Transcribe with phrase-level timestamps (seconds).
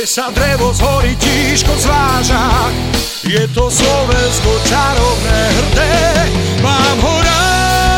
[0.00, 2.72] Kde sa drevo z hory tížko zváža.
[3.20, 6.24] Je to Slovensko čarovné hrdé
[6.64, 7.89] Mám ho rád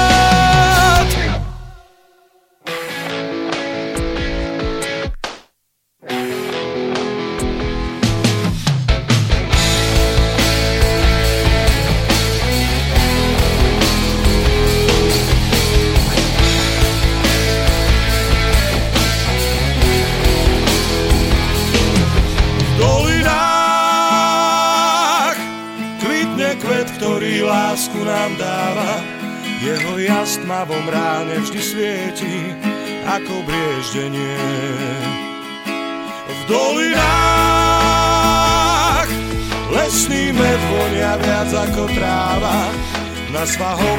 [43.63, 43.92] I hope.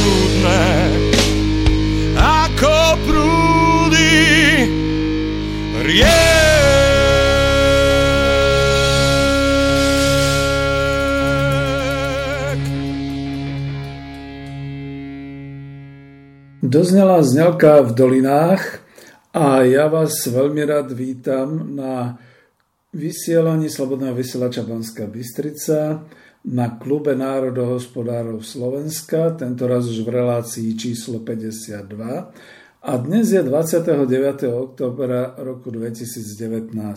[0.00, 0.64] A blúdne.
[2.16, 4.16] Ako prúdy
[5.84, 6.20] riek.
[16.60, 18.78] Doznala znelka v dolinách
[19.34, 22.14] a ja vás veľmi rád vítam na
[22.94, 26.06] vysielaní Slobodného vysielača Banská Bystrica
[26.44, 31.84] na klube národohospodárov Slovenska, tento raz už v relácii číslo 52.
[32.80, 34.48] A dnes je 29.
[34.48, 36.72] oktobra roku 2019.
[36.72, 36.96] E,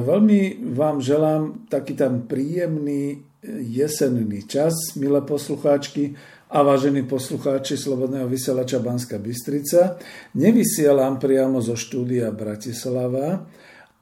[0.00, 0.40] veľmi
[0.72, 3.20] vám želám taký tam príjemný
[3.52, 6.16] jesenný čas, milé poslucháčky,
[6.46, 9.98] a vážení poslucháči Slobodného vysielača Banska Bystrica.
[10.38, 13.42] Nevysielam priamo zo štúdia Bratislava,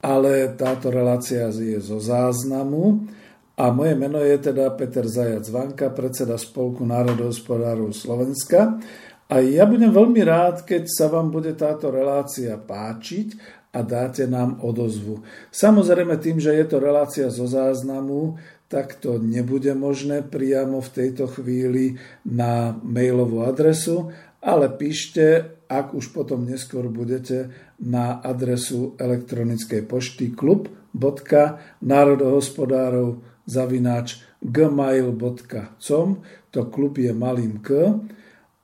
[0.05, 3.09] ale táto relácia je zo záznamu
[3.55, 8.83] a moje meno je teda Peter Zajac Vanka, predseda Spolku národohospodárov Slovenska.
[9.31, 13.39] A ja budem veľmi rád, keď sa vám bude táto relácia páčiť
[13.75, 15.23] a dáte nám odozvu.
[15.55, 21.31] Samozrejme tým, že je to relácia zo záznamu, tak to nebude možné priamo v tejto
[21.31, 21.95] chvíli
[22.27, 24.11] na mailovú adresu,
[24.43, 36.09] ale píšte, ak už potom neskôr budete, na adresu elektronickej pošty klub.národohospodárov zavináč gmail.com
[36.51, 37.95] to klub je malým k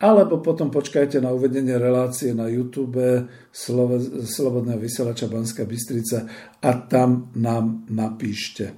[0.00, 3.28] alebo potom počkajte na uvedenie relácie na YouTube
[4.24, 6.24] Slobodného vysielača Banská Bystrica
[6.64, 8.72] a tam nám napíšte.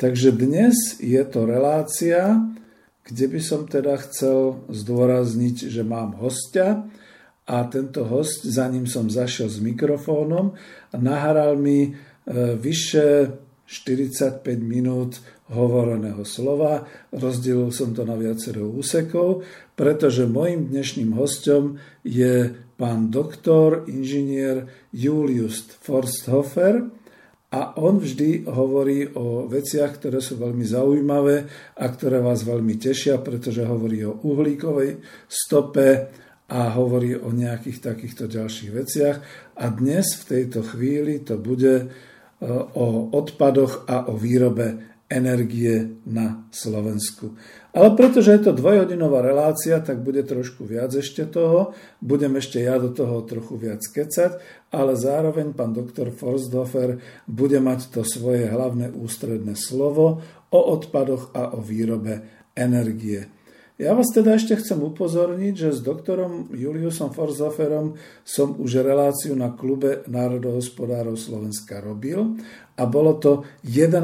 [0.00, 2.40] Takže dnes je to relácia,
[3.04, 6.88] kde by som teda chcel zdôrazniť, že mám hostia
[7.44, 10.56] a tento host, za ním som zašiel s mikrofónom
[10.96, 11.90] nahral mi e,
[12.56, 13.28] vyše
[13.66, 15.20] 45 minút
[15.52, 16.88] hovoreného slova.
[17.12, 19.44] Rozdelil som to na viacero úsekov,
[19.76, 27.02] pretože mojim dnešným hostom je pán doktor, inžinier Julius Forsthofer,
[27.52, 31.44] a on vždy hovorí o veciach, ktoré sú veľmi zaujímavé
[31.76, 36.08] a ktoré vás veľmi tešia, pretože hovorí o uhlíkovej stope
[36.48, 39.16] a hovorí o nejakých takýchto ďalších veciach.
[39.60, 41.86] A dnes v tejto chvíli to bude e,
[42.72, 47.36] o odpadoch a o výrobe energie na Slovensku.
[47.76, 51.76] Ale pretože je to dvojhodinová relácia, tak bude trošku viac ešte toho.
[52.00, 54.40] Budem ešte ja do toho trochu viac kecať,
[54.72, 61.52] ale zároveň pán doktor Forsthofer bude mať to svoje hlavné ústredné slovo o odpadoch a
[61.56, 63.41] o výrobe energie.
[63.80, 69.56] Ja vás teda ešte chcem upozorniť, že s doktorom Juliusom Forzoferom som už reláciu na
[69.56, 72.36] klube národohospodárov Slovenska robil
[72.76, 73.96] a bolo to 11.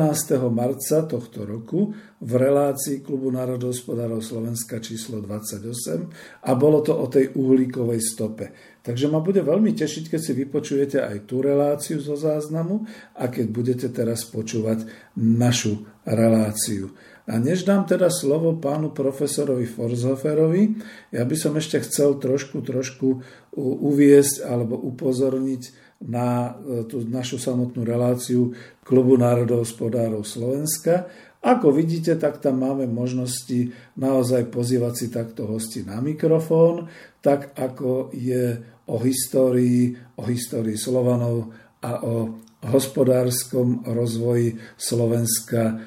[0.49, 7.37] marca tohto roku v relácii klubu národohospodárov Slovenska číslo 28 a bolo to o tej
[7.37, 8.49] uhlíkovej stope.
[8.81, 12.89] Takže ma bude veľmi tešiť, keď si vypočujete aj tú reláciu zo záznamu
[13.21, 14.89] a keď budete teraz počúvať
[15.21, 16.97] našu reláciu.
[17.29, 20.81] A než dám teda slovo pánu profesorovi Forzhoferovi,
[21.13, 23.21] ja by som ešte chcel trošku, trošku
[23.61, 25.63] uviesť alebo upozorniť
[26.09, 31.11] na e, tú našu samotnú reláciu Klubu národohospodárov Slovenska.
[31.45, 36.89] Ako vidíte, tak tam máme možnosti naozaj pozývať si takto hosti na mikrofón,
[37.21, 38.57] tak ako je
[38.89, 41.53] o histórii, o histórii Slovanov
[41.85, 45.79] a o hospodárskom rozvoji Slovenska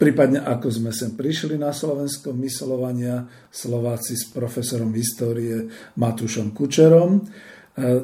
[0.00, 5.68] Prípadne ako sme sem prišli na Slovensko myslovania Slováci s profesorom histórie
[6.00, 7.20] Matúšom Kučerom.
[7.20, 7.22] E,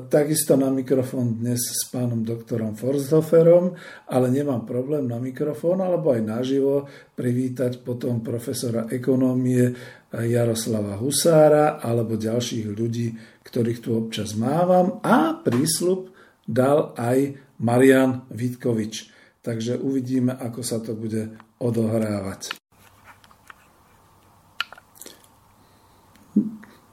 [0.04, 3.72] takisto na mikrofón dnes s pánom doktorom Forsthoferom,
[4.12, 6.84] ale nemám problém na mikrofón alebo aj naživo
[7.16, 9.72] privítať potom profesora ekonómie
[10.12, 16.12] Jaroslava Husára alebo ďalších ľudí, ktorých tu občas mávam a prísľub
[16.44, 19.16] dal aj Marian Vitkovič.
[19.40, 22.56] Takže uvidíme, ako sa to bude odohrávať.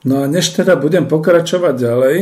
[0.04, 2.18] No a než teda budem pokračovať ďalej,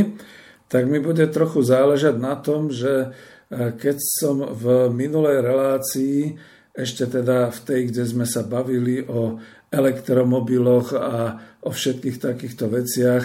[0.70, 3.10] tak mi bude trochu záležať na tom, že
[3.50, 6.38] e, keď som v minulej relácii,
[6.72, 11.36] ešte teda v tej, kde sme sa bavili o elektromobiloch a
[11.66, 13.24] o všetkých takýchto veciach,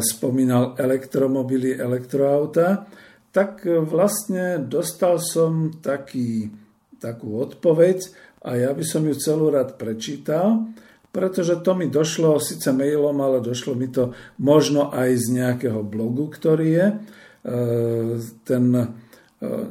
[0.00, 2.88] spomínal elektromobily, elektroauta,
[3.34, 6.48] tak e, vlastne dostal som taký,
[6.96, 8.00] takú odpoveď
[8.46, 10.70] a ja by som ju celú rád prečítal,
[11.10, 16.30] pretože to mi došlo síce mailom, ale došlo mi to možno aj z nejakého blogu,
[16.30, 16.86] ktorý je.
[16.86, 16.94] E,
[18.46, 18.86] ten, e,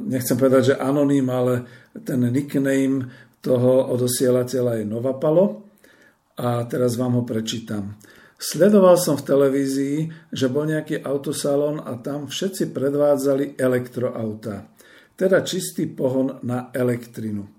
[0.04, 1.64] nechcem povedať, že anoním, ale
[2.04, 3.08] ten nickname
[3.40, 5.64] toho odosielateľa je Novapalo.
[6.36, 7.96] A teraz vám ho prečítam.
[8.36, 14.68] Sledoval som v televízii, že bol nejaký autosalon a tam všetci predvádzali elektroauta,
[15.16, 17.55] teda čistý pohon na elektrinu.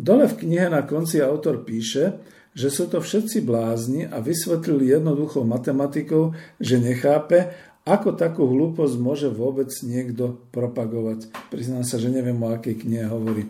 [0.00, 2.24] Dole v knihe na konci autor píše,
[2.56, 7.52] že sú to všetci blázni a vysvetlili jednoduchou matematikou, že nechápe,
[7.84, 11.28] ako takú hlúposť môže vôbec niekto propagovať.
[11.52, 13.44] Priznám sa, že neviem, o akej knihe hovorí.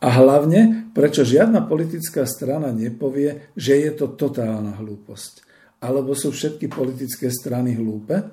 [0.00, 5.52] A hlavne, prečo žiadna politická strana nepovie, že je to totálna hlúposť
[5.82, 8.30] alebo sú všetky politické strany hlúpe?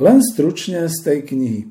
[0.00, 1.62] Len stručne z tej knihy.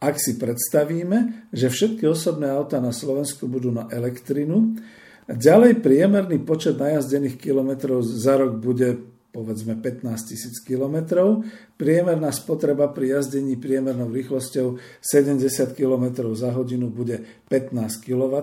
[0.00, 4.80] Ak si predstavíme, že všetky osobné auta na Slovensku budú na elektrinu,
[5.28, 8.96] ďalej priemerný počet najazdených kilometrov za rok bude
[9.30, 11.46] povedzme 15 tisíc kilometrov,
[11.78, 15.46] priemerná spotreba pri jazdení priemernou rýchlosťou 70
[15.78, 18.34] km za hodinu bude 15 kW,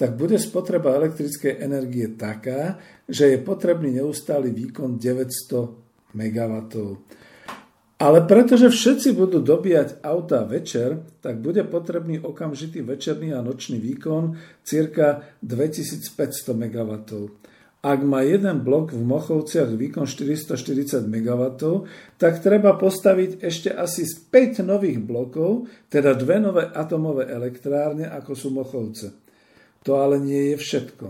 [0.00, 6.54] tak bude spotreba elektrickej energie taká, že je potrebný neustály výkon 900 MW.
[7.98, 14.38] Ale pretože všetci budú dobíjať auta večer, tak bude potrebný okamžitý večerný a nočný výkon
[14.62, 16.14] cirka 2500
[16.54, 16.92] MW.
[17.78, 21.42] Ak má jeden blok v Mochovciach výkon 440 MW,
[22.18, 28.54] tak treba postaviť ešte asi 5 nových blokov, teda dve nové atomové elektrárne, ako sú
[28.54, 29.14] Mochovce.
[29.82, 31.06] To ale nie je všetko.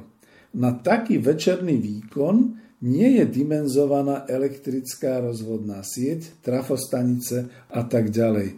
[0.56, 8.54] Na taký večerný výkon nie je dimenzovaná elektrická rozvodná sieť, trafostanice a tak ďalej.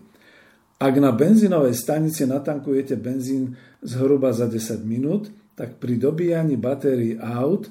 [0.81, 7.69] Ak na benzínovej stanici natankujete benzín zhruba za 10 minút, tak pri dobíjaní batérií aut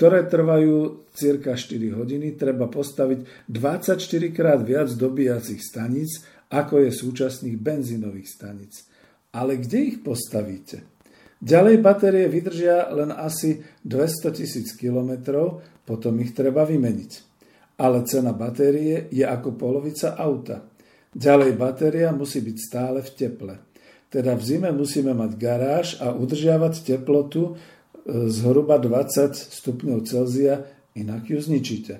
[0.00, 4.00] ktoré trvajú cirka 4 hodiny, treba postaviť 24
[4.32, 8.88] krát viac dobíjacích staníc, ako je súčasných benzínových staníc.
[9.36, 10.88] Ale kde ich postavíte?
[11.44, 17.12] Ďalej batérie vydržia len asi 200 tisíc kilometrov, potom ich treba vymeniť.
[17.82, 20.62] Ale cena batérie je ako polovica auta.
[21.10, 23.54] Ďalej batéria musí byť stále v teple.
[24.06, 27.58] Teda v zime musíme mať garáž a udržiavať teplotu
[28.06, 30.62] zhruba 20 stupňov Celzia,
[30.94, 31.98] inak ju zničíte.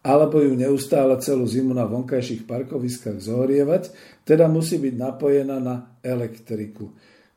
[0.00, 3.92] Alebo ju neustále celú zimu na vonkajších parkoviskách zohrievať,
[4.24, 6.90] teda musí byť napojená na elektriku.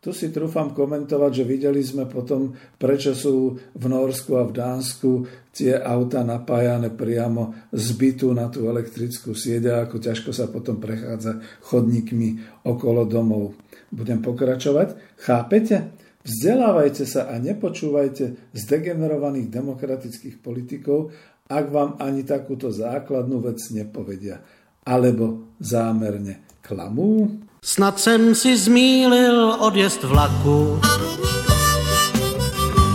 [0.03, 5.11] Tu si trúfam komentovať, že videli sme potom, prečo sú v Norsku a v Dánsku
[5.55, 10.83] tie auta napájane priamo z bytu na tú elektrickú sieť a ako ťažko sa potom
[10.83, 11.39] prechádza
[11.71, 13.55] chodníkmi okolo domov.
[13.95, 15.15] Budem pokračovať.
[15.23, 15.95] Chápete?
[16.27, 21.15] Vzdelávajte sa a nepočúvajte z degenerovaných demokratických politikov,
[21.47, 24.43] ak vám ani takúto základnú vec nepovedia.
[24.83, 27.39] Alebo zámerne klamú.
[27.65, 30.81] Snad jsem si zmílil odjezd vlaku.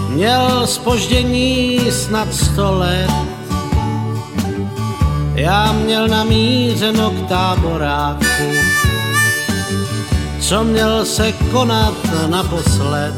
[0.08, 3.10] Měl spoždění snad sto let.
[5.34, 8.44] Já měl namířeno k táboráku,
[10.40, 11.96] co měl se konat
[12.26, 13.14] naposled.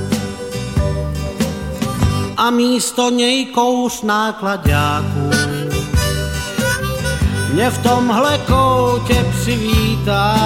[2.37, 5.30] A místo něj kouř nákladáků
[7.52, 10.37] mě v tomhle koutě přivítá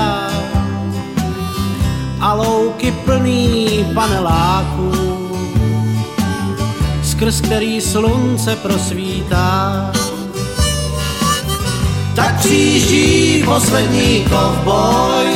[2.20, 4.92] a louky plný paneláků,
[7.02, 9.90] skrz který slunce prosvítá.
[12.14, 15.26] Tak přijíždí poslední kovboj,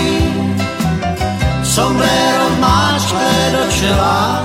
[1.65, 4.43] sombrero máčkle do čela,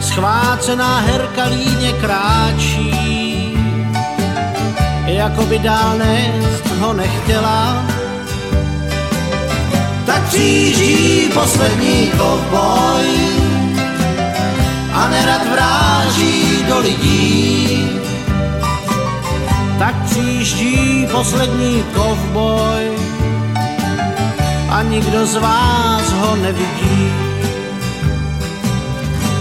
[0.00, 2.94] schvácená herka líně kráčí,
[5.06, 5.98] jako by dál
[6.80, 7.84] ho nechtěla
[10.10, 13.06] tak kříží poslední kovboj
[14.92, 17.78] a nerad vráží do lidí.
[19.78, 22.82] Tak příští poslední kovboj
[24.70, 27.12] a nikdo z vás ho nevidí.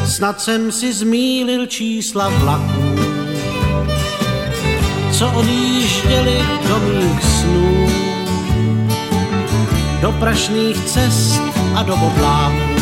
[0.06, 2.96] Snad jsem si zmílil čísla vlaků,
[5.12, 8.09] co odjížděli do mých snů
[10.02, 11.42] do prašných cest
[11.76, 12.80] a do bodláků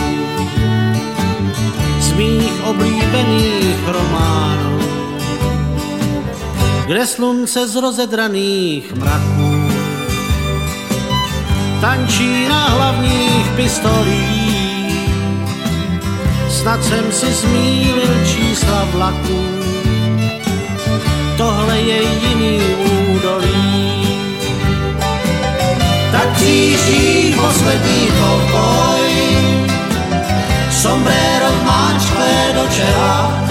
[2.00, 4.80] z mých oblíbených románů,
[6.86, 9.68] kde slunce z rozedraných mraků
[11.82, 14.58] tančí na hlavních pistolích.
[16.50, 19.42] Snad jsem si zmínil čísla vlaků,
[21.38, 22.87] tohle je jiný
[26.38, 29.38] tak kříží poslední kovboj.
[30.72, 33.44] Sombrero máčkle do čela,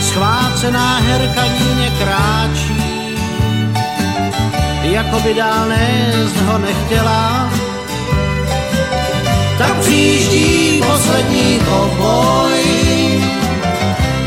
[0.00, 3.16] schvácená herka líně kráčí,
[4.82, 7.50] jako by dál nést ho nechtěla.
[9.58, 12.60] Tak přijíždí poslední kovboj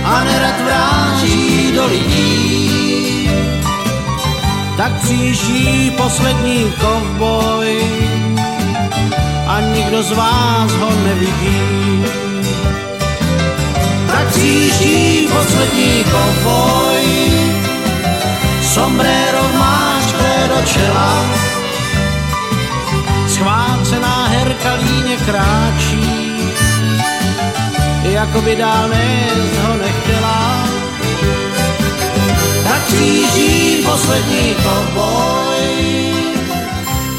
[0.04, 2.65] a nerad vráží do lidí
[4.86, 7.82] tak přijíždí poslední kovboj.
[9.48, 12.04] A nikdo z vás ho nevidí.
[14.08, 17.02] Tak přijíždí poslední kovboj,
[18.62, 20.14] sombrero máš
[20.48, 21.26] do čela,
[23.28, 26.32] schvácená herka líně kráčí,
[28.04, 28.90] jako by dál
[29.68, 30.65] ho nechtěla
[32.86, 35.66] kříží poslední kovboj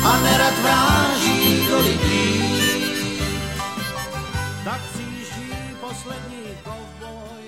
[0.04, 2.42] a nerad vráží do lidí.
[4.64, 7.42] Tak kříží poslední kovboj.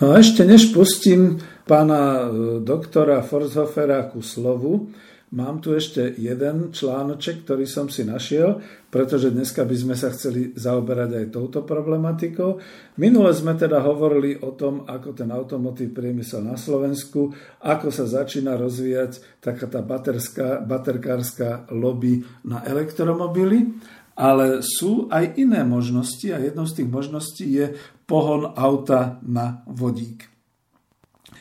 [0.00, 4.88] No a ešte než pustím pána e, doktora Forshofera ku slovu,
[5.32, 8.60] Mám tu ešte jeden článoček, ktorý som si našiel,
[8.92, 12.60] pretože dneska by sme sa chceli zaoberať aj touto problematikou.
[13.00, 17.32] Minule sme teda hovorili o tom, ako ten automotív priemysel na Slovensku,
[17.64, 23.72] ako sa začína rozvíjať taká tá baterská, baterkárska lobby na elektromobily,
[24.12, 27.72] ale sú aj iné možnosti a jednou z tých možností je
[28.04, 30.28] pohon auta na vodík.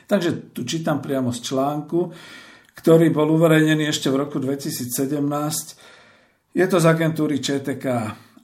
[0.07, 1.99] Takže tu čítam priamo z článku
[2.81, 4.89] ktorý bol uverejnený ešte v roku 2017.
[6.57, 7.85] Je to z agentúry ČTK.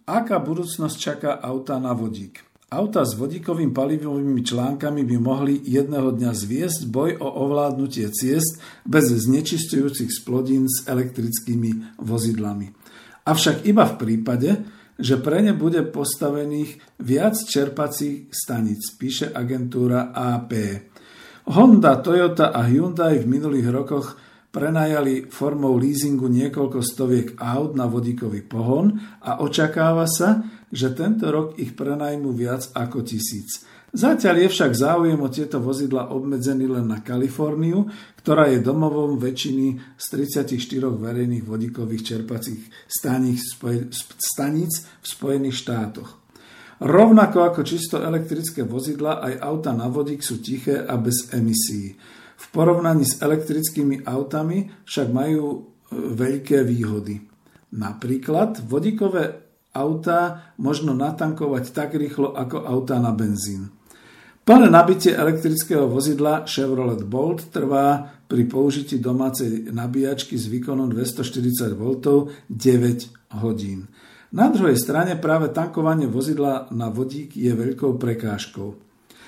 [0.06, 2.46] Aká budúcnosť čaká auta na vodík?
[2.70, 9.10] Auta s vodíkovým palivovými článkami by mohli jedného dňa zviesť boj o ovládnutie ciest bez
[9.10, 12.70] znečistujúcich splodín s elektrickými vozidlami.
[13.26, 14.50] Avšak iba v prípade,
[15.02, 20.54] že pre ne bude postavených viac čerpacích staníc, píše agentúra AP.
[21.48, 24.27] Honda, Toyota a Hyundai v minulých rokoch
[24.58, 30.42] prenajali formou leasingu niekoľko stoviek aut na vodíkový pohon a očakáva sa,
[30.74, 33.62] že tento rok ich prenajmú viac ako tisíc.
[33.94, 37.86] Zatiaľ je však záujem o tieto vozidla obmedzený len na Kaliforniu,
[38.20, 40.06] ktorá je domovom väčšiny z
[40.50, 40.58] 34
[40.90, 46.10] verejných vodíkových čerpacích staníc v Spojených štátoch.
[46.82, 51.98] Rovnako ako čisto elektrické vozidla, aj auta na vodík sú tiché a bez emisí.
[52.38, 55.60] V porovnaní s elektrickými autami však majú e,
[56.14, 57.18] veľké výhody.
[57.74, 59.42] Napríklad vodíkové
[59.74, 63.74] autá možno natankovať tak rýchlo ako autá na benzín.
[64.48, 71.84] Plné nabitie elektrického vozidla Chevrolet Bolt trvá pri použití domácej nabíjačky s výkonom 240 V
[72.48, 73.92] 9 hodín.
[74.32, 78.87] Na druhej strane práve tankovanie vozidla na vodík je veľkou prekážkou.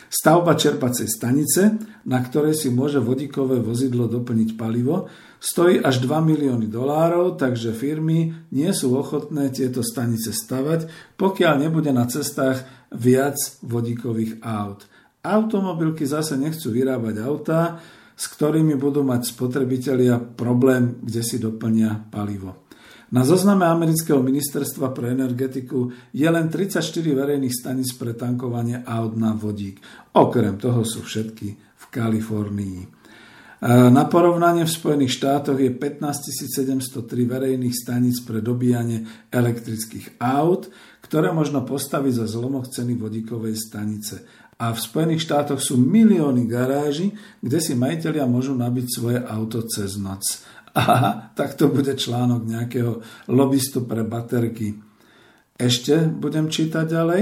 [0.10, 1.78] Stavba čerpacej stanice,
[2.10, 5.06] na ktorej si môže vodíkové vozidlo doplniť palivo,
[5.38, 11.94] stojí až 2 milióny dolárov, takže firmy nie sú ochotné tieto stanice stavať, pokiaľ nebude
[11.94, 14.90] na cestách viac vodíkových aut.
[15.22, 17.78] Automobilky zase nechcú vyrábať autá,
[18.18, 22.68] s ktorými budú mať spotrebitelia problém, kde si doplnia palivo.
[23.10, 29.34] Na zozname amerického ministerstva pre energetiku je len 34 verejných staníc pre tankovanie aut na
[29.34, 29.82] vodík.
[30.14, 32.80] Okrem toho sú všetky v Kalifornii.
[32.86, 32.88] E,
[33.90, 40.70] na porovnanie v Spojených štátoch je 15 703 verejných staníc pre dobíjanie elektrických aut,
[41.02, 44.22] ktoré možno postaviť za zlomok ceny vodíkovej stanice
[44.60, 49.96] a v Spojených štátoch sú milióny garáží, kde si majiteľia môžu nabiť svoje auto cez
[49.96, 50.44] noc.
[50.80, 54.80] A tak to bude článok nejakého lobbystu pre baterky.
[55.60, 57.22] Ešte budem čítať ďalej.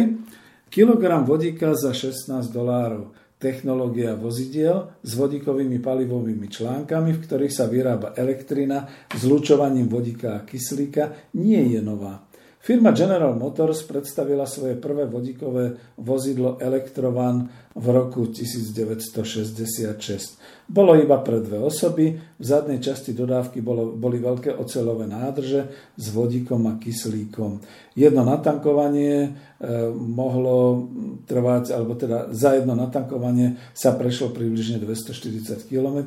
[0.69, 3.17] Kilogram vodíka za 16 dolárov.
[3.37, 11.33] Technológia vozidiel s vodíkovými palivovými článkami, v ktorých sa vyrába elektrina zlučovaním vodíka a kyslíka,
[11.37, 12.26] nie je nová.
[12.67, 20.67] Firma General Motors predstavila svoje prvé vodíkové vozidlo Electrovan v roku 1966.
[20.67, 26.05] Bolo iba pre dve osoby, v zadnej časti dodávky bolo, boli veľké ocelové nádrže s
[26.11, 27.63] vodíkom a kyslíkom.
[27.95, 29.29] Jedno natankovanie e,
[29.95, 30.91] mohlo
[31.23, 36.03] trvať, alebo teda za jedno natankovanie sa prešlo približne 240 km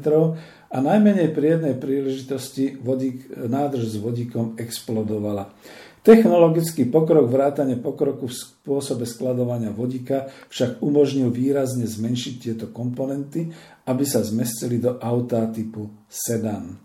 [0.68, 5.57] a najmenej pri jednej príležitosti vodík, nádrž s vodíkom explodovala.
[6.01, 13.53] Technologický pokrok vrátane pokroku v spôsobe skladovania vodíka však umožnil výrazne zmenšiť tieto komponenty,
[13.85, 16.81] aby sa zmestili do auta typu sedan.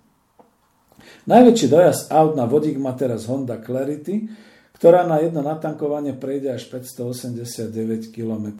[1.26, 4.28] Najväčší dojazd aut na vodík má teraz Honda Clarity,
[4.76, 8.52] ktorá na jedno natankovanie prejde až 589 km.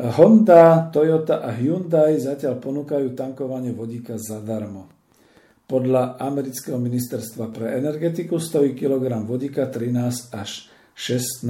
[0.00, 4.99] Honda, Toyota a Hyundai zatiaľ ponúkajú tankovanie vodíka zadarmo.
[5.70, 10.66] Podľa amerického ministerstva pre energetiku stojí kilogram vodíka 13 až
[10.98, 11.46] 16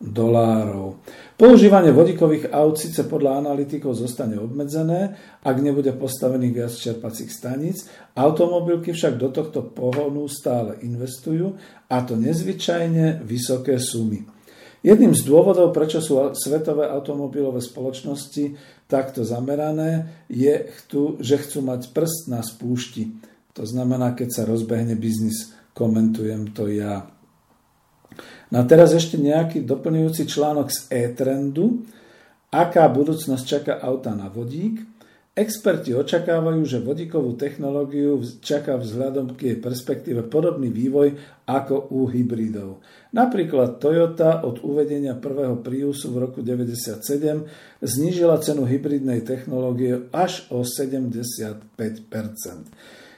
[0.00, 1.04] dolárov.
[1.36, 7.86] Používanie vodíkových aut síce podľa analytikov zostane obmedzené, ak nebude postavených viac čerpacích staníc,
[8.16, 11.52] automobilky však do tohto pohonu stále investujú
[11.92, 14.24] a to nezvyčajne vysoké sumy.
[14.82, 18.58] Jedným z dôvodov, prečo sú svetové automobilové spoločnosti
[18.90, 20.72] takto zamerané, je,
[21.22, 23.31] že chcú mať prst na spúšti.
[23.52, 27.08] To znamená, keď sa rozbehne biznis, komentujem to ja.
[28.52, 31.84] No a teraz ešte nejaký doplňujúci článok z e-trendu.
[32.52, 34.84] Aká budúcnosť čaká auta na vodík?
[35.32, 41.16] Experti očakávajú, že vodíkovú technológiu čaká vzhľadom k jej perspektíve podobný vývoj
[41.48, 42.84] ako u hybridov.
[43.16, 47.48] Napríklad Toyota od uvedenia prvého Priusu v roku 1997
[47.80, 51.80] znížila cenu hybridnej technológie až o 75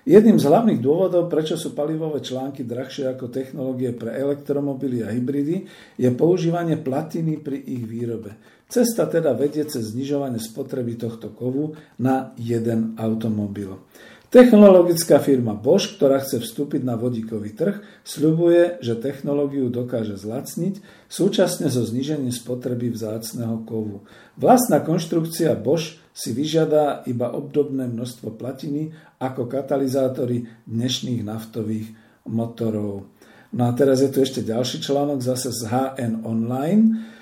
[0.04, 5.64] Jedným z hlavných dôvodov, prečo sú palivové články drahšie ako technológie pre elektromobily a hybridy,
[5.96, 8.36] je používanie platiny pri ich výrobe.
[8.68, 13.80] Cesta teda vedie cez znižovanie spotreby tohto kovu na jeden automobil.
[14.28, 21.70] Technologická firma Bosch, ktorá chce vstúpiť na vodíkový trh, sľubuje, že technológiu dokáže zlacniť súčasne
[21.70, 24.02] so znížením spotreby vzácného kovu.
[24.34, 28.90] Vlastná konštrukcia Bosch si vyžiada iba obdobné množstvo platiny
[29.30, 31.88] ako katalizátory dnešných naftových
[32.28, 33.08] motorov.
[33.54, 37.14] No a teraz je tu ešte ďalší článok zase z HN Online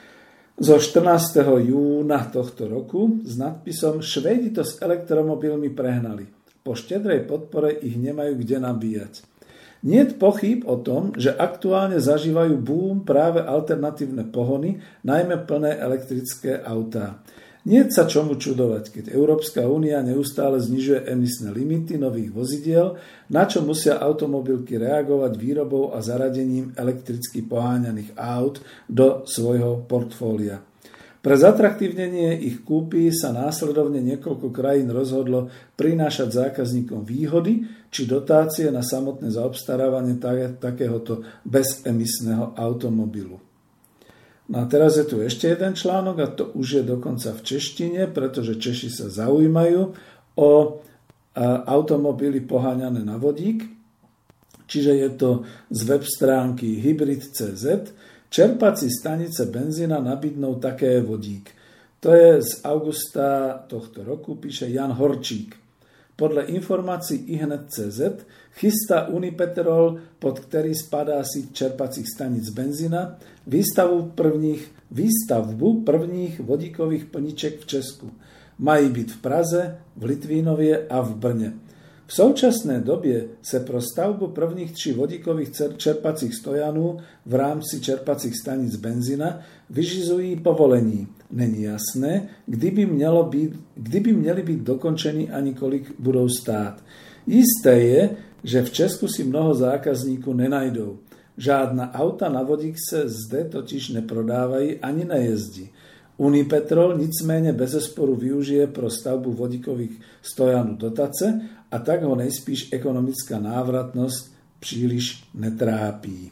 [0.57, 1.43] zo 14.
[1.65, 6.29] júna tohto roku s nadpisom Švedi to s elektromobilmi prehnali.
[6.63, 9.15] Po štedrej podpore ich nemajú kde nabíjať.
[9.83, 17.19] Nie pochyb o tom, že aktuálne zažívajú boom práve alternatívne pohony, najmä plné elektrické autá.
[17.63, 22.99] Nie sa čomu čudovať, keď Európska únia neustále znižuje emisné limity nových vozidiel,
[23.31, 28.59] na čo musia automobilky reagovať výrobou a zaradením elektricky poháňaných aut
[28.91, 30.59] do svojho portfólia.
[31.23, 35.47] Pre zatraktívnenie ich kúpy sa následovne niekoľko krajín rozhodlo
[35.79, 37.63] prinášať zákazníkom výhody
[37.95, 40.19] či dotácie na samotné zaobstarávanie
[40.59, 43.39] takéhoto bezemisného automobilu.
[44.53, 48.05] No a teraz je tu ešte jeden článok a to už je dokonca v češtine,
[48.13, 49.97] pretože Češi sa zaujímajú
[50.37, 50.51] o
[51.65, 53.65] automobily poháňané na vodík.
[54.69, 55.31] Čiže je to
[55.73, 57.65] z web stránky hybrid.cz,
[58.33, 61.53] Čerpací stanice benzína nabídnou také vodík.
[62.01, 65.62] To je z augusta tohto roku, píše Jan Horčík.
[66.23, 67.99] Podle informácií ihned.cz
[68.55, 74.63] chystá Unipetrol, pod ktorý spadá síť čerpacích stanic benzína, výstavu prvních,
[74.95, 78.07] výstavbu prvních vodíkových plniček v Česku.
[78.63, 79.63] Mají byť v Praze,
[79.99, 81.59] v Litvínovie a v Brne.
[82.13, 88.77] V současné době se pro stavbu prvních tří vodíkových čerpacích stojanů v rámci čerpacích stanic
[88.77, 91.09] benzina vyžizují povolení.
[91.31, 96.85] Není jasné, kdy by, mělo být, kdy by měly být dokončeny ani kolik budou stát.
[97.27, 98.11] Jisté je,
[98.45, 100.99] že v Česku si mnoho zákazníků nenajdou.
[101.37, 105.71] Žádná auta na vodík se zde totiž neprodávají ani nejezdí.
[106.23, 113.43] Unipetrol nicméně bez zesporu využije pro stavbu vodíkových stojanů dotace a tak ho nejspíš ekonomická
[113.43, 114.31] návratnosť
[114.61, 116.31] příliš netrápí.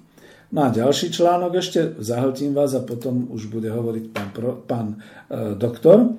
[0.55, 4.94] No a ďalší článok ešte, zahltím vás a potom už bude hovoriť pán, pro, pán
[4.94, 6.14] e, doktor.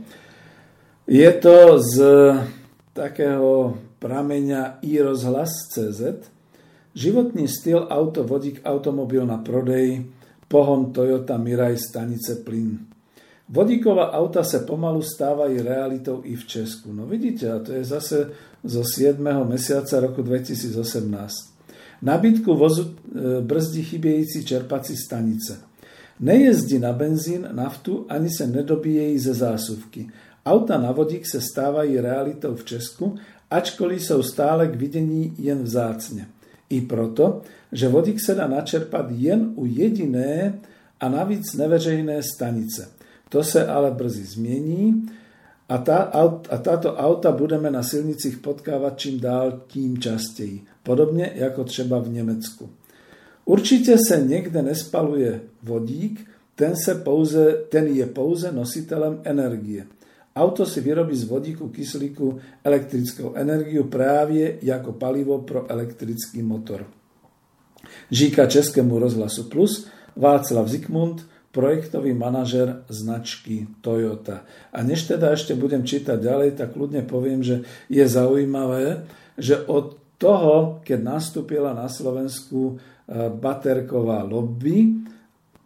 [1.08, 1.96] Je to z
[2.92, 6.02] takého prameňa iRozhlas.cz
[6.92, 10.12] Životný styl auto, vodík, automobil na prodej,
[10.52, 12.91] pohon Toyota Mirai stanice plyn.
[13.52, 16.96] Vodíková auta sa pomalu stávajú realitou i v Česku.
[16.96, 18.32] No vidíte, a to je zase
[18.64, 19.20] zo 7.
[19.44, 20.72] mesiaca roku 2018.
[22.00, 25.60] Nabytku vozu e, brzdí chybějící čerpací stanice.
[26.20, 30.08] Nejezdí na benzín, naftu, ani se nedobíjejí ze zásuvky.
[30.46, 33.20] Auta na vodík se stávají realitou v Česku,
[33.52, 36.28] ačkoliv jsou stále k videní jen vzácne.
[36.70, 40.56] I proto, že vodík se dá načerpat jen u jediné
[41.00, 42.88] a navíc neveřejné stanice–
[43.32, 45.08] to sa ale brzy zmení
[45.72, 46.12] a, tá,
[46.52, 50.84] a táto auta budeme na silnicích potkávať čím dál tím častěji.
[50.84, 52.68] Podobne ako třeba v Nemecku.
[53.48, 56.28] Určite sa niekde nespaluje vodík,
[56.60, 59.88] ten, se pouze, ten je pouze nositelem energie.
[60.36, 66.88] Auto si vyrobí z vodíku kyslíku elektrickou energiu právě jako palivo pro elektrický motor.
[68.12, 74.48] Žíka Českému rozhlasu Plus Václav Zikmund projektový manažer značky Toyota.
[74.72, 79.04] A než teda ešte budem čítať ďalej, tak kľudne poviem, že je zaujímavé,
[79.36, 85.04] že od toho, keď nastúpila na Slovensku e, baterková lobby,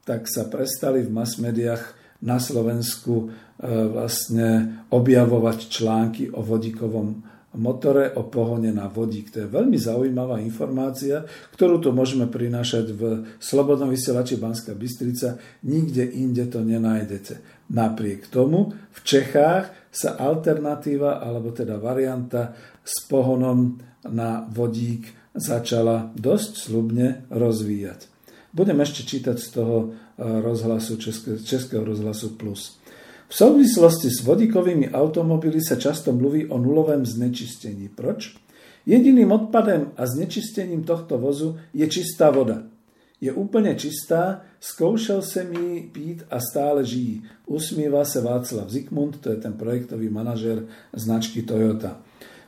[0.07, 1.81] tak sa prestali v mass médiách
[2.23, 9.31] na Slovensku e, vlastne objavovať články o vodíkovom motore o pohone na vodík.
[9.33, 11.23] To je veľmi zaujímavá informácia,
[11.55, 13.01] ktorú tu môžeme prinášať v
[13.39, 15.39] Slobodnom vysielači Banská Bystrica.
[15.65, 17.65] Nikde inde to nenájdete.
[17.71, 26.51] Napriek tomu v Čechách sa alternatíva, alebo teda varianta s pohonom na vodík začala dosť
[26.69, 28.07] slubne rozvíjať.
[28.55, 30.95] Budem ešte čítať z toho eh, rozhlasu
[31.43, 32.79] Českého rozhlasu Plus.
[33.25, 37.89] V souvislosti s vodíkovými automobily sa často mluví o nulovém znečistení.
[37.89, 38.37] Proč?
[38.85, 42.69] Jediným odpadem a znečistením tohto vozu je čistá voda.
[43.17, 47.25] Je úplne čistá, skoušel sa mi pít a stále žijí.
[47.49, 51.97] Usmieva sa Václav Zikmund, to je ten projektový manažer značky Toyota.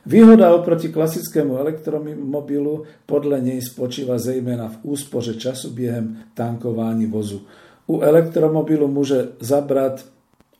[0.06, 7.42] Výhoda oproti klasickému elektromobilu podľa nej spočíva zejména v úspoře času biehem tankování vozu.
[7.88, 10.04] U elektromobilu môže zabrať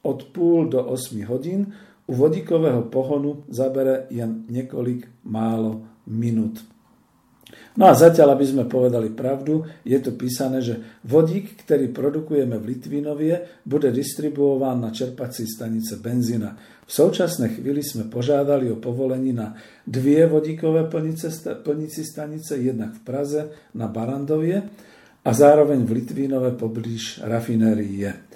[0.09, 1.73] od půl do 8 hodín,
[2.09, 6.65] u vodíkového pohonu zabere jen několik málo minút.
[7.79, 12.75] No a zatiaľ, aby sme povedali pravdu, je to písané, že vodík, ktorý produkujeme v
[12.75, 16.59] Litvinovie, bude distribuován na čerpací stanice benzína.
[16.85, 19.55] V současné chvíli sme požádali o povolení na
[19.87, 21.31] dvie vodíkové plnice,
[21.63, 23.41] plnici stanice, jednak v Praze
[23.79, 24.59] na Barandovie
[25.25, 28.28] a zároveň v Litvínove poblíž rafinérie.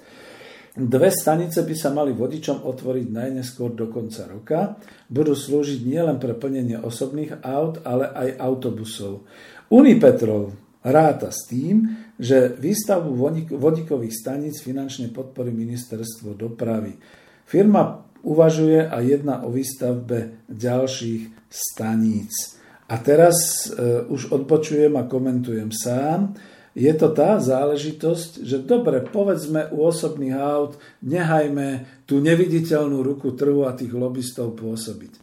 [0.73, 4.59] Dve stanice by sa mali vodičom otvoriť najneskôr do konca roka.
[5.05, 9.29] Budú slúžiť nielen pre plnenie osobných aut, ale aj autobusov.
[9.69, 10.49] Unipetrol
[10.81, 13.13] ráta s tým, že výstavbu
[13.53, 16.97] vodíkových staníc finančne podporí ministerstvo dopravy.
[17.45, 22.57] Firma uvažuje a jedna o výstavbe ďalších staníc.
[22.89, 26.33] A teraz e, už odpočujem a komentujem sám.
[26.73, 33.69] Je to tá záležitosť, že dobre, povedzme u osobných aut, nehajme tú neviditeľnú ruku trhu
[33.69, 35.21] a tých lobbystov pôsobiť.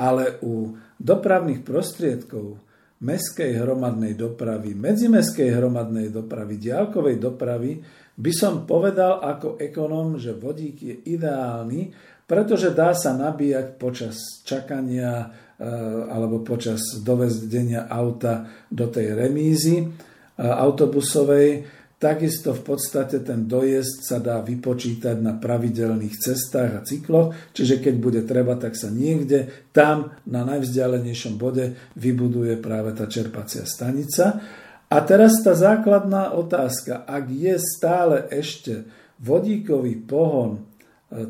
[0.00, 2.56] Ale u dopravných prostriedkov,
[3.04, 7.80] meskej hromadnej dopravy, medzimeskej hromadnej dopravy, diálkovej dopravy,
[8.16, 11.92] by som povedal ako ekonóm, že vodík je ideálny,
[12.24, 14.16] pretože dá sa nabíjať počas
[14.48, 15.64] čakania eh,
[16.08, 20.08] alebo počas dovezdenia auta do tej remízy
[20.40, 21.68] autobusovej,
[22.00, 27.94] Takisto v podstate ten dojezd sa dá vypočítať na pravidelných cestách a cykloch, čiže keď
[28.00, 34.40] bude treba, tak sa niekde tam na najvzdialenejšom bode vybuduje práve tá čerpacia stanica.
[34.88, 38.88] A teraz tá základná otázka, ak je stále ešte
[39.20, 40.60] vodíkový pohon e,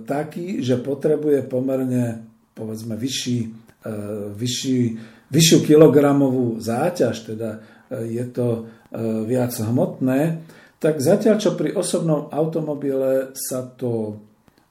[0.07, 3.49] taký, že potrebuje pomerne povedzme vyšší, e,
[4.39, 4.81] vyšší,
[5.35, 7.59] vyššiu kilogramovú záťaž, teda e,
[8.07, 8.80] je to E,
[9.27, 10.43] viac hmotné,
[10.81, 14.19] tak zatiaľ čo pri osobnom automobile sa to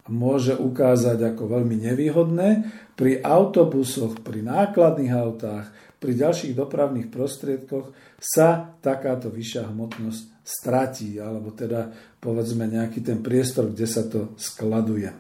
[0.09, 2.49] môže ukázať ako veľmi nevýhodné,
[2.97, 5.69] pri autobusoch, pri nákladných autách,
[6.01, 13.69] pri ďalších dopravných prostriedkoch sa takáto vyššia hmotnosť stratí, alebo teda povedzme nejaký ten priestor,
[13.69, 15.13] kde sa to skladuje.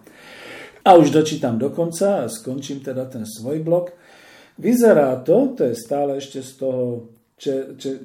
[0.83, 3.93] A už dočítam do konca a skončím teda ten svoj blok.
[4.57, 7.13] Vyzerá to, to je stále ešte z toho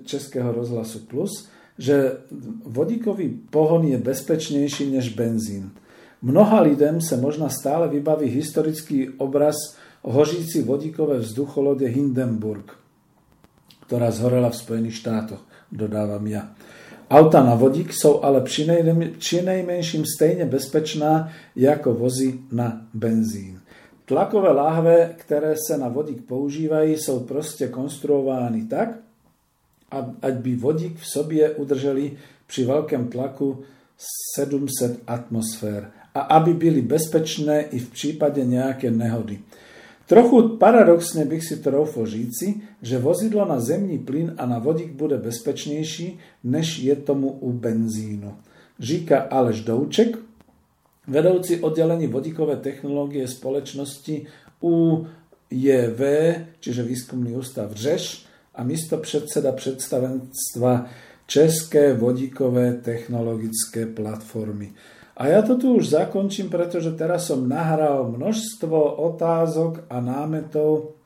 [0.06, 2.22] Českého rozhlasu Plus, že
[2.62, 5.74] vodíkový pohon je bezpečnejší než benzín.
[6.22, 12.78] Mnoha lidem sa možno stále vybaví historický obraz hožíci vodíkové vzducholode Hindenburg,
[13.90, 16.54] ktorá zhorela v Spojených štátoch, dodávam ja.
[17.10, 23.60] Auta na vodík sú ale přinejmenším stejne bezpečná ako vozy na benzín.
[24.08, 29.04] Tlakové láhve, ktoré sa na vodík používajú, sú proste konstruovány tak,
[30.22, 33.64] ať by vodík v sobě udrželi pri veľkém tlaku
[34.36, 39.42] 700 atmosfér a aby byli bezpečné i v prípade nejaké nehody.
[40.04, 45.16] Trochu paradoxne bych si troufol říci, že vozidlo na zemní plyn a na vodík bude
[45.16, 48.36] bezpečnejší, než je tomu u benzínu.
[48.80, 50.18] Říká Aleš Douček,
[51.08, 54.26] vedouci oddelení vodíkové technológie společnosti
[54.60, 56.00] UJV,
[56.60, 58.23] čiže výskumný ústav Řeš,
[58.54, 60.86] a místo předseda představenstva
[61.26, 64.72] České vodíkové technologické platformy.
[65.14, 70.98] A ja to tu už zakončím, pretože teraz som nahral množstvo otázok a námetov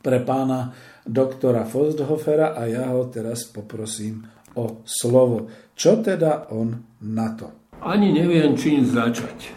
[0.00, 0.72] pre pána
[1.04, 4.24] doktora Fosthofera a ja ho teraz poprosím
[4.56, 5.52] o slovo.
[5.76, 6.72] Čo teda on
[7.04, 7.52] na to?
[7.84, 9.52] Ani neviem, čím začať.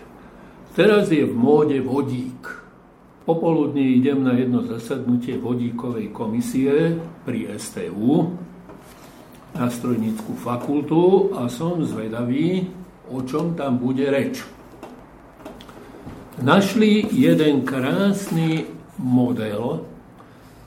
[0.76, 2.57] Teraz je v móde vodík.
[3.28, 6.96] Popoludní idem na jedno zasadnutie vodíkovej komisie
[7.28, 8.40] pri STU
[9.52, 12.72] na strojnickú fakultu a som zvedavý,
[13.12, 14.48] o čom tam bude reč.
[16.40, 18.64] Našli jeden krásny
[18.96, 19.84] model,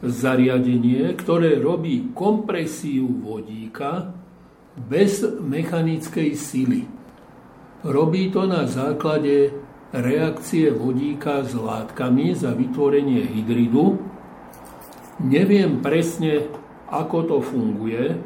[0.04, 4.12] zariadenie, ktoré robí kompresiu vodíka
[4.76, 6.84] bez mechanickej sily.
[7.88, 9.48] Robí to na základe
[9.90, 13.98] reakcie vodíka s látkami za vytvorenie hydridu.
[15.20, 16.46] Neviem presne,
[16.88, 18.18] ako to funguje,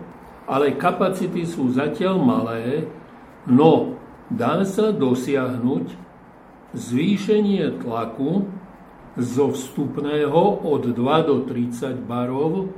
[0.45, 2.85] ale kapacity sú zatiaľ malé,
[3.49, 3.97] no
[4.29, 5.87] dá sa dosiahnuť
[6.77, 8.45] zvýšenie tlaku
[9.17, 12.69] zo vstupného od 2 do 30 barov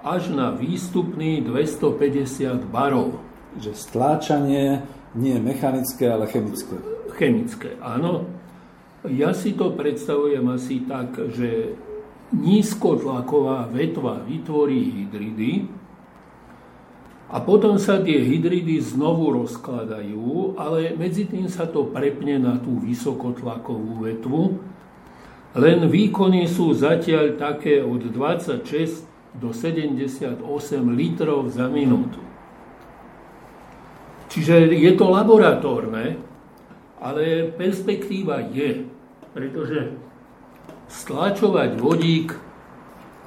[0.00, 3.20] až na výstupný 250 barov.
[3.58, 4.86] Že stláčanie
[5.18, 6.99] nie je mechanické, ale chemické.
[7.20, 8.24] Chemické, áno.
[9.04, 11.76] Ja si to predstavujem asi tak, že
[12.32, 15.68] nízkotlaková vetva vytvorí hydridy
[17.28, 22.80] a potom sa tie hydridy znovu rozkladajú, ale medzi tým sa to prepne na tú
[22.80, 24.56] vysokotlakovú vetvu.
[25.60, 28.64] Len výkony sú zatiaľ také od 26
[29.36, 30.40] do 78
[30.88, 32.24] litrov za minútu.
[34.32, 36.29] Čiže je to laboratórne,
[37.00, 38.84] ale perspektíva je,
[39.32, 39.96] pretože
[40.92, 42.36] stlačovať vodík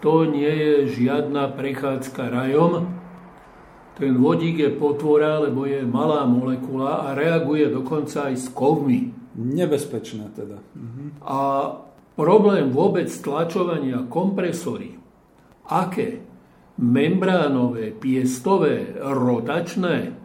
[0.03, 2.91] to nie je žiadna prechádzka rajom.
[3.95, 9.15] Ten vodík je potvora, lebo je malá molekula a reaguje dokonca aj s kovmi.
[9.33, 10.59] Nebezpečné teda.
[10.75, 11.23] Mhm.
[11.23, 11.39] A
[12.19, 14.99] problém vôbec stlačovania kompresory,
[15.71, 16.21] aké?
[16.73, 20.22] Membránové, piestové, rotačné,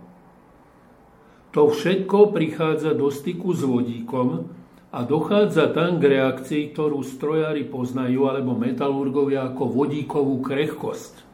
[1.53, 4.53] to všetko prichádza do styku s vodíkom
[4.89, 11.29] a dochádza tam k reakcii, ktorú strojári poznajú, alebo metalurgovia ako vodíkovú krehkosť.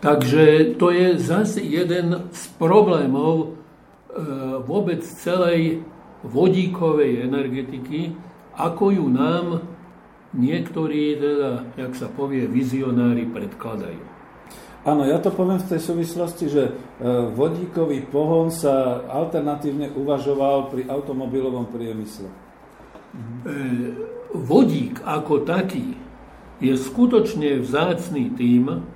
[0.00, 3.46] Takže to je zase jeden z problémov e,
[4.64, 5.82] vôbec celej
[6.20, 8.12] vodíkovej energetiky,
[8.56, 9.64] ako ju nám
[10.36, 14.15] niektorí, teda, jak sa povie, vizionári predkladajú.
[14.86, 16.72] Áno, ja to poviem v tej súvislosti, že e,
[17.34, 22.30] vodíkový pohon sa alternatívne uvažoval pri automobilovom priemysle.
[22.30, 22.34] E,
[24.30, 25.98] vodík ako taký
[26.62, 28.86] je skutočne vzácný tým,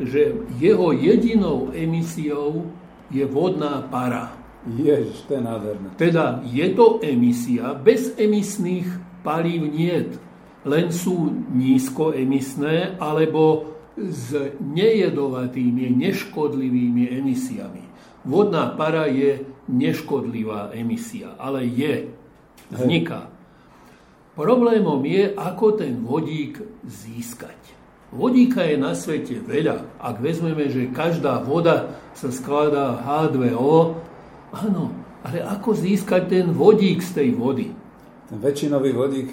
[0.00, 2.64] že jeho jedinou emisiou
[3.12, 4.32] je vodná para.
[4.64, 5.88] Ježiš, to je nádherné.
[6.00, 8.88] Teda je to emisia, bez emisných
[9.20, 10.16] palív niet,
[10.64, 17.84] len sú nízkoemisné alebo s nejedovatými, neškodlivými emisiami.
[18.24, 22.10] Vodná para je neškodlivá emisia, ale je,
[22.72, 23.30] vzniká.
[24.34, 27.54] Problémom je, ako ten vodík získať.
[28.10, 29.98] Vodíka je na svete veľa.
[29.98, 33.98] Ak vezmeme, že každá voda sa skladá H2O,
[34.54, 34.90] áno,
[35.22, 37.70] ale ako získať ten vodík z tej vody?
[38.26, 39.28] Ten väčšinový vodík...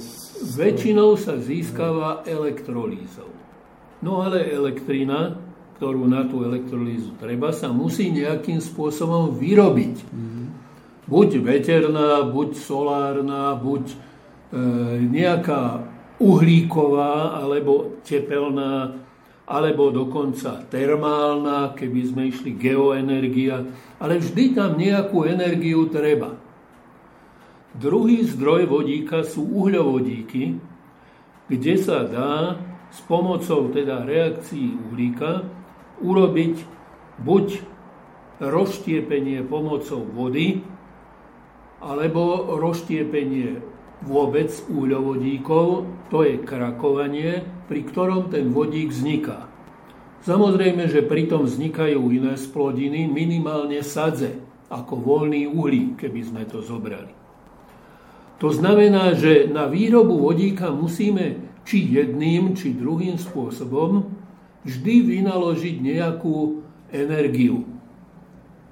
[0.00, 0.56] Z...
[0.56, 3.35] Väčšinou sa získava elektrolízou.
[4.06, 5.34] No ale elektrina,
[5.82, 9.96] ktorú na tú elektrolízu treba, sa musí nejakým spôsobom vyrobiť.
[9.98, 10.46] Mm-hmm.
[11.10, 13.96] Buď veterná, buď solárna, buď e,
[15.10, 15.82] nejaká
[16.22, 18.94] uhlíková, alebo tepelná,
[19.42, 23.66] alebo dokonca termálna, keby sme išli geoenergia.
[23.98, 26.30] Ale vždy tam nejakú energiu treba.
[27.74, 30.62] Druhý zdroj vodíka sú uhľovodíky,
[31.50, 32.54] kde sa dá
[32.96, 35.44] s pomocou teda reakcií uhlíka
[36.00, 36.64] urobiť
[37.20, 37.46] buď
[38.40, 40.64] rozštiepenie pomocou vody,
[41.84, 43.60] alebo rozštiepenie
[44.08, 49.48] vôbec uhľovodíkov, to je krakovanie, pri ktorom ten vodík vzniká.
[50.24, 54.40] Samozrejme, že pritom vznikajú iné splodiny, minimálne sadze,
[54.72, 57.12] ako voľný uhlík, keby sme to zobrali.
[58.42, 64.06] To znamená, že na výrobu vodíka musíme či jedným, či druhým spôsobom,
[64.62, 66.62] vždy vynaložiť nejakú
[66.94, 67.66] energiu,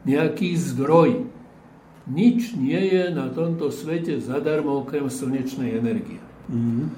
[0.06, 1.26] nejaký zdroj.
[2.06, 6.22] Nič nie je na tomto svete zadarmo okrem slnečnej energie.
[6.46, 6.94] Mm.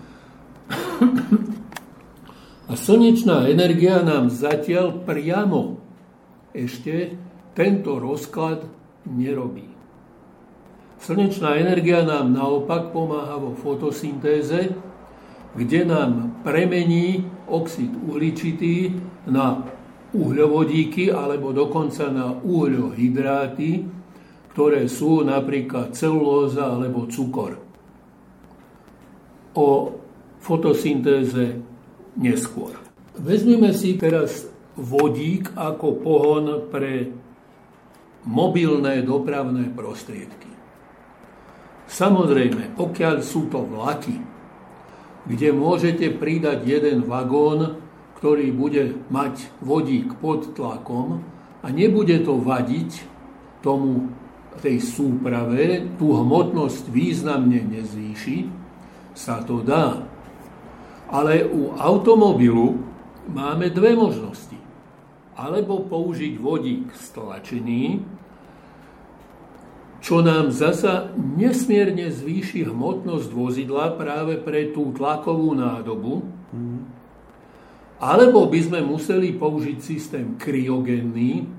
[2.67, 5.79] A slnečná energia nám zatiaľ priamo
[6.51, 7.15] ešte
[7.55, 8.67] tento rozklad
[9.07, 9.71] nerobí.
[10.99, 14.75] Slnečná energia nám naopak pomáha vo fotosyntéze,
[15.57, 18.93] kde nám premení oxid uhličitý
[19.27, 19.65] na
[20.13, 23.89] uhľovodíky alebo dokonca na uhľohydráty,
[24.53, 27.57] ktoré sú napríklad celulóza alebo cukor.
[29.57, 29.69] O
[30.41, 31.61] fotosyntéze
[32.21, 32.77] neskôr.
[33.17, 37.09] Vezmeme si teraz vodík ako pohon pre
[38.29, 40.53] mobilné dopravné prostriedky.
[41.87, 44.36] Samozrejme, pokiaľ sú to vlaky,
[45.27, 47.83] kde môžete pridať jeden vagón,
[48.17, 51.23] ktorý bude mať vodík pod tlakom
[51.61, 53.05] a nebude to vadiť
[53.61, 54.09] tomu
[54.63, 58.49] tej súprave, tú hmotnosť významne nezvýši,
[59.13, 60.01] sa to dá.
[61.13, 62.81] Ale u automobilu
[63.31, 64.57] máme dve možnosti.
[65.37, 68.01] Alebo použiť vodík stlačený,
[70.07, 76.23] čo nám zasa nesmierne zvýši hmotnosť vozidla práve pre tú tlakovú nádobu.
[77.99, 81.51] Alebo by sme museli použiť systém kryogenný,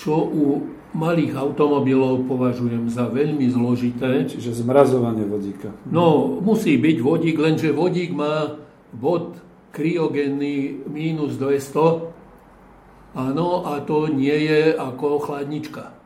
[0.00, 0.64] čo u
[0.96, 4.24] malých automobilov považujem za veľmi zložité.
[4.24, 5.76] Čiže zmrazovanie vodíka.
[5.92, 8.56] No, musí byť vodík, lenže vodík má
[8.96, 9.36] bod
[9.76, 13.12] kryogenný minus 200.
[13.12, 16.03] Áno, a to nie je ako chladnička.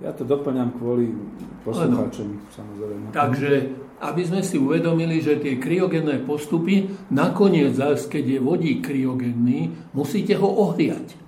[0.00, 1.12] Ja to doplňam kvôli
[1.60, 3.12] poslucháčom, samozrejme.
[3.12, 3.52] Takže,
[4.00, 7.76] aby sme si uvedomili, že tie kryogenné postupy, nakoniec
[8.08, 11.20] keď je vodík kryogenný, musíte ho ohriať,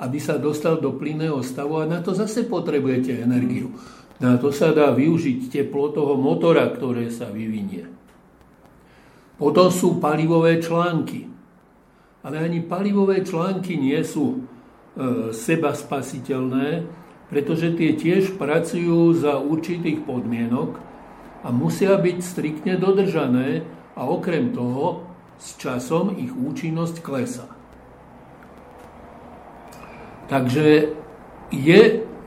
[0.00, 3.76] aby sa dostal do plynného stavu a na to zase potrebujete energiu.
[4.24, 7.92] Na to sa dá využiť teplo toho motora, ktoré sa vyvinie.
[9.36, 11.28] Potom sú palivové články.
[12.22, 16.86] Ale ani palivové články nie sú e, seba spasiteľné,
[17.32, 20.76] pretože tie tiež pracujú za určitých podmienok
[21.40, 23.64] a musia byť striktne dodržané
[23.96, 25.08] a okrem toho
[25.40, 27.48] s časom ich účinnosť klesá.
[30.28, 30.92] Takže
[31.48, 31.80] je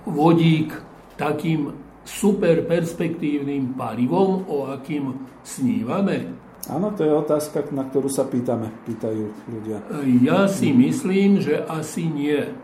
[0.09, 0.73] vodík
[1.21, 6.33] takým super perspektívnym palivom, o akým snívame?
[6.65, 9.85] Áno, to je otázka, na ktorú sa pýtame, pýtajú ľudia.
[10.25, 12.57] Ja si myslím, že asi nie.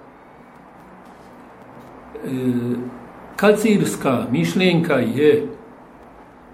[2.22, 2.30] E,
[3.34, 5.50] kacírska myšlienka je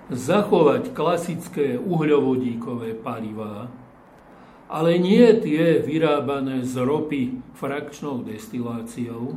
[0.08, 3.68] zachovať klasické uhľovodíkové palivá,
[4.72, 9.36] ale nie tie vyrábané z ropy frakčnou destiláciou,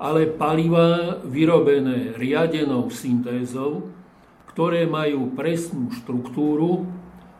[0.00, 3.92] ale palivá vyrobené riadenou syntézou,
[4.48, 6.88] ktoré majú presnú štruktúru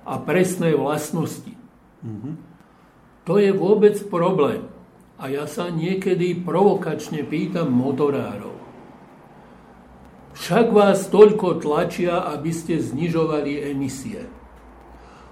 [0.05, 1.57] a presné vlastnosti.
[2.05, 2.35] Mm-hmm.
[3.25, 4.70] To je vôbec problém.
[5.21, 8.57] A ja sa niekedy provokačne pýtam motorárov.
[10.33, 14.25] Však vás toľko tlačia, aby ste znižovali emisie.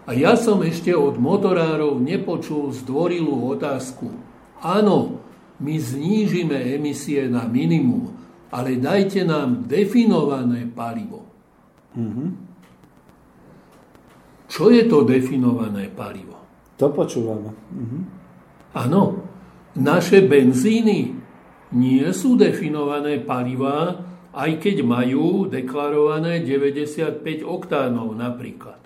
[0.04, 4.12] A ja som ešte od motorárov nepočul zdvorilú otázku.
[4.60, 5.24] Áno,
[5.56, 8.12] my znížime emisie na minimum,
[8.52, 11.24] ale dajte nám definované palivo.
[11.96, 12.28] Mm-hmm.
[14.48, 16.36] Čo je to definované palivo?
[16.80, 17.52] To počúvame.
[17.72, 17.98] Mhm.
[19.78, 21.14] Naše benzíny
[21.70, 24.02] nie sú definované palivá,
[24.34, 28.82] aj keď majú deklarované 95 oktánov napríklad.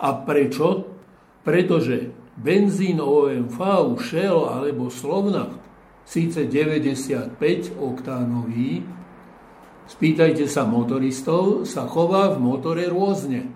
[0.00, 0.88] A prečo?
[1.44, 2.08] Pretože
[2.40, 3.60] benzín OMV,
[4.00, 5.60] Shell alebo Slovnaft,
[6.08, 8.80] síce 95 oktánový,
[9.84, 13.52] spýtajte sa motoristov, sa chová v motore rôzne.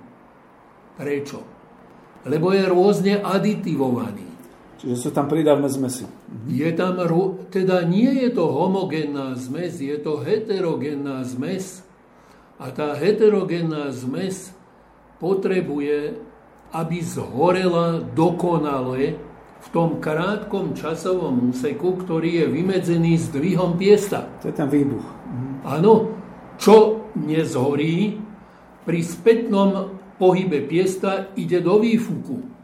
[1.01, 1.41] Prečo?
[2.29, 4.28] Lebo je rôzne aditivovaný.
[4.79, 6.07] Čiže sú tam pridavné zmesy.
[6.47, 7.03] Je tam,
[7.51, 11.83] teda nie je to homogénna zmes, je to heterogénna zmes.
[12.63, 14.55] A tá heterogénna zmes
[15.19, 16.19] potrebuje,
[16.71, 19.19] aby zhorela dokonale
[19.59, 24.31] v tom krátkom časovom úseku, ktorý je vymedzený zdvihom piesta.
[24.43, 25.03] To je ten výbuch.
[25.67, 26.15] Áno,
[26.55, 28.15] čo nezhorí,
[28.87, 32.58] pri spätnom pohybe piesta ide do výfuku.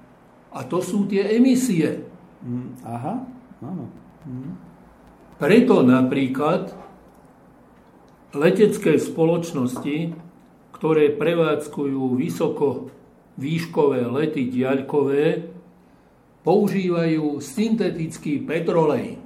[0.55, 2.07] A to sú tie emisie.
[2.47, 3.27] Mm, aha,
[3.59, 3.91] áno.
[4.23, 4.55] Mm.
[5.35, 6.71] Preto napríklad
[8.31, 10.15] letecké spoločnosti,
[10.71, 12.95] ktoré prevádzkujú vysoko
[13.35, 15.51] výškové lety diaľkové,
[16.47, 19.19] používajú syntetický petrolej.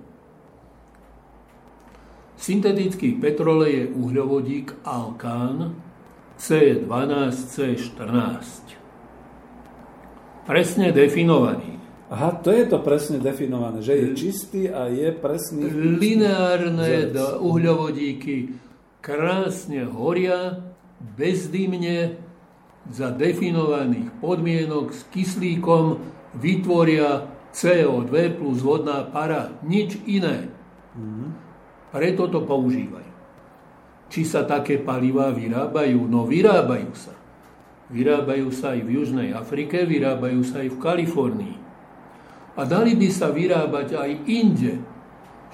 [2.39, 5.75] Syntetický petrolej je uhľovodík alkán,
[6.39, 8.78] C12, C14.
[10.49, 11.77] Presne definovaný.
[12.09, 15.69] Aha, to je to presne definované, že je čistý a je presný.
[16.01, 18.57] Lineárne uhľovodíky
[19.05, 20.65] krásne horia,
[21.21, 22.17] bezdymne,
[22.89, 26.01] za definovaných podmienok s kyslíkom
[26.41, 30.49] vytvoria CO2 plus vodná para, nič iné.
[30.97, 31.29] Mm-hmm.
[31.93, 33.13] Preto to používajú.
[34.09, 36.09] Či sa také palivá vyrábajú?
[36.09, 37.18] No vyrábajú sa.
[37.89, 41.57] Vyrábajú sa aj v Južnej Afrike, vyrábajú sa aj v Kalifornii.
[42.59, 44.83] A dali by sa vyrábať aj inde.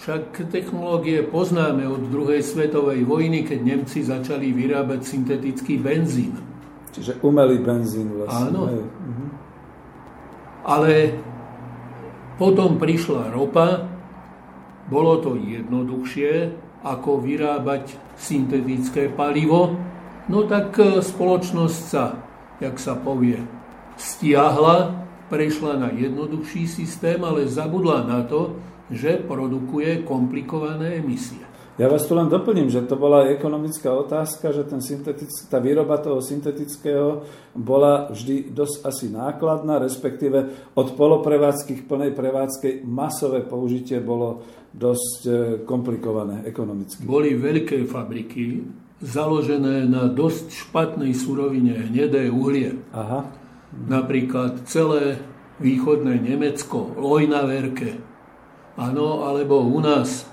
[0.03, 6.35] Však technológie poznáme od druhej svetovej vojny, keď Nemci začali vyrábať syntetický benzín.
[6.91, 8.51] Čiže umelý benzín vlastne.
[8.51, 8.62] Áno.
[8.82, 9.26] Mhm.
[10.64, 10.93] Ale
[12.35, 13.87] potom prišla ropa,
[14.91, 16.51] bolo to jednoduchšie,
[16.85, 19.78] ako vyrábať syntetické palivo,
[20.29, 22.18] no tak e, spoločnosť sa,
[22.61, 23.41] jak sa povie,
[23.97, 28.57] stiahla, prešla na jednoduchší systém, ale zabudla na to,
[28.93, 31.41] že produkuje komplikované emisie.
[31.75, 34.79] Ja vás tu len doplním, že to bola ekonomická otázka, že ten
[35.51, 42.87] tá výroba toho syntetického bola vždy dosť asi nákladná, respektíve od poloprevádzky k plnej prevádzke
[42.87, 45.31] masové použitie bolo dosť e,
[45.66, 47.03] komplikované ekonomicky.
[47.03, 48.62] Boli veľké fabriky
[49.05, 52.81] založené na dosť špatnej surovine hnedé uhlie.
[52.97, 53.29] Aha.
[53.75, 55.21] Napríklad celé
[55.61, 58.01] východné Nemecko, Lojnaverke,
[58.81, 60.25] áno, alebo u nás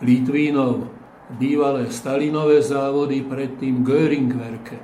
[0.00, 0.88] Litvínov,
[1.36, 4.78] bývalé Stalinové závody, predtým Göringwerke.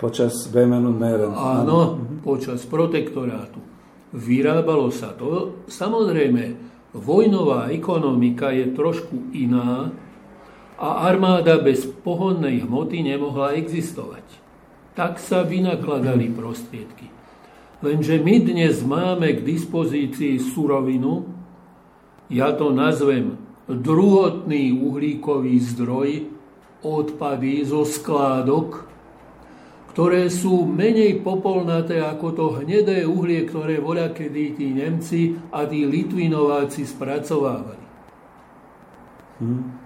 [0.00, 1.32] Počas Bemenu Meren.
[1.32, 3.60] Áno, počas protektorátu.
[4.16, 5.62] Vyrábalo sa to.
[5.68, 6.56] Samozrejme,
[6.96, 9.92] vojnová ekonomika je trošku iná
[10.80, 14.24] a armáda bez pohonnej hmoty nemohla existovať.
[14.96, 17.12] Tak sa vynakladali prostriedky.
[17.84, 21.28] Lenže my dnes máme k dispozícii surovinu,
[22.32, 23.36] ja to nazvem
[23.68, 26.32] druhotný uhlíkový zdroj,
[26.80, 28.88] odpady zo skládok,
[29.92, 35.84] ktoré sú menej popolnaté ako to hnedé uhlie, ktoré voľa kedy tí Nemci a tí
[35.84, 37.86] Litvinováci spracovávali.
[39.40, 39.79] Hmm.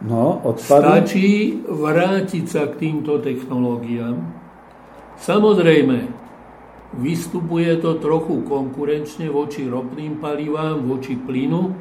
[0.00, 0.84] No, odpady.
[0.84, 1.28] Stačí
[1.68, 4.16] vrátiť sa k týmto technológiám.
[5.20, 6.08] Samozrejme,
[6.96, 11.76] vystupuje to trochu konkurenčne voči ropným palivám, voči plynu,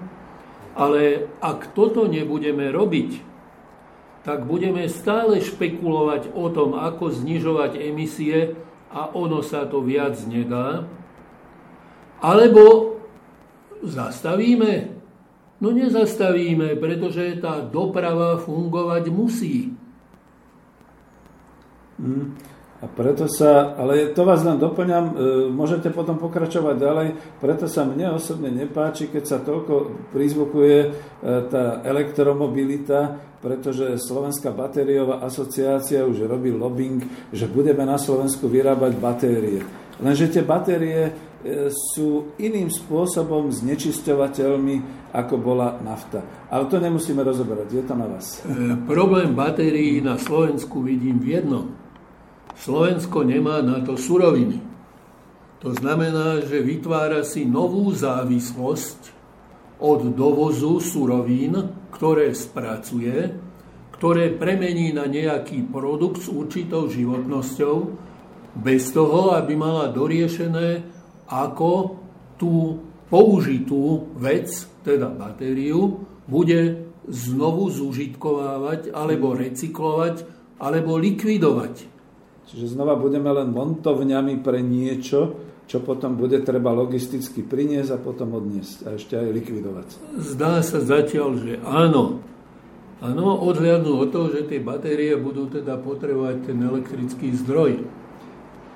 [0.75, 3.23] ale ak toto nebudeme robiť,
[4.27, 8.59] tak budeme stále špekulovať o tom, ako znižovať emisie
[8.91, 10.83] a ono sa to viac nedá.
[12.19, 12.99] Alebo
[13.79, 14.98] zastavíme?
[15.59, 19.75] No nezastavíme, pretože tá doprava fungovať musí.
[21.99, 22.31] Hmm.
[22.79, 25.13] A preto sa, ale to vás len doplňam, e,
[25.51, 27.07] môžete potom pokračovať ďalej,
[27.43, 30.89] preto sa mne osobne nepáči, keď sa toľko prizvukuje e,
[31.51, 37.03] tá elektromobilita, pretože Slovenská batériová asociácia už robí lobbying,
[37.35, 39.59] že budeme na Slovensku vyrábať batérie.
[39.99, 41.11] Lenže tie batérie
[41.71, 46.19] sú iným spôsobom znečisťovateľmi, ako bola nafta.
[46.51, 48.43] Ale to nemusíme rozoberať, je to na vás.
[48.43, 51.65] E, problém batérií na Slovensku vidím v jednom
[52.59, 54.59] Slovensko nemá na to suroviny.
[55.63, 59.15] To znamená, že vytvára si novú závislosť
[59.79, 61.55] od dovozu surovín,
[61.95, 63.31] ktoré spracuje,
[63.95, 67.75] ktoré premení na nejaký produkt s určitou životnosťou,
[68.59, 70.98] bez toho, aby mala doriešené,
[71.29, 72.01] ako
[72.41, 74.49] tú použitú vec,
[74.85, 80.25] teda batériu, bude znovu zužitkovávať, alebo recyklovať,
[80.61, 81.89] alebo likvidovať.
[82.49, 85.37] Čiže znova budeme len montovňami pre niečo,
[85.69, 89.87] čo potom bude treba logisticky priniesť a potom odniesť a ešte aj likvidovať.
[90.17, 92.25] Zdá sa zatiaľ, že áno.
[92.99, 97.85] Áno, odhľadnú od toho, že tie batérie budú teda potrebovať ten elektrický zdroj.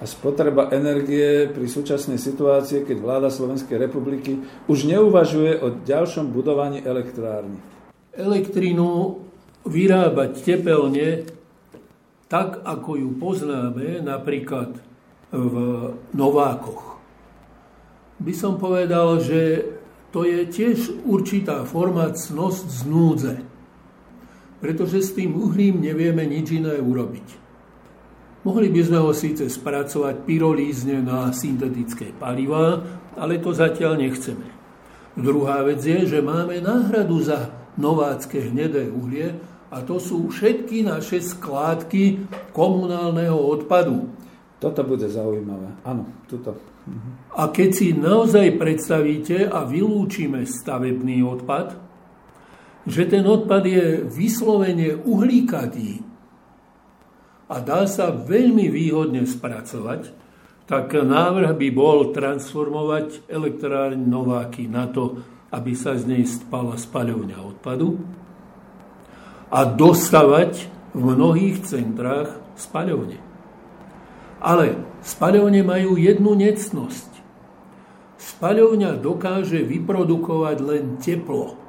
[0.03, 4.35] A spotreba energie pri súčasnej situácii, keď vláda Slovenskej republiky
[4.67, 7.55] už neuvažuje o ďalšom budovaní elektrárny.
[8.11, 9.23] Elektrínu
[9.63, 11.23] vyrábať tepelne
[12.27, 14.75] tak ako ju poznáme napríklad
[15.29, 15.55] v
[16.17, 16.97] Novákoch.
[18.17, 19.69] By som povedal, že
[20.09, 23.35] to je tiež určitá forma cnosť z núdze,
[24.59, 27.42] pretože s tým uhlím nevieme nič iné urobiť.
[28.43, 32.83] Mohli by sme ho síce spracovať pyrolízne na syntetické palivá,
[33.15, 34.47] ale to zatiaľ nechceme.
[35.15, 39.39] Druhá vec je, že máme náhradu za novácké hnedé uhlie,
[39.73, 44.05] a to sú všetky naše skládky komunálneho odpadu.
[44.61, 45.81] Toto bude zaujímavé.
[45.81, 46.53] Áno, tuto.
[47.33, 51.73] A keď si naozaj predstavíte a vylúčime stavebný odpad,
[52.85, 56.12] že ten odpad je vyslovene uhlíkatý
[57.49, 60.23] a dá sa veľmi výhodne spracovať,
[60.63, 65.19] tak návrh by bol transformovať elektrárne Nováky na to,
[65.51, 67.99] aby sa z nej spala spaľovňa odpadu
[69.53, 70.65] a dostavať
[70.97, 73.21] v mnohých centrách spaľovne.
[74.41, 77.11] Ale spaľovne majú jednu necnosť.
[78.17, 81.59] Spaľovňa dokáže vyprodukovať len teplo.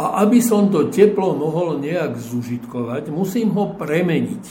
[0.00, 4.44] A aby som to teplo mohol nejak zužitkovať, musím ho premeniť.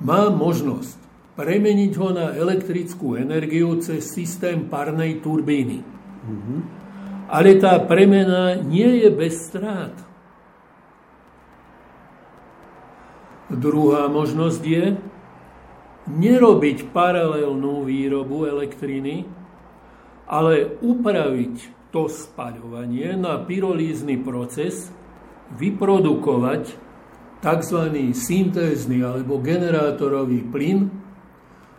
[0.00, 0.96] Mám možnosť
[1.36, 5.84] premeniť ho na elektrickú energiu cez systém parnej turbíny.
[5.84, 6.60] Mm-hmm.
[7.28, 9.92] Ale tá premena nie je bez strát.
[13.52, 14.96] Druhá možnosť je
[16.08, 19.28] nerobiť paralelnú výrobu elektriny,
[20.24, 24.90] ale upraviť to spaľovanie na pyrolízny proces,
[25.54, 26.74] vyprodukovať
[27.38, 27.80] tzv.
[28.10, 30.90] syntézny alebo generátorový plyn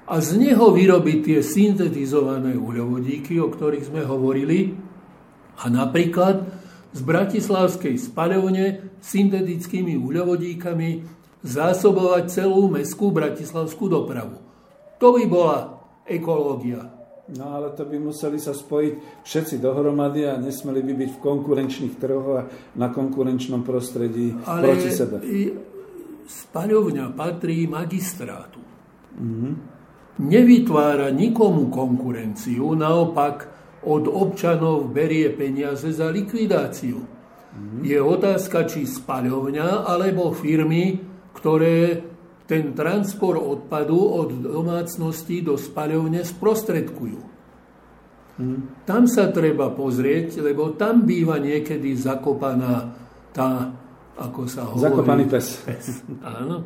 [0.08, 4.80] a z neho vyrobiť tie syntetizované uhľovodíky, o ktorých sme hovorili,
[5.58, 6.47] a napríklad
[6.95, 10.89] z bratislavskej spaľovne syntetickými uhľovodíkami
[11.43, 14.39] zásobovať celú mestskú bratislavskú dopravu.
[14.97, 15.58] To by bola
[16.08, 16.97] ekológia.
[17.28, 21.95] No ale to by museli sa spojiť všetci dohromady a nesmeli by byť v konkurenčných
[21.99, 22.41] trhoch a
[22.80, 25.19] na konkurenčnom prostredí ale proti sebe.
[26.23, 28.63] spaľovňa patrí magistrátu.
[29.19, 29.53] Mm-hmm.
[30.23, 33.51] Nevytvára nikomu konkurenciu, naopak
[33.84, 36.97] od občanov berie peniaze za likvidáciu.
[37.03, 37.82] Mm-hmm.
[37.84, 41.07] Je otázka, či spaľovňa alebo firmy
[41.38, 42.01] ktoré
[42.48, 47.20] ten transport odpadu od domácnosti do spaľovne sprostredkujú.
[48.39, 48.72] Hmm.
[48.88, 52.95] Tam sa treba pozrieť, lebo tam býva niekedy zakopaná
[53.36, 53.76] tá,
[54.16, 54.88] ako sa hovorí...
[54.88, 55.48] Zakopaný pes.
[55.68, 55.86] pes.
[56.24, 56.64] Áno.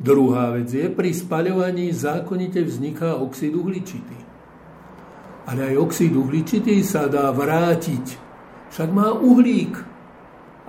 [0.00, 4.16] Druhá vec je, pri spaľovaní zákonite vzniká oxid uhličitý.
[5.50, 8.06] Ale aj oxid uhličitý sa dá vrátiť.
[8.70, 9.74] Však má uhlík.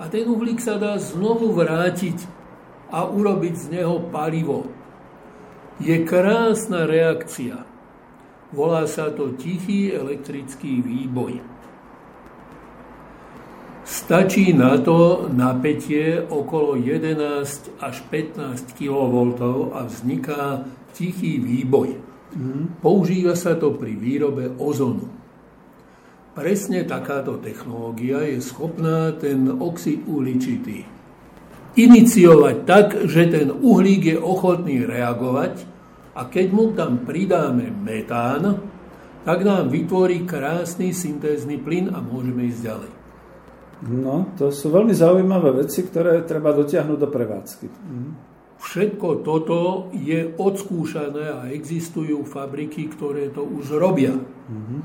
[0.02, 2.41] A ten uhlík sa dá znovu vrátiť
[2.92, 4.68] a urobiť z neho palivo.
[5.82, 7.66] je krásna reakcia.
[8.54, 11.42] Volá sa to tichý elektrický výboj.
[13.82, 19.14] Stačí na to napätie okolo 11 až 15 kV
[19.74, 21.98] a vzniká tichý výboj.
[22.80, 25.10] Používa sa to pri výrobe ozonu.
[26.32, 31.01] Presne takáto technológia je schopná ten oxid uhličitý
[31.76, 35.64] iniciovať tak, že ten uhlík je ochotný reagovať
[36.16, 38.60] a keď mu tam pridáme metán,
[39.22, 42.92] tak nám vytvorí krásny syntézny plyn a môžeme ísť ďalej.
[43.82, 47.68] No, to sú veľmi zaujímavé veci, ktoré treba dotiahnuť do prevádzky.
[47.70, 48.32] Mhm.
[48.62, 54.14] Všetko toto je odskúšané a existujú fabriky, ktoré to už robia.
[54.14, 54.80] Mm-hmm.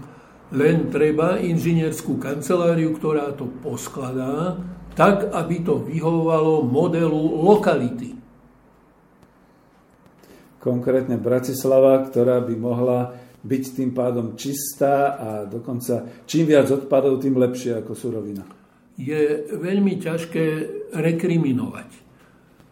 [0.57, 4.57] Len treba inžinierskú kanceláriu, ktorá to poskladá,
[4.97, 8.17] tak, aby to vyhovovalo modelu lokality
[10.67, 13.15] konkrétne Bratislava, ktorá by mohla
[13.47, 18.43] byť tým pádom čistá a dokonca čím viac odpadov, tým lepšie ako surovina.
[18.99, 20.45] Je veľmi ťažké
[20.91, 22.03] rekriminovať.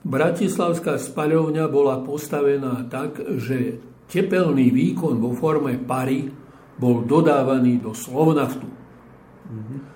[0.03, 3.79] Bratislavská spaľovňa bola postavená tak, že
[4.11, 6.27] tepelný výkon vo forme pary
[6.75, 8.67] bol dodávaný do Slovnaftu.
[8.67, 9.94] Mm-hmm.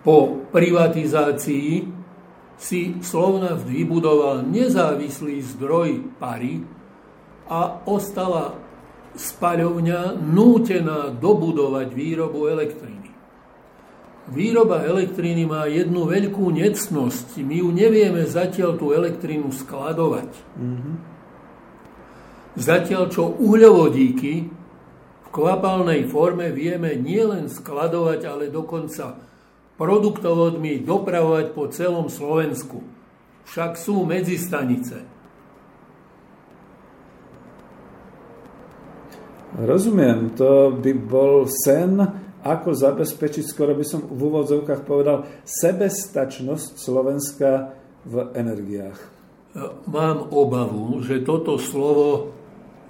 [0.00, 1.72] Po privatizácii
[2.60, 6.64] si Slovnaft vybudoval nezávislý zdroj pary,
[7.50, 8.54] a ostala
[9.18, 13.10] spaľovňa nútená dobudovať výrobu elektriny.
[14.30, 17.42] Výroba elektriny má jednu veľkú necnosť.
[17.42, 20.30] My ju nevieme zatiaľ tú elektrínu skladovať.
[20.54, 20.94] Mm-hmm.
[22.54, 24.34] Zatiaľ čo uhľovodíky
[25.26, 29.18] v kvapalnej forme vieme nielen skladovať, ale dokonca
[29.80, 32.84] produktovodmi dopravovať po celom Slovensku.
[33.48, 35.08] Však sú medzistanice.
[39.56, 41.96] Rozumiem, to by bol sen,
[42.44, 47.74] ako zabezpečiť, skoro by som v úvodzovkách povedal, sebestačnosť Slovenska
[48.06, 49.00] v energiách.
[49.90, 52.30] Mám obavu, že toto slovo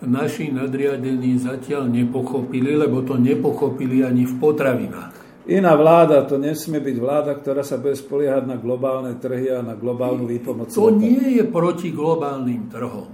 [0.05, 5.10] naši nadriadení zatiaľ nepochopili, lebo to nepochopili ani v potravinách.
[5.49, 9.73] Iná vláda, to nesmie byť vláda, ktorá sa bude spoliehať na globálne trhy a na
[9.73, 10.69] globálnu výpomoc.
[10.77, 13.09] To nie je proti globálnym trhom.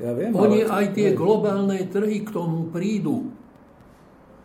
[0.00, 0.84] Ja viem, Oni ale...
[0.84, 3.32] aj tie globálne trhy k tomu prídu.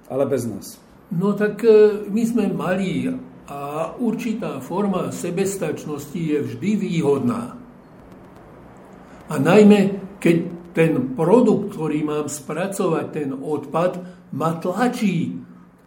[0.08, 0.80] Ale bez nás.
[1.12, 3.12] No tak e, my sme malí
[3.46, 7.56] a určitá forma sebestačnosti je vždy výhodná.
[9.30, 10.38] A najmä, keď
[10.76, 14.02] ten produkt, ktorý mám spracovať, ten odpad,
[14.36, 15.45] ma tlačí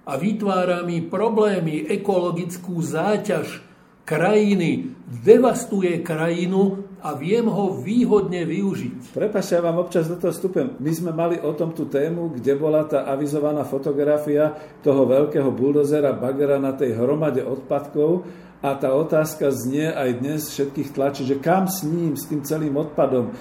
[0.08, 3.60] a vytvára mi problémy, ekologickú záťaž
[4.08, 9.14] krajiny, devastuje krajinu, a viem ho výhodne využiť.
[9.14, 10.74] Prepačte, ja vám občas do toho vstupem.
[10.82, 16.10] My sme mali o tom tú tému, kde bola tá avizovaná fotografia toho veľkého buldozera
[16.14, 18.26] bagera na tej hromade odpadkov
[18.58, 22.74] a tá otázka znie aj dnes všetkých tlačí, že kam s ním, s tým celým
[22.74, 23.30] odpadom.
[23.30, 23.32] E,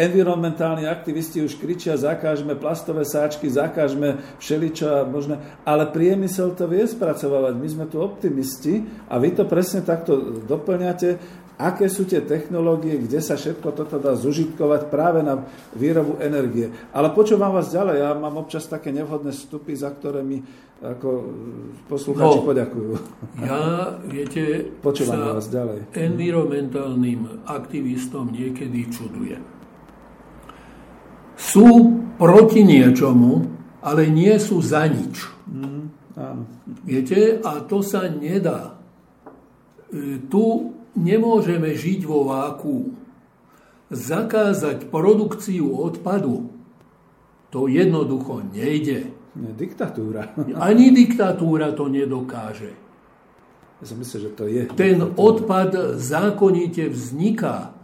[0.00, 5.36] environmentálni aktivisti už kričia, zakážeme plastové sáčky, zakážeme všeličo a možné,
[5.68, 7.54] ale priemysel to vie spracovávať.
[7.60, 8.80] My sme tu optimisti
[9.12, 11.20] a vy to presne takto doplňate
[11.62, 15.46] aké sú tie technológie, kde sa všetko toto dá zužitkovať práve na
[15.78, 16.74] výrobu energie.
[16.90, 20.42] Ale počúvam vás ďalej, ja mám občas také nevhodné vstupy, za ktoré mi
[20.82, 21.08] ako
[21.86, 22.90] poslucháči no, poďakujú.
[23.46, 23.62] Ja,
[24.02, 25.94] viete, počúvam sa vás ďalej.
[25.94, 29.38] environmentálnym aktivistom niekedy čuduje.
[31.38, 31.66] Sú
[32.18, 33.46] proti niečomu,
[33.78, 35.22] ale nie sú za nič.
[35.46, 35.82] Mm,
[36.18, 36.42] áno.
[36.82, 38.74] Viete, a to sa nedá.
[39.90, 42.92] E, tu nemôžeme žiť vo váku.
[43.92, 46.48] Zakázať produkciu odpadu,
[47.52, 49.12] to jednoducho nejde.
[49.36, 50.32] Diktatúra.
[50.68, 52.72] Ani diktatúra to nedokáže.
[53.80, 54.62] Ja som myslel, že to je.
[54.72, 57.76] Ten odpad zákonite vzniká.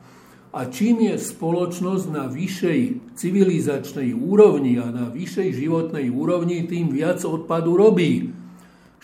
[0.48, 7.20] A čím je spoločnosť na vyššej civilizačnej úrovni a na vyššej životnej úrovni, tým viac
[7.20, 8.32] odpadu robí.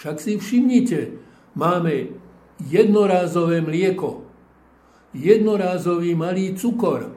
[0.00, 1.00] Však si všimnite,
[1.52, 2.23] máme
[2.60, 4.22] jednorázové mlieko,
[5.14, 7.10] jednorázový malý cukor,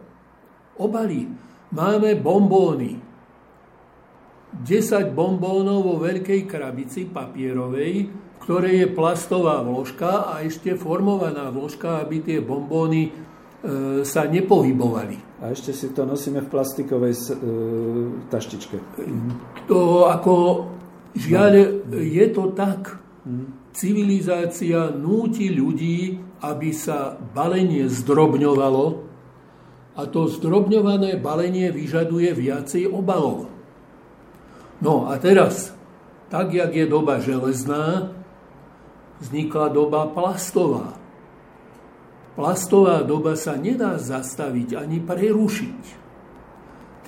[0.77, 1.27] obaly,
[1.73, 3.01] máme bombóny.
[4.57, 12.01] 10 bombónov vo veľkej krabici papierovej, v ktorej je plastová vložka a ešte formovaná vložka,
[12.01, 13.11] aby tie bombóny e,
[14.07, 15.43] sa nepohybovali.
[15.43, 17.23] A ešte si to nosíme v plastikovej e,
[18.31, 18.77] taštičke.
[19.67, 20.33] To ako,
[21.13, 22.97] žiaľ, je to tak.
[23.27, 23.66] Mm.
[23.77, 29.05] Civilizácia núti ľudí, aby sa balenie zdrobňovalo
[29.97, 33.49] A to zdrobňované balenie vyžaduje viacej obalov.
[34.77, 35.73] No a teraz,
[36.29, 38.13] tak jak je doba železná,
[39.17, 40.93] vznikla doba plastová.
[42.37, 45.83] Plastová doba sa nedá zastaviť ani prerušiť.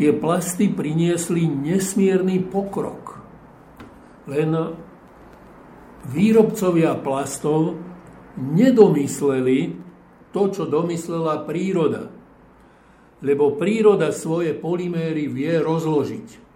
[0.01, 3.21] Tie plasty priniesli nesmierny pokrok.
[4.25, 4.49] Len
[6.07, 7.75] výrobcovia plastov
[8.39, 9.75] nedomysleli
[10.31, 12.07] to, čo domyslela príroda.
[13.19, 16.47] Lebo príroda svoje poliméry vie rozložiť.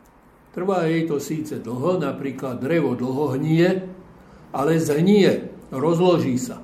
[0.56, 3.84] Trvá jej to síce dlho, napríklad drevo dlho hnie,
[4.54, 6.64] ale zhnie, rozloží sa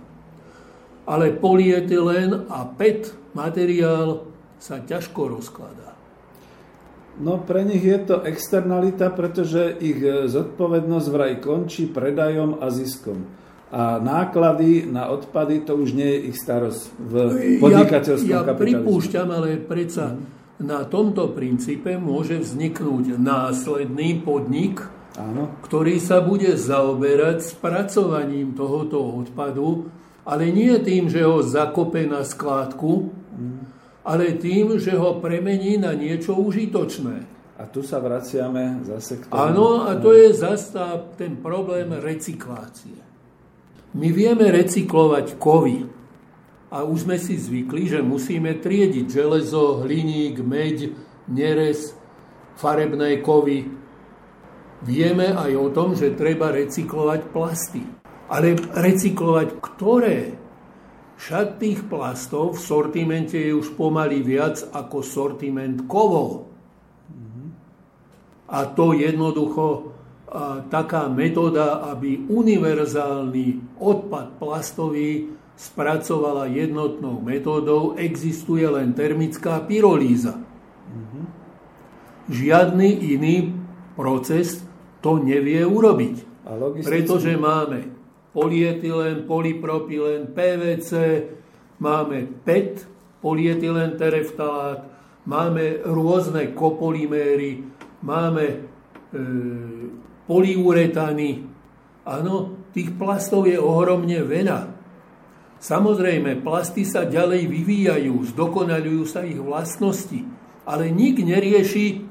[1.10, 4.30] ale polietylén a PET materiál
[4.62, 5.89] sa ťažko rozkladá.
[7.20, 13.28] No pre nich je to externalita, pretože ich e, zodpovednosť vraj končí predajom a ziskom.
[13.70, 17.14] A náklady na odpady to už nie je ich starosť v
[17.62, 20.26] podnikateľskom ja, ja pripúšťam, ale predsa hmm.
[20.66, 24.82] na tomto princípe môže vzniknúť následný podnik,
[25.20, 25.54] Áno.
[25.62, 29.92] ktorý sa bude zaoberať spracovaním tohoto odpadu
[30.30, 33.10] ale nie tým, že ho zakope na skládku,
[34.04, 37.40] ale tým, že ho premení na niečo užitočné.
[37.60, 39.36] A tu sa vraciame zase k tomu.
[39.36, 40.80] Áno, a to je zase
[41.20, 42.96] ten problém recyklácie.
[44.00, 45.84] My vieme recyklovať kovy.
[46.70, 50.94] A už sme si zvykli, že musíme triediť železo, hliník, meď,
[51.26, 51.98] nerez,
[52.56, 53.68] farebné kovy.
[54.86, 57.84] Vieme aj o tom, že treba recyklovať plasty
[58.30, 60.38] ale recyklovať ktoré?
[61.20, 66.48] Však tých plastov v sortimente je už pomaly viac ako sortiment kovov.
[68.50, 69.66] A to jednoducho
[70.32, 80.40] a, taká metóda, aby univerzálny odpad plastový spracovala jednotnou metódou, existuje len termická pyrolíza.
[82.32, 83.36] Žiadny iný
[84.00, 84.64] proces
[85.04, 86.16] to nevie urobiť.
[86.80, 87.99] Pretože máme
[88.40, 90.92] polietylen, polypropylen, PVC,
[91.84, 92.88] máme PET,
[93.20, 94.88] polietylen tereftalát,
[95.28, 97.68] máme rôzne kopolyméry,
[98.00, 98.58] máme e,
[100.24, 101.44] poliuretany.
[102.08, 104.72] Áno, tých plastov je ohromne veľa.
[105.60, 110.24] Samozrejme, plasty sa ďalej vyvíjajú, zdokonalujú sa ich vlastnosti,
[110.64, 112.08] ale nik nerieši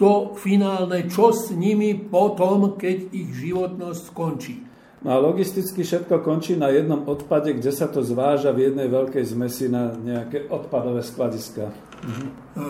[0.00, 4.71] to finálne, čo s nimi potom, keď ich životnosť skončí.
[5.02, 9.24] No a logisticky všetko končí na jednom odpade, kde sa to zváža v jednej veľkej
[9.34, 11.74] zmesi na nejaké odpadové skladiska.
[12.06, 12.26] Mhm.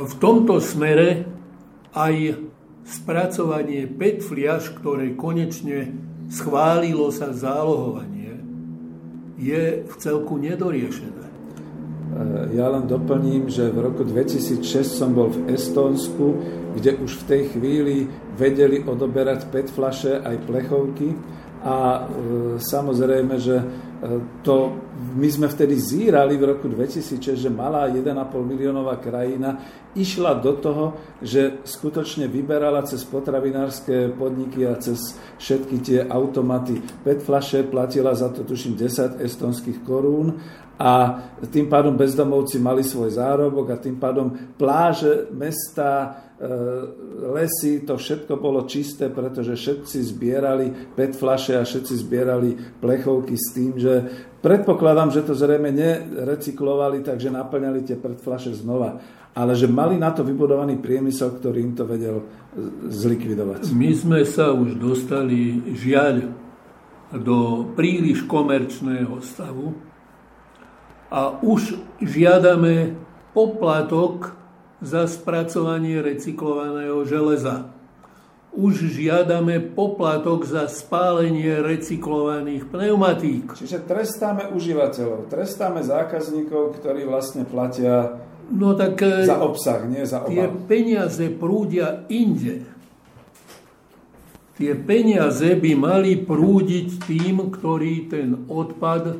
[0.08, 1.28] V tomto smere
[1.92, 2.40] aj
[2.88, 5.92] spracovanie PET fliaž, ktoré konečne
[6.32, 8.40] schválilo sa zálohovanie,
[9.36, 11.22] je v celku nedoriešené.
[11.22, 11.32] E,
[12.56, 16.40] ja len doplním, že v roku 2006 som bol v Estónsku,
[16.80, 17.96] kde už v tej chvíli
[18.40, 21.12] vedeli odoberať PET flaše aj plechovky
[21.62, 22.00] a e,
[22.58, 23.66] samozrejme, že e,
[24.42, 24.74] to
[25.14, 28.10] my sme vtedy zírali v roku 2006, že malá 1,5
[28.42, 29.62] miliónová krajina
[29.94, 30.84] išla do toho,
[31.22, 36.82] že skutočne vyberala cez potravinárske podniky a cez všetky tie automaty.
[37.06, 40.42] PET flaše, platila za to tuším 10 estonských korún
[40.82, 46.10] a tým pádom bezdomovci mali svoj zárobok a tým pádom pláže, mesta,
[47.32, 50.66] lesy, to všetko bolo čisté, pretože všetci zbierali
[50.98, 52.50] PET flaše a všetci zbierali
[52.82, 53.94] plechovky s tým, že
[54.42, 58.98] predpokladám, že to zrejme nerecyklovali, takže naplňali tie PET flaše znova.
[59.32, 62.26] Ale že mali na to vybudovaný priemysel, ktorý im to vedel
[62.90, 63.72] zlikvidovať.
[63.72, 66.36] My sme sa už dostali, žiaľ,
[67.16, 69.72] do príliš komerčného stavu,
[71.12, 72.96] a už žiadame
[73.36, 74.32] poplatok
[74.82, 77.70] za spracovanie recyklovaného železa.
[78.52, 83.56] Už žiadame poplatok za spálenie recyklovaných pneumatík.
[83.56, 88.20] Čiže trestáme užívateľov, trestáme zákazníkov, ktorí vlastne platia
[88.52, 90.36] no tak, e, za obsah, nie za obal.
[90.36, 92.68] Tie peniaze prúdia inde.
[94.60, 99.16] Tie peniaze by mali prúdiť tým, ktorí ten odpad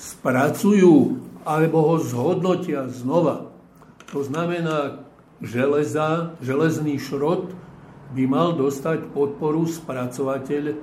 [0.00, 3.52] spracujú alebo ho zhodnotia znova.
[4.12, 5.04] To znamená,
[5.44, 7.52] železa, železný šrot
[8.16, 10.76] by mal dostať podporu spracovateľ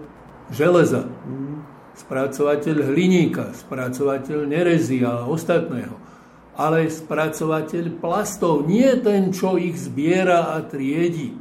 [0.53, 1.07] železa,
[1.97, 5.97] spracovateľ hliníka, spracovateľ nerezy a ostatného.
[6.59, 11.33] Ale spracovateľ plastov, nie ten, čo ich zbiera a triedi.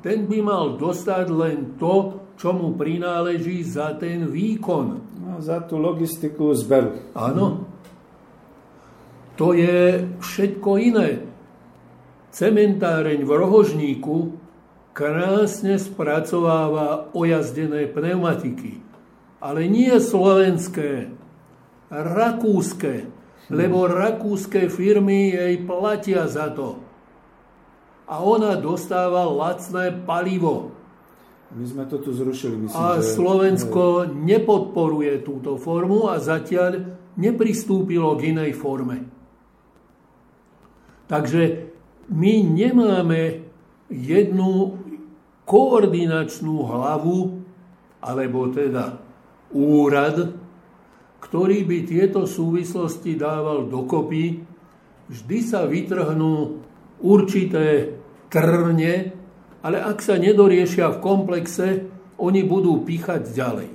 [0.00, 6.50] Ten by mal dostať len to, čo mu prináleží za ten výkon za tú logistiku
[6.56, 7.12] zberu.
[7.14, 7.67] Áno.
[9.38, 11.22] To je všetko iné.
[12.34, 14.34] Cementáreň v Rohožníku
[14.90, 18.82] krásne spracováva ojazdené pneumatiky.
[19.38, 21.14] Ale nie slovenské,
[21.86, 23.06] rakúske,
[23.46, 26.82] lebo rakúske firmy jej platia za to.
[28.10, 30.74] A ona dostáva lacné palivo.
[31.54, 33.14] My sme to tu zrušili, myslím, A že...
[33.14, 39.17] Slovensko nepodporuje túto formu a zatiaľ nepristúpilo k inej forme.
[41.08, 41.72] Takže
[42.12, 43.40] my nemáme
[43.88, 44.76] jednu
[45.48, 47.40] koordinačnú hlavu,
[48.04, 49.00] alebo teda
[49.56, 50.36] úrad,
[51.24, 54.44] ktorý by tieto súvislosti dával dokopy,
[55.08, 56.60] vždy sa vytrhnú
[57.00, 57.96] určité
[58.28, 59.16] trne,
[59.64, 61.68] ale ak sa nedoriešia v komplexe,
[62.20, 63.70] oni budú píchať ďalej.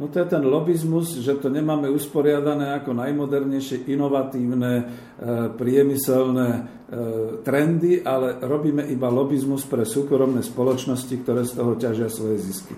[0.00, 4.84] No to je ten lobizmus, že to nemáme usporiadané ako najmodernejšie, inovatívne, e,
[5.52, 6.60] priemyselné e,
[7.44, 12.72] trendy, ale robíme iba lobizmus pre súkromné spoločnosti, ktoré z toho ťažia svoje zisky.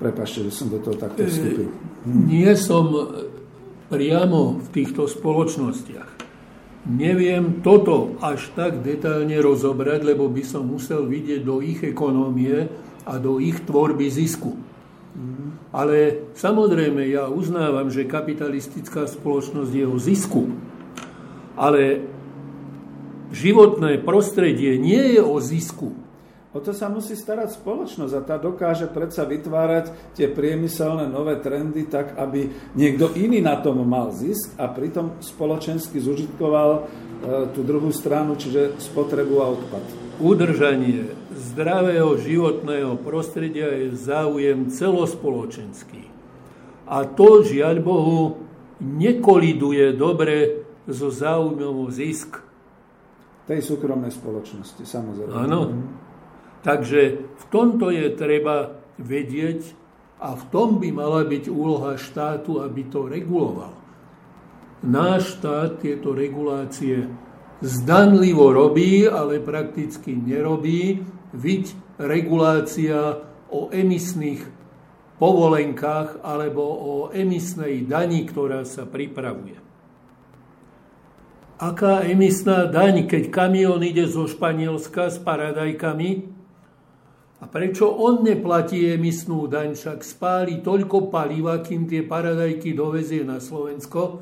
[0.00, 1.68] Prepašte, že som do toho takto vstúpil.
[2.08, 2.90] Nie som
[3.92, 6.10] priamo v týchto spoločnostiach.
[6.84, 12.68] Neviem toto až tak detailne rozobrať, lebo by som musel vidieť do ich ekonomie
[13.08, 14.73] a do ich tvorby zisku.
[15.70, 20.50] Ale samozrejme, ja uznávam, že kapitalistická spoločnosť je o zisku.
[21.54, 22.02] Ale
[23.30, 25.94] životné prostredie nie je o zisku.
[26.54, 31.82] O to sa musí starať spoločnosť a tá dokáže predsa vytvárať tie priemyselné nové trendy
[31.90, 32.46] tak, aby
[32.78, 36.80] niekto iný na tom mal zisk a pritom spoločensky zužitkoval e,
[37.50, 39.82] tú druhú stranu, čiže spotrebu a odpad.
[40.22, 41.23] Udržanie
[41.54, 46.10] zdravého životného prostredia je záujem celospoločenský.
[46.90, 48.42] A to, žiaľ Bohu,
[48.82, 52.42] nekoliduje dobre so záujmom o zisk.
[53.46, 55.30] Tej súkromnej spoločnosti, samozrejme.
[55.30, 55.60] Áno.
[56.66, 59.78] Takže v tomto je treba vedieť
[60.18, 63.78] a v tom by mala byť úloha štátu, aby to reguloval.
[64.82, 67.08] Náš štát tieto regulácie
[67.62, 71.13] zdanlivo robí, ale prakticky nerobí.
[71.34, 74.46] Viď regulácia o emisných
[75.18, 79.58] povolenkách alebo o emisnej dani, ktorá sa pripravuje.
[81.54, 86.10] Aká emisná daň, keď kamión ide zo Španielska s paradajkami
[87.38, 93.38] a prečo on neplatí emisnú daň, však spáli toľko paliva, kým tie paradajky dovezie na
[93.38, 94.18] Slovensko.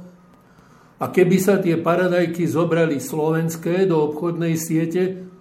[1.01, 5.32] A keby sa tie paradajky zobrali slovenské do obchodnej siete,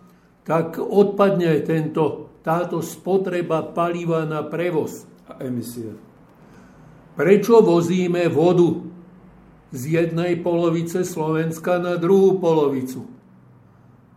[0.42, 5.06] tak odpadne tento, táto spotreba paliva na prevoz.
[5.30, 5.96] A emisie.
[7.16, 8.82] Prečo vozíme vodu
[9.72, 13.08] z jednej polovice Slovenska na druhú polovicu?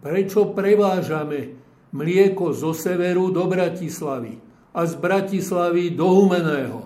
[0.01, 1.55] Prečo prevážame
[1.95, 4.35] mlieko zo severu do Bratislavy
[4.75, 6.81] a z Bratislavy do Humeného.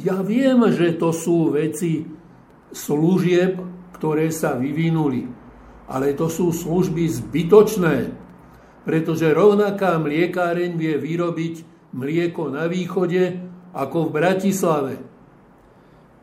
[0.00, 2.08] Ja viem, že to sú veci
[2.72, 3.60] služieb,
[4.00, 5.28] ktoré sa vyvinuli,
[5.92, 8.08] ale to sú služby zbytočné,
[8.88, 11.54] pretože rovnaká mliekáreň vie vyrobiť
[11.92, 13.36] mlieko na východe
[13.76, 15.11] ako v Bratislave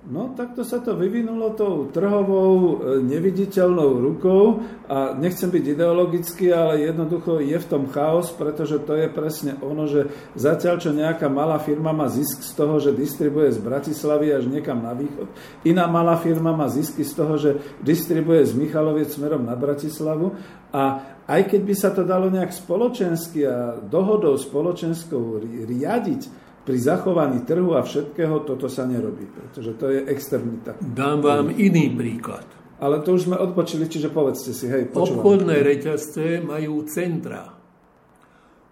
[0.10, 4.66] No, takto sa to vyvinulo tou trhovou e, neviditeľnou rukou.
[4.90, 9.86] A nechcem byť ideologický, ale jednoducho je v tom chaos, pretože to je presne ono,
[9.86, 14.50] že zatiaľ, čo nejaká malá firma má zisk z toho, že distribuje z Bratislavy až
[14.50, 15.30] niekam na východ,
[15.62, 20.34] iná malá firma má zisky z toho, že distribuje z Michaloviec smerom na Bratislavu.
[20.74, 25.38] A aj keď by sa to dalo nejak spoločensky a dohodou spoločenskou
[25.70, 30.78] riadiť, pri zachovaní trhu a všetkého toto sa nerobí, pretože to je externita.
[30.80, 32.46] Dám vám iný príklad.
[32.80, 35.20] Ale to už sme odpočili, čiže povedzte si, hej, počúvam.
[35.20, 37.60] Obchodné reťazce majú centra.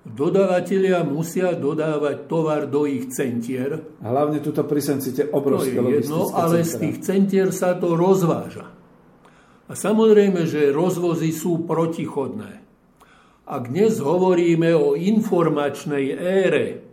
[0.08, 4.00] Dodavatelia musia dodávať tovar do ich centier.
[4.00, 6.72] Hlavne tuto pri Sencite obrovské to je jedno, ale centra.
[6.72, 8.72] z tých centier sa to rozváža.
[9.68, 12.64] A samozrejme, že rozvozy sú protichodné.
[13.44, 16.87] Ak dnes hovoríme o informačnej ére,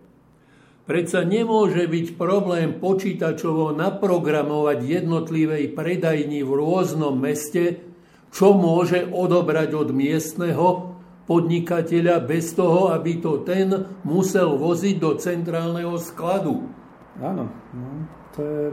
[0.84, 7.80] Predsa nemôže byť problém počítačovo naprogramovať jednotlivej predajni v rôznom meste,
[8.28, 10.92] čo môže odobrať od miestneho
[11.24, 16.68] podnikateľa bez toho, aby to ten musel voziť do centrálneho skladu.
[17.16, 17.88] Áno, no,
[18.36, 18.64] to je...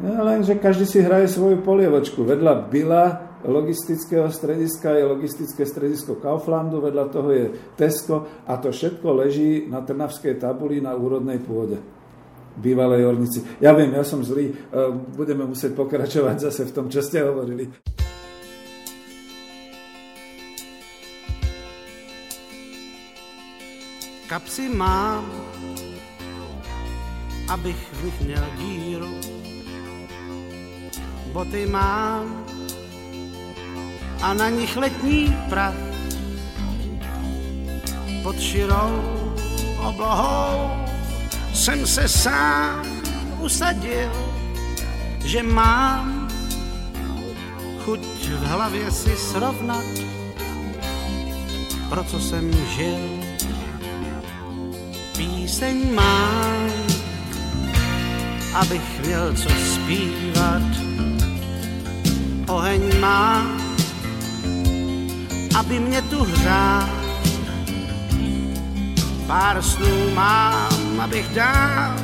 [0.00, 2.24] No, len, že každý si hraje svoju polievočku.
[2.24, 9.08] Vedľa Bila logistického strediska je logistické stredisko Kauflandu, vedľa toho je Tesco a to všetko
[9.16, 11.80] leží na Trnavskej tabuli na úrodnej pôde.
[12.60, 13.40] bývalej ornici.
[13.62, 14.52] Ja viem, ja som zlý,
[15.16, 17.70] budeme musieť pokračovať zase v tom, čo ste hovorili.
[24.30, 25.26] Kapsy mám,
[27.50, 29.14] abych v nich měl díru.
[31.32, 32.46] Boty mám
[34.22, 35.74] a na nich letní prach.
[38.22, 39.02] Pod širou
[39.78, 40.70] oblohou
[41.54, 42.86] jsem se sám
[43.40, 44.12] usadil,
[45.24, 46.28] že mám
[47.84, 49.84] chuť v hlavě si srovnat,
[51.88, 53.20] pro co jsem žil.
[55.16, 56.70] Píseň mám,
[58.54, 60.62] abych měl co zpívat.
[62.48, 63.69] Oheň mám,
[65.60, 66.88] aby mě tu hřál
[69.26, 71.96] Pár snů mám, abych dál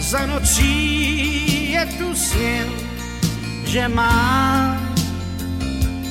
[0.00, 2.66] za nocí je tu snil,
[3.66, 4.94] že mám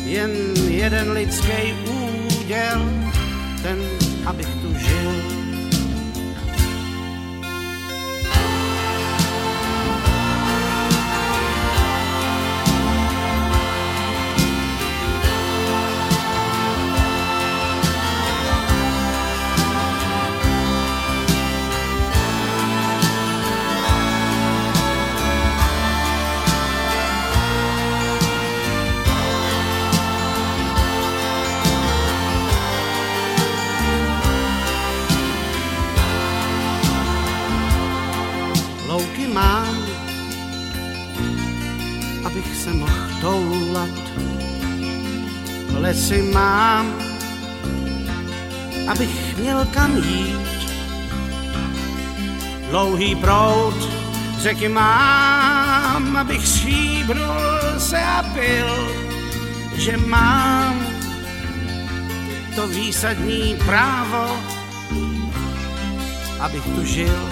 [0.06, 0.32] jen
[0.68, 2.90] jeden lidský úděl,
[3.64, 3.78] ten,
[4.26, 5.43] abych tu žil.
[45.84, 46.96] Lesy mám,
[48.88, 50.48] abych měl kam jít.
[52.70, 53.90] Dlouhý prout
[54.40, 58.92] řeky mám, abych stříbrnul se a pil,
[59.76, 60.88] že mám
[62.56, 64.38] to výsadní právo,
[66.40, 67.30] abych tu žil.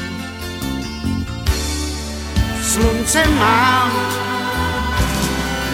[2.64, 3.92] Slunce mám,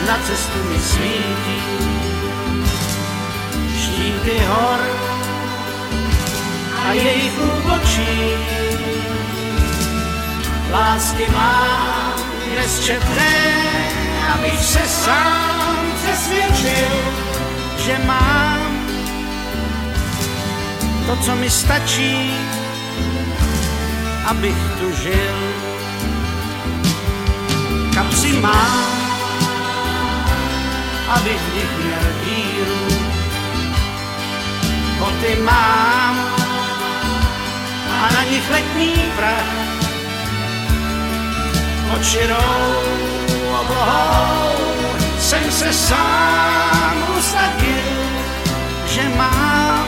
[0.08, 2.07] na cestu mi svítí,
[4.28, 4.80] štíty hor
[6.86, 8.36] a jejich úbočí.
[10.72, 12.14] Lásky mám
[12.56, 13.36] nesčetné,
[14.34, 16.92] abych se sám přesvědčil,
[17.78, 18.88] že mám
[21.06, 22.32] to, co mi stačí,
[24.26, 25.38] abych tu žil.
[27.94, 28.88] Kapsy mám,
[31.10, 32.87] abych v nich měl díru
[35.18, 36.18] boty mám
[38.02, 39.58] a na nich letní prach.
[41.90, 42.74] Pod širou
[43.62, 44.56] oblohou
[45.20, 47.98] jsem se sám usadil,
[48.88, 49.88] že mám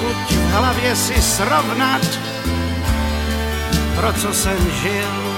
[0.00, 2.02] chuť v hlavě si srovnat,
[3.96, 5.36] pro co jsem žil.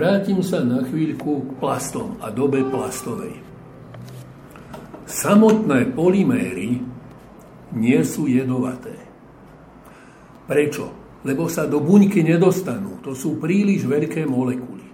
[0.00, 3.36] Vrátim sa na chvíľku k plastom a dobe plastovej.
[5.04, 6.80] Samotné polyméry
[7.76, 8.96] nie sú jedovaté.
[10.48, 10.88] Prečo?
[11.20, 12.96] Lebo sa do buňky nedostanú.
[13.04, 14.88] To sú príliš veľké molekuly.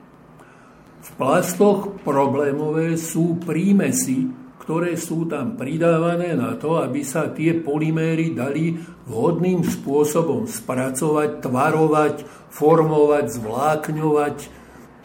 [1.07, 4.27] V plastoch problémové sú prímesy,
[4.59, 8.75] ktoré sú tam pridávané na to, aby sa tie polyméry dali
[9.07, 14.56] vhodným spôsobom spracovať, tvarovať, formovať, zvlákňovať,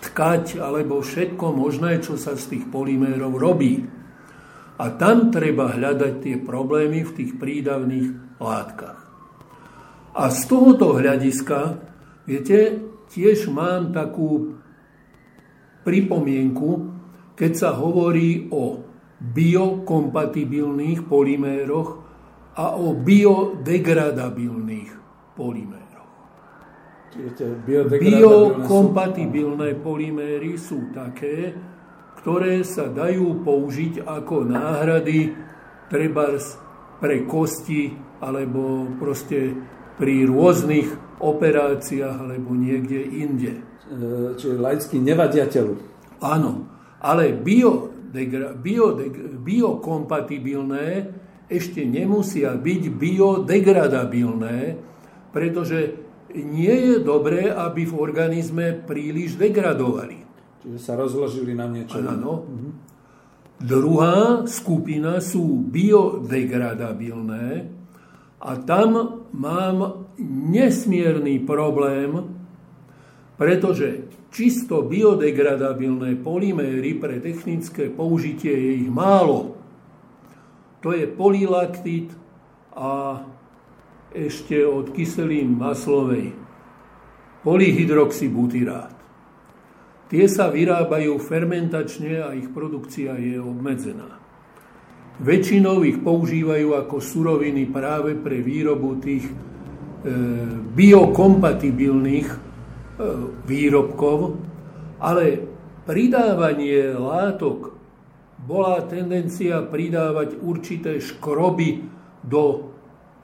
[0.01, 3.85] tkať alebo všetko možné, čo sa z tých polymérov robí.
[4.81, 8.97] A tam treba hľadať tie problémy v tých prídavných látkach.
[10.17, 11.77] A z tohoto hľadiska,
[12.25, 12.81] viete,
[13.13, 14.57] tiež mám takú
[15.85, 16.89] pripomienku,
[17.37, 18.81] keď sa hovorí o
[19.21, 21.89] biokompatibilných polyméroch
[22.57, 24.91] a o biodegradabilných
[25.37, 25.80] polyméroch.
[27.99, 31.51] Biokompatibilné polyméry sú také,
[32.23, 35.35] ktoré sa dajú použiť ako náhrady
[35.91, 36.55] trebárs
[37.03, 37.91] pre kosti
[38.23, 39.57] alebo proste
[39.99, 43.59] pri rôznych operáciách alebo niekde inde.
[43.59, 43.61] E,
[44.39, 45.75] čiže laicky nevadia telu.
[46.23, 46.69] Áno,
[47.01, 47.91] ale bio,
[48.61, 48.95] bio,
[49.41, 51.11] biokompatibilné
[51.51, 54.79] ešte nemusia byť biodegradabilné,
[55.35, 55.99] pretože
[56.35, 60.23] nie je dobré, aby v organizme príliš degradovali.
[60.61, 61.97] Čiže sa rozložili na niečo.
[61.99, 62.45] Áno.
[62.45, 62.71] Mhm.
[63.61, 67.69] Druhá skupina sú biodegradabilné
[68.41, 70.09] a tam mám
[70.49, 72.41] nesmierny problém,
[73.37, 79.61] pretože čisto biodegradabilné polyméry pre technické použitie je ich málo.
[80.81, 82.09] To je polylaktit
[82.73, 83.21] a
[84.11, 86.35] ešte od kyselín maslovej
[87.41, 88.93] polyhydroxybutyrát.
[90.11, 94.19] Tie sa vyrábajú fermentačne a ich produkcia je obmedzená.
[95.23, 99.33] Väčšinou ich používajú ako suroviny práve pre výrobu tých e,
[100.75, 102.37] biokompatibilných e,
[103.47, 104.35] výrobkov,
[104.99, 105.39] ale
[105.87, 107.71] pridávanie látok
[108.41, 111.85] bola tendencia pridávať určité škroby
[112.25, 112.70] do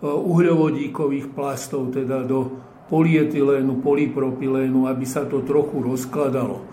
[0.02, 6.64] uhľovodíkových plastov, teda do polietylénu, polypropylénu, aby sa to trochu rozkladalo.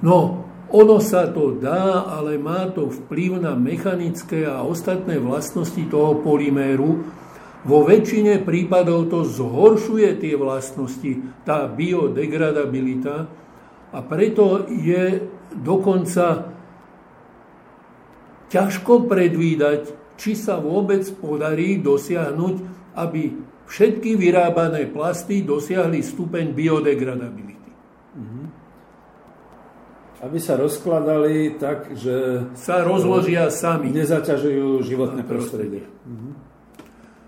[0.00, 6.18] No, ono sa to dá, ale má to vplyv na mechanické a ostatné vlastnosti toho
[6.24, 7.06] polyméru.
[7.66, 13.26] Vo väčšine prípadov to zhoršuje tie vlastnosti, tá biodegradabilita
[13.90, 15.22] a preto je
[15.54, 16.50] dokonca
[18.50, 22.54] ťažko predvídať, či sa vôbec podarí dosiahnuť,
[22.96, 23.22] aby
[23.68, 27.70] všetky vyrábané plasty dosiahli stupeň biodegradability.
[28.16, 28.44] Mm-hmm.
[30.24, 32.48] Aby sa rozkladali tak, že...
[32.56, 33.92] Sa rozložia sami.
[33.92, 35.84] Nezaťažujú životné prostredie.
[35.84, 36.32] Mm-hmm.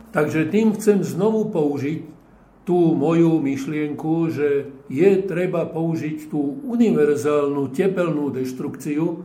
[0.09, 2.17] Takže tým chcem znovu použiť
[2.65, 9.25] tú moju myšlienku, že je treba použiť tú univerzálnu tepelnú deštrukciu,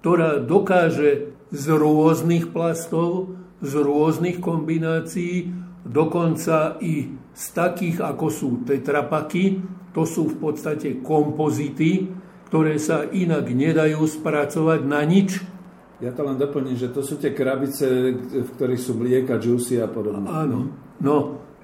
[0.00, 5.52] ktorá dokáže z rôznych plastov, z rôznych kombinácií,
[5.84, 9.60] dokonca i z takých, ako sú tetrapaky,
[9.92, 12.08] to sú v podstate kompozity,
[12.48, 15.40] ktoré sa inak nedajú spracovať na nič.
[16.00, 17.86] Ja to len doplním, že to sú tie krabice,
[18.42, 20.26] v ktorých sú mlieka, džusy a podobne.
[20.26, 20.60] Áno,
[20.98, 21.16] no,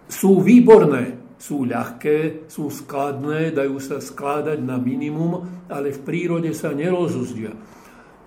[0.07, 6.71] sú výborné, sú ľahké, sú skladné, dajú sa skladať na minimum, ale v prírode sa
[6.71, 7.53] nerozuzdia.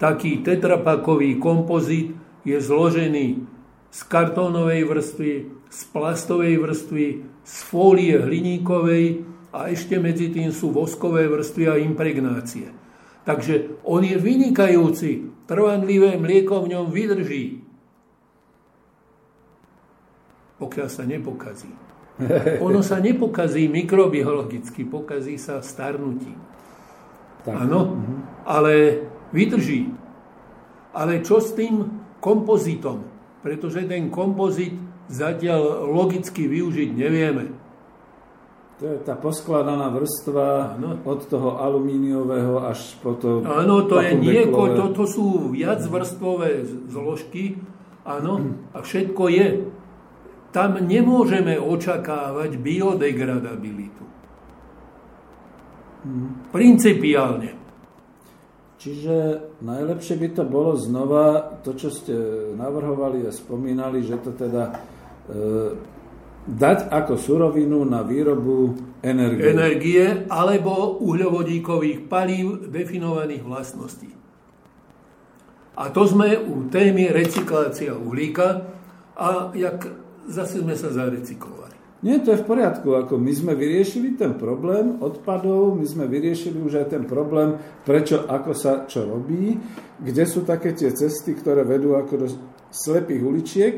[0.01, 3.45] Taký tetrapakový kompozit je zložený
[3.93, 5.33] z kartónovej vrstvy,
[5.69, 7.05] z plastovej vrstvy,
[7.45, 9.21] z fólie hliníkovej
[9.53, 12.73] a ešte medzi tým sú voskové vrstvy a impregnácie.
[13.21, 17.61] Takže on je vynikajúci, trvanlivé mlieko v ňom vydrží,
[20.57, 21.69] pokiaľ sa nepokazí.
[22.65, 26.41] Ono sa nepokazí mikrobiologicky, pokazí sa starnutím.
[27.45, 28.15] Áno, mhm.
[28.49, 28.73] ale
[29.31, 29.91] vydrží.
[30.91, 31.87] Ale čo s tým
[32.19, 33.03] kompozitom?
[33.41, 34.75] Pretože ten kompozit
[35.11, 37.45] zatiaľ logicky využiť nevieme.
[38.81, 40.97] To je tá poskladaná vrstva ano.
[41.05, 43.45] od toho alumíniového až po to...
[43.45, 47.61] Áno, to je nieko, to, to sú viacvrstvové zložky,
[48.01, 49.47] áno, a všetko je.
[50.49, 54.03] Tam nemôžeme očakávať biodegradabilitu.
[56.01, 56.49] Hmm.
[56.49, 57.60] Principiálne.
[58.81, 59.15] Čiže
[59.61, 62.17] najlepšie by to bolo znova to, čo ste
[62.57, 64.73] navrhovali a spomínali, že to teda e,
[66.49, 68.73] dať ako surovinu na výrobu
[69.05, 69.53] energie.
[69.53, 74.09] Energie alebo uhľovodíkových palív definovaných vlastností.
[75.77, 78.65] A to sme u témy recyklácia uhlíka
[79.13, 79.93] a jak
[80.25, 81.60] zase sme sa zarecyklovali.
[82.01, 82.97] Nie, to je v poriadku.
[82.97, 88.25] Ako my sme vyriešili ten problém odpadov, my sme vyriešili už aj ten problém, prečo,
[88.25, 89.53] ako sa čo robí,
[90.01, 92.27] kde sú také tie cesty, ktoré vedú ako do
[92.73, 93.75] slepých uličiek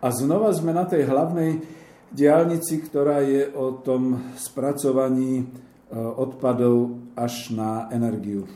[0.00, 1.60] a znova sme na tej hlavnej
[2.08, 5.44] diálnici, ktorá je o tom spracovaní e,
[5.92, 8.48] odpadov až na energiu.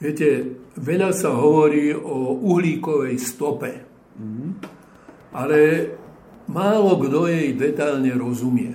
[0.00, 3.82] Viete, veľa sa hovorí o uhlíkovej stope.
[4.16, 4.50] Mm-hmm.
[5.36, 5.58] Ale
[6.48, 8.74] málo kto jej detálne rozumie.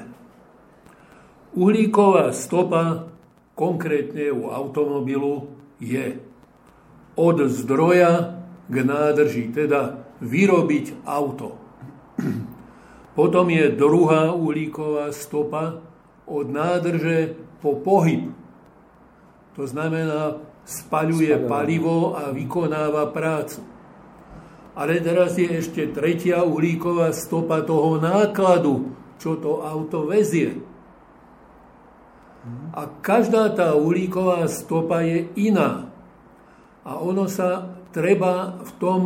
[1.53, 3.09] Uhlíková stopa,
[3.53, 6.17] konkrétne u automobilu, je
[7.13, 11.57] od zdroja k nádrži, teda vyrobiť auto.
[13.17, 15.83] Potom je druhá uhlíková stopa
[16.25, 18.33] od nádrže po pohyb.
[19.53, 23.72] To znamená, spaľuje palivo a vykonáva prácu.
[24.73, 30.57] Ale teraz je ešte tretia uhlíková stopa toho nákladu, čo to auto vezie.
[32.73, 35.87] A každá tá uhlíková stopa je iná.
[36.83, 39.03] A ono sa treba v tom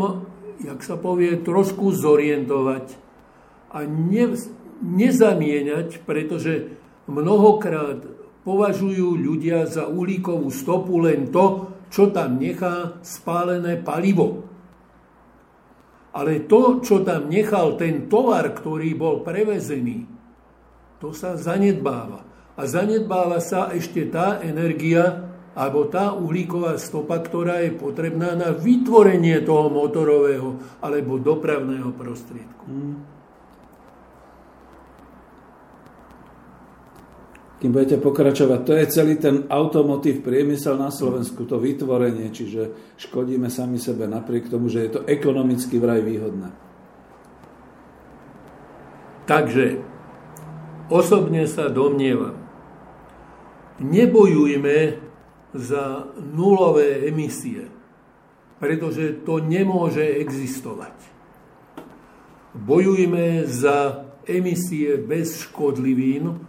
[0.64, 2.98] jak sa povie, trošku zorientovať
[3.70, 4.34] a ne,
[4.82, 8.02] nezamieňať, pretože mnohokrát
[8.48, 14.47] považujú ľudia za uhlíkovú stopu len to, čo tam nechá spálené palivo.
[16.18, 20.10] Ale to, čo tam nechal ten tovar, ktorý bol prevezený,
[20.98, 22.26] to sa zanedbáva.
[22.58, 29.42] A zanedbáva sa ešte tá energia, alebo tá uhlíková stopa, ktorá je potrebná na vytvorenie
[29.42, 32.66] toho motorového alebo dopravného prostriedku.
[32.70, 33.17] Hmm.
[37.58, 38.60] Kým budete pokračovať.
[38.70, 44.50] To je celý ten automotív priemysel na Slovensku, to vytvorenie, čiže škodíme sami sebe napriek
[44.50, 46.54] tomu, že je to ekonomicky vraj výhodné.
[49.28, 49.82] Takže
[50.88, 52.38] osobne sa domnievam,
[53.82, 54.78] nebojujme
[55.58, 57.68] za nulové emisie,
[58.62, 60.96] pretože to nemôže existovať.
[62.54, 66.40] Bojujme za emisie bez škodlivín,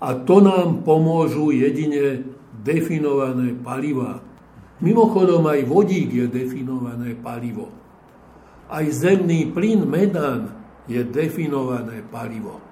[0.00, 2.24] a to nám pomôžu jedine
[2.64, 4.24] definované paliva.
[4.80, 7.68] Mimochodom aj vodík je definované palivo.
[8.72, 10.56] Aj zemný plyn medán
[10.88, 12.64] je definované palivo.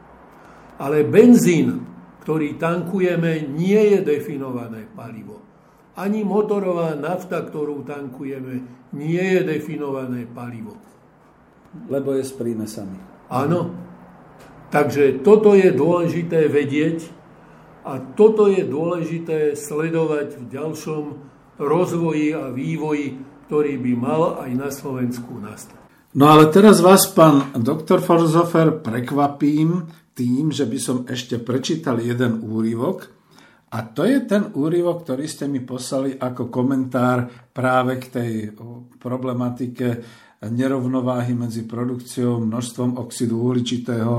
[0.81, 1.85] Ale benzín,
[2.25, 5.45] ktorý tankujeme, nie je definované palivo.
[5.99, 8.65] Ani motorová nafta, ktorú tankujeme,
[8.97, 10.81] nie je definované palivo.
[11.93, 12.97] Lebo je s prímesami.
[13.29, 13.75] Áno.
[14.69, 17.18] Takže toto je dôležité vedieť,
[17.89, 21.03] a toto je dôležité sledovať v ďalšom
[21.57, 23.17] rozvoji a vývoji,
[23.49, 25.81] ktorý by mal aj na Slovensku nastať.
[26.13, 32.45] No ale teraz vás, pán doktor Forzofer, prekvapím tým, že by som ešte prečítal jeden
[32.45, 33.09] úryvok.
[33.69, 38.33] A to je ten úryvok, ktorý ste mi poslali ako komentár práve k tej
[38.97, 39.87] problematike
[40.49, 44.15] nerovnováhy medzi produkciou, množstvom oxidu uhličitého,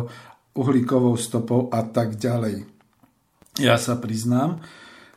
[0.54, 2.79] uhlíkovou stopou a tak ďalej.
[3.60, 4.64] Ja sa priznám,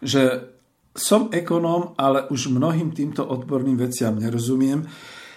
[0.03, 0.51] že
[0.93, 4.85] som ekonóm, ale už mnohým týmto odborným veciam nerozumiem,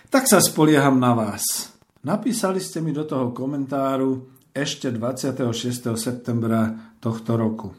[0.10, 1.72] tak sa spolieham na vás.
[2.02, 5.96] Napísali ste mi do toho komentáru ešte 26.
[5.96, 7.70] septembra tohto roku.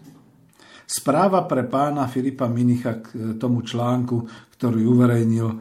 [0.86, 4.22] Správa pre pána Filipa Minicha k tomu článku,
[4.54, 5.56] ktorý uverejnil e,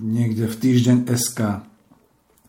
[0.00, 1.40] niekde v týždeň SK.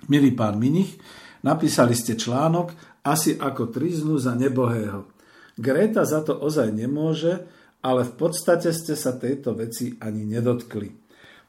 [0.07, 0.95] Milý pán Minich,
[1.43, 2.71] napísali ste článok
[3.03, 5.16] asi ako triznu za nebohého.
[5.57, 7.43] Greta za to ozaj nemôže,
[7.81, 11.07] ale v podstate ste sa tejto veci ani nedotkli.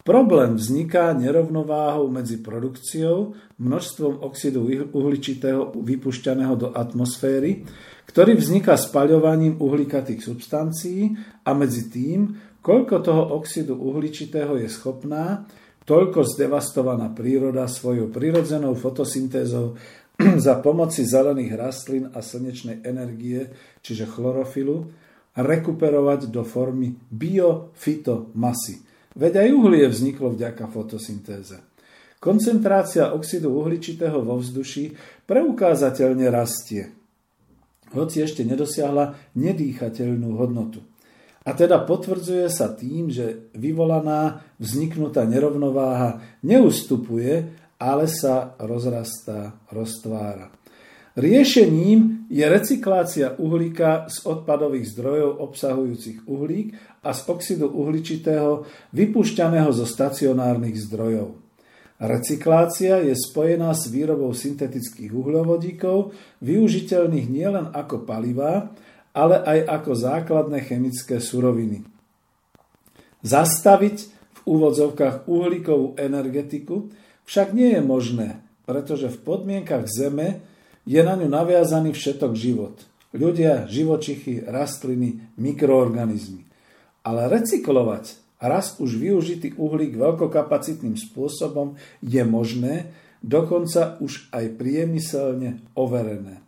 [0.08, 4.64] Problém vzniká nerovnováhou medzi produkciou, množstvom oxidu
[4.96, 7.68] uhličitého vypušťaného do atmosféry,
[8.08, 11.12] ktorý vzniká spaľovaním uhlikatých substancií
[11.44, 12.32] a medzi tým,
[12.64, 15.44] koľko toho oxidu uhličitého je schopná,
[15.84, 19.76] toľko zdevastovaná príroda svojou prirodzenou fotosyntézou
[20.44, 24.90] za pomoci zelených rastlín a slnečnej energie, čiže chlorofilu,
[25.38, 28.82] rekuperovať do formy biofitomasy.
[29.14, 31.62] Veď aj uhlie vzniklo vďaka fotosyntéze.
[32.18, 34.90] Koncentrácia oxidu uhličitého vo vzduši
[35.22, 36.90] preukázateľne rastie,
[37.94, 40.82] hoci ešte nedosiahla nedýchateľnú hodnotu.
[41.46, 47.48] A teda potvrdzuje sa tým, že vyvolaná vzniknutá nerovnováha neustupuje,
[47.78, 50.50] ale sa rozrastá, roztvára.
[51.18, 58.62] Riešením je recyklácia uhlíka z odpadových zdrojov obsahujúcich uhlík a z oxidu uhličitého
[58.94, 61.34] vypušťaného zo stacionárnych zdrojov.
[61.98, 68.70] Recyklácia je spojená s výrobou syntetických uhľovodíkov, využiteľných nielen ako palivá,
[69.10, 71.82] ale aj ako základné chemické suroviny.
[73.26, 76.86] Zastaviť v úvodzovkách uhlíkovú energetiku
[77.28, 80.40] však nie je možné, pretože v podmienkach Zeme
[80.88, 82.80] je na ňu naviazaný všetok život.
[83.12, 86.48] Ľudia, živočichy, rastliny, mikroorganizmy.
[87.04, 96.40] Ale recyklovať raz už využitý uhlík veľkokapacitným spôsobom je možné, dokonca už aj priemyselne overené.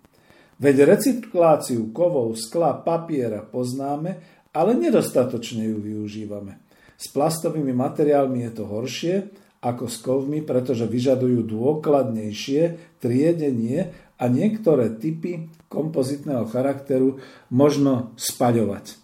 [0.60, 4.20] Veď recykláciu kovov, skla, papiera poznáme,
[4.52, 6.60] ale nedostatočne ju využívame.
[7.00, 9.14] S plastovými materiálmi je to horšie,
[9.60, 17.20] ako s kovmi, pretože vyžadujú dôkladnejšie triedenie a niektoré typy kompozitného charakteru
[17.52, 18.96] možno spaľovať.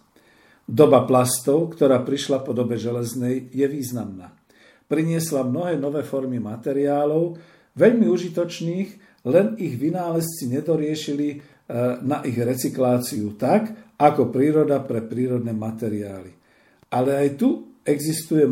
[0.66, 4.34] Doba plastov, ktorá prišla po dobe železnej, je významná.
[4.90, 7.38] Priniesla mnohé nové formy materiálov,
[7.76, 8.88] veľmi užitočných,
[9.26, 11.36] len ich vynálezci nedoriešili e,
[12.02, 16.32] na ich recykláciu tak, ako príroda pre prírodné materiály.
[16.90, 17.48] Ale aj tu
[17.82, 18.46] existuje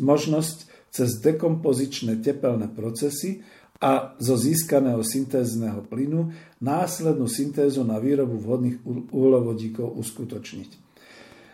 [0.00, 3.44] možnosť cez dekompozičné tepelné procesy
[3.78, 8.82] a zo získaného syntézneho plynu následnú syntézu na výrobu vhodných
[9.14, 10.70] uhlovodíkov uskutočniť.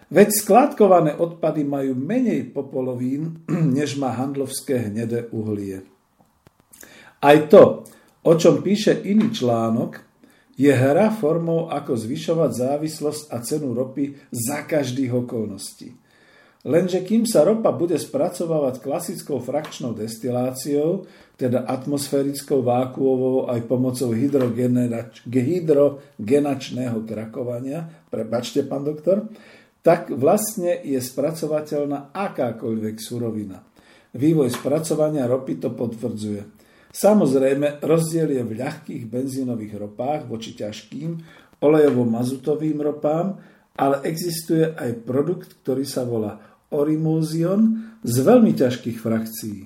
[0.09, 3.44] Veď skládkované odpady majú menej popolovín,
[3.78, 5.85] než má handlovské hnedé uhlie.
[7.24, 7.85] Aj to,
[8.24, 10.01] o čom píše iný článok,
[10.55, 16.03] je hra formou, ako zvyšovať závislosť a cenu ropy za každých okolností.
[16.64, 21.04] Lenže kým sa ropa bude spracovávať klasickou frakčnou destiláciou,
[21.36, 29.28] teda atmosférickou vákuovou aj pomocou hydrogenačného krakovania, prepačte, pán doktor,
[29.84, 33.60] tak vlastne je spracovateľná akákoľvek surovina.
[34.16, 36.64] Vývoj spracovania ropy to potvrdzuje.
[36.94, 41.10] Samozrejme, rozdiel je v ľahkých benzínových ropách voči ťažkým
[41.60, 43.36] olejovo-mazutovým ropám,
[43.74, 49.58] ale existuje aj produkt, ktorý sa volá Orimulzion z veľmi ťažkých frakcií.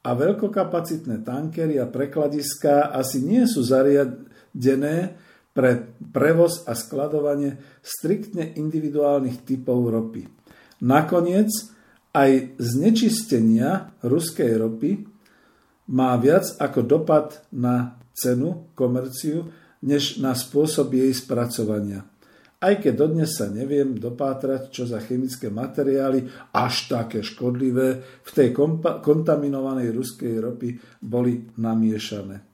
[0.00, 5.20] A veľkokapacitné tankery a prekladiská asi nie sú zariadené
[5.52, 10.24] pre prevoz a skladovanie striktne individuálnych typov ropy.
[10.80, 11.52] Nakoniec
[12.16, 15.04] aj znečistenia ruskej ropy
[15.92, 19.52] má viac ako dopad na cenu, komerciu,
[19.84, 22.09] než na spôsob jej spracovania
[22.60, 27.88] aj keď dodnes sa neviem dopátrať, čo za chemické materiály až také škodlivé
[28.20, 28.52] v tej
[29.00, 32.50] kontaminovanej ruskej ropy boli namiešané.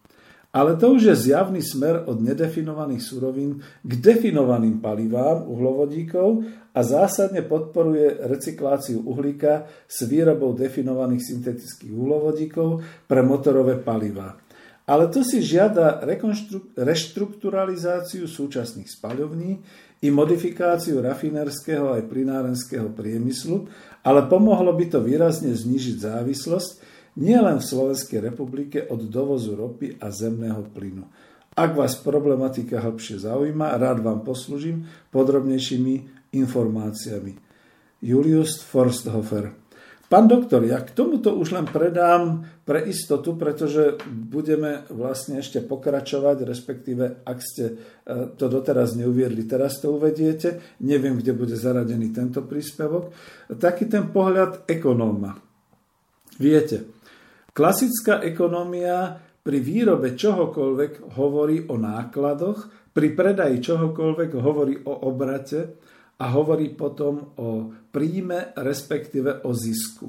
[0.56, 7.44] Ale to už je zjavný smer od nedefinovaných surovín k definovaným palivám uhlovodíkov a zásadne
[7.44, 14.40] podporuje recykláciu uhlíka s výrobou definovaných syntetických uhlovodíkov pre motorové palivá.
[14.86, 16.00] Ale to si žiada
[16.78, 19.60] reštrukturalizáciu súčasných spaľovní,
[20.04, 23.68] i modifikáciu rafinerského aj plinárenského priemyslu,
[24.04, 26.70] ale pomohlo by to výrazne znižiť závislosť
[27.16, 31.08] nielen v Slovenskej republike od dovozu ropy a zemného plynu.
[31.56, 35.94] Ak vás problematika hĺbšie zaujíma, rád vám poslúžim podrobnejšími
[36.36, 37.32] informáciami.
[38.04, 39.65] Julius Forsthofer
[40.06, 46.46] Pán doktor, ja k tomuto už len predám pre istotu, pretože budeme vlastne ešte pokračovať,
[46.46, 47.74] respektíve ak ste e,
[48.38, 53.10] to doteraz neuviedli, teraz to uvediete, neviem, kde bude zaradený tento príspevok,
[53.58, 55.34] taký ten pohľad ekonóma.
[56.38, 56.86] Viete,
[57.50, 65.82] klasická ekonomia pri výrobe čohokoľvek hovorí o nákladoch, pri predaji čohokoľvek hovorí o obrate,
[66.16, 67.48] a hovorí potom o
[67.92, 70.08] príjme, respektíve o zisku.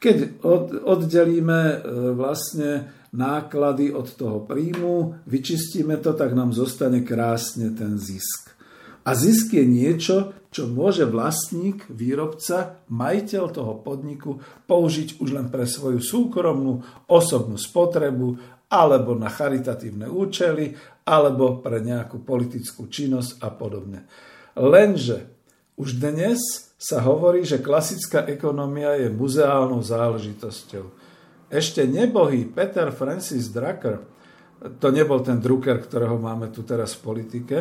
[0.00, 0.42] Keď
[0.86, 1.76] oddelíme e,
[2.16, 8.56] vlastne náklady od toho príjmu, vyčistíme to, tak nám zostane krásne ten zisk.
[9.04, 10.16] A zisk je niečo,
[10.50, 18.58] čo môže vlastník, výrobca, majiteľ toho podniku použiť už len pre svoju súkromnú osobnú spotrebu
[18.70, 20.74] alebo na charitatívne účely,
[21.06, 24.06] alebo pre nejakú politickú činnosť a podobne.
[24.58, 25.30] Lenže
[25.78, 26.38] už dnes
[26.80, 30.84] sa hovorí, že klasická ekonomia je muzeálnou záležitosťou.
[31.50, 34.00] Ešte nebohý Peter Francis Drucker,
[34.80, 37.56] to nebol ten Drucker, ktorého máme tu teraz v politike,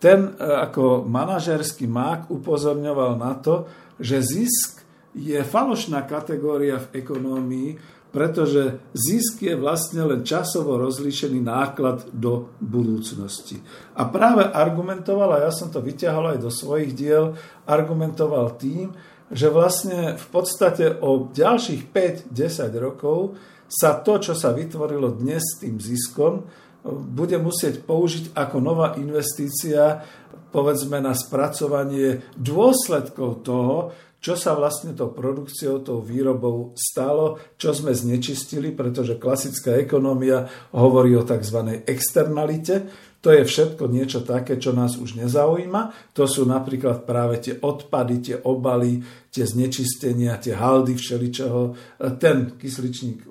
[0.00, 3.68] ten e, ako manažerský mák upozorňoval na to,
[4.00, 4.80] že zisk
[5.12, 7.70] je falošná kategória v ekonómii,
[8.10, 13.62] pretože zisk je vlastne len časovo rozlíšený náklad do budúcnosti.
[13.94, 17.38] A práve argumentoval, a ja som to vyťahol aj do svojich diel,
[17.70, 18.90] argumentoval tým,
[19.30, 21.94] že vlastne v podstate o ďalších
[22.34, 22.34] 5-10
[22.82, 23.38] rokov
[23.70, 26.50] sa to, čo sa vytvorilo dnes s tým ziskom,
[26.86, 30.02] bude musieť použiť ako nová investícia,
[30.50, 37.96] povedzme na spracovanie dôsledkov toho, čo sa vlastne tou produkciou, tou výrobou stalo, čo sme
[37.96, 40.44] znečistili, pretože klasická ekonomia
[40.76, 41.80] hovorí o tzv.
[41.88, 42.84] externalite.
[43.24, 46.12] To je všetko niečo také, čo nás už nezaujíma.
[46.16, 49.00] To sú napríklad práve tie odpady, tie obaly,
[49.32, 51.60] tie znečistenia, tie haldy všeličoho,
[52.16, 53.28] ten kysličník e,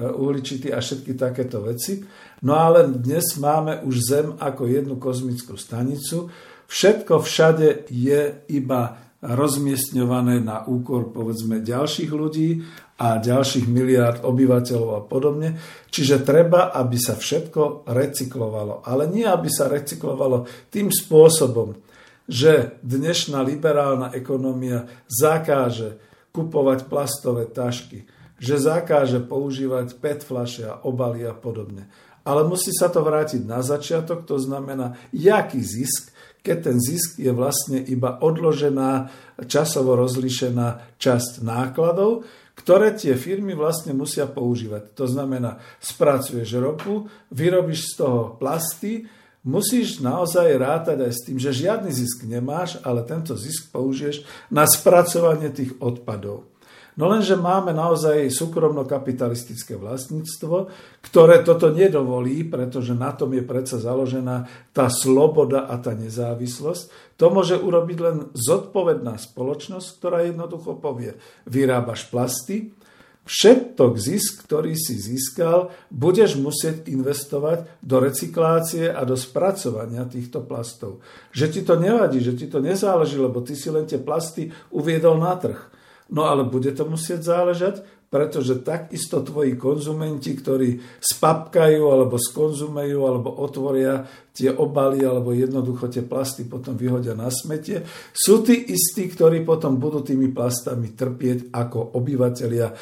[0.00, 2.04] uhličitý a všetky takéto veci.
[2.44, 6.28] No ale dnes máme už Zem ako jednu kozmickú stanicu.
[6.68, 12.66] Všetko všade je iba rozmiestňované na úkor povedzme ďalších ľudí
[12.98, 15.54] a ďalších miliárd obyvateľov a podobne.
[15.94, 18.82] Čiže treba, aby sa všetko recyklovalo.
[18.82, 21.78] Ale nie, aby sa recyklovalo tým spôsobom,
[22.26, 26.02] že dnešná liberálna ekonomia zakáže
[26.34, 28.06] kupovať plastové tašky,
[28.42, 31.86] že zakáže používať PET fľaše a obaly a podobne.
[32.22, 36.11] Ale musí sa to vrátiť na začiatok, to znamená, jaký zisk
[36.42, 39.08] keď ten zisk je vlastne iba odložená,
[39.46, 42.26] časovo rozlišená časť nákladov,
[42.58, 44.92] ktoré tie firmy vlastne musia používať.
[44.94, 49.08] To znamená, spracuješ ropu, vyrobíš z toho plasty,
[49.42, 54.68] musíš naozaj rátať aj s tým, že žiadny zisk nemáš, ale tento zisk použiješ na
[54.68, 56.51] spracovanie tých odpadov.
[56.92, 60.68] No lenže máme naozaj súkromno-kapitalistické vlastníctvo,
[61.00, 64.44] ktoré toto nedovolí, pretože na tom je predsa založená
[64.76, 67.16] tá sloboda a tá nezávislosť.
[67.16, 71.16] To môže urobiť len zodpovedná spoločnosť, ktorá jednoducho povie,
[71.48, 72.76] vyrábaš plasty,
[73.24, 81.00] všetok zisk, ktorý si získal, budeš musieť investovať do recyklácie a do spracovania týchto plastov.
[81.32, 85.16] Že ti to nevadí, že ti to nezáleží, lebo ty si len tie plasty uviedol
[85.16, 85.80] na trh.
[86.12, 87.74] No ale bude to musieť záležať,
[88.12, 94.04] pretože takisto tvoji konzumenti, ktorí spapkajú alebo skonzumejú alebo otvoria
[94.36, 99.80] tie obaly alebo jednoducho tie plasty potom vyhodia na smete, sú tí istí, ktorí potom
[99.80, 102.74] budú tými plastami trpieť ako obyvateľia e,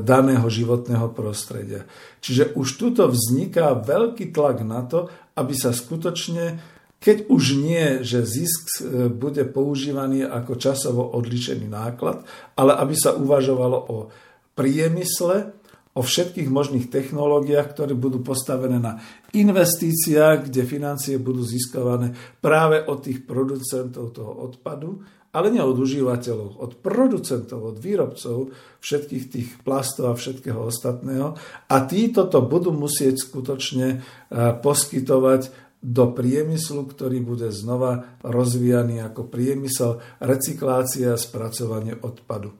[0.00, 1.84] daného životného prostredia.
[2.24, 6.56] Čiže už tuto vzniká veľký tlak na to, aby sa skutočne
[7.00, 12.28] keď už nie, že zisk e, bude používaný ako časovo odlišený náklad,
[12.60, 13.96] ale aby sa uvažovalo o
[14.52, 15.56] priemysle,
[15.96, 19.02] o všetkých možných technológiách, ktoré budú postavené na
[19.34, 26.58] investíciách, kde financie budú získavané práve od tých producentov toho odpadu, ale nie od užívateľov,
[26.58, 28.50] od producentov, od výrobcov
[28.82, 31.38] všetkých tých plastov a všetkého ostatného.
[31.70, 33.98] A títo to budú musieť skutočne e,
[34.58, 42.52] poskytovať do priemyslu, ktorý bude znova rozvíjaný ako priemysel recyklácie a spracovanie odpadu.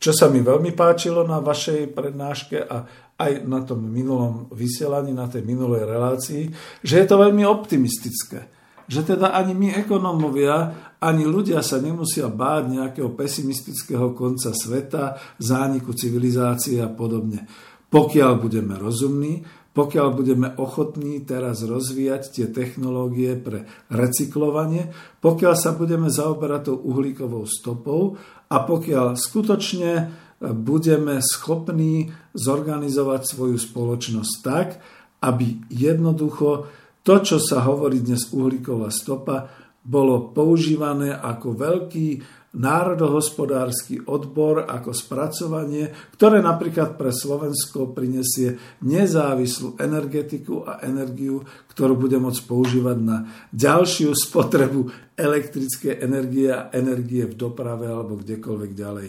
[0.00, 2.88] Čo sa mi veľmi páčilo na vašej prednáške a
[3.20, 6.48] aj na tom minulom vysielaní, na tej minulej relácii,
[6.80, 8.48] že je to veľmi optimistické.
[8.88, 10.72] Že teda ani my ekonómovia,
[11.04, 17.44] ani ľudia sa nemusia báť nejakého pesimistického konca sveta, zániku civilizácie a podobne.
[17.92, 24.90] Pokiaľ budeme rozumní, pokiaľ budeme ochotní teraz rozvíjať tie technológie pre recyklovanie,
[25.22, 28.18] pokiaľ sa budeme zaoberať tou uhlíkovou stopou
[28.50, 30.04] a pokiaľ skutočne e,
[30.50, 34.82] budeme schopní zorganizovať svoju spoločnosť tak,
[35.22, 36.66] aby jednoducho
[37.06, 39.48] to, čo sa hovorí dnes uhlíková stopa,
[39.80, 42.08] bolo používané ako veľký
[42.50, 52.18] národohospodársky odbor ako spracovanie, ktoré napríklad pre Slovensko prinesie nezávislú energetiku a energiu, ktorú bude
[52.18, 59.08] môcť používať na ďalšiu spotrebu elektrické energie a energie v doprave alebo kdekoľvek ďalej.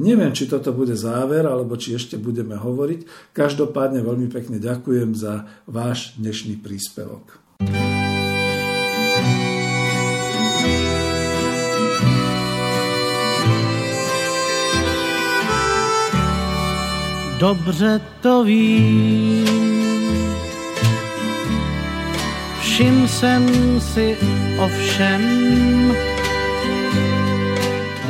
[0.00, 3.30] Neviem, či toto bude záver, alebo či ešte budeme hovoriť.
[3.30, 7.38] Každopádne veľmi pekne ďakujem za váš dnešný príspevok.
[17.40, 19.44] Dobře to vím.
[22.60, 23.44] Všim jsem
[23.80, 24.16] si
[24.58, 25.22] ovšem,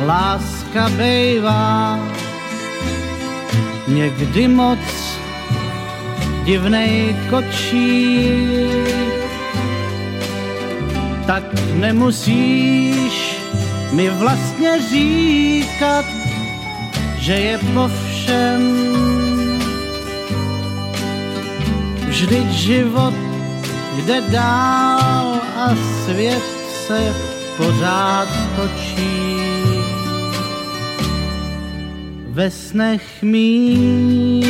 [0.05, 1.99] láska bejvá
[3.87, 4.79] někdy moc
[6.43, 8.37] divnej kočí.
[11.27, 11.43] Tak
[11.73, 13.37] nemusíš
[13.91, 16.05] mi vlastně říkat,
[17.19, 19.20] že je po všem
[22.11, 23.13] Vždyť život
[24.03, 25.67] jde dál a
[26.03, 26.43] svět
[26.87, 27.15] se
[27.57, 29.39] pořád točí.
[32.27, 34.45] Ve snech mých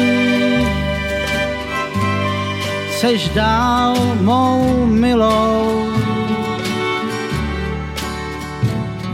[2.97, 5.85] seš dál mou milou.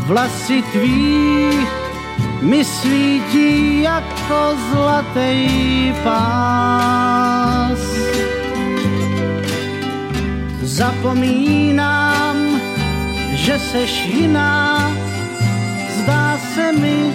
[0.08, 1.68] Vlasy tvých
[2.42, 5.52] mi svítí jako zlatý
[6.04, 6.97] pás
[10.78, 12.62] Zapomínám,
[13.34, 14.92] že seš jiná,
[15.90, 17.14] zdá se mi,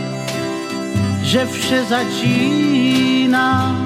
[1.23, 3.79] že vše začíná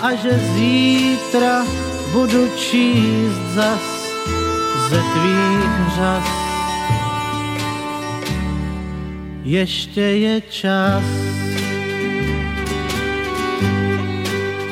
[0.00, 1.66] a že zítra
[2.12, 3.82] budu číst zas
[4.88, 6.28] ze tvých řas.
[9.42, 11.04] Ještě je čas,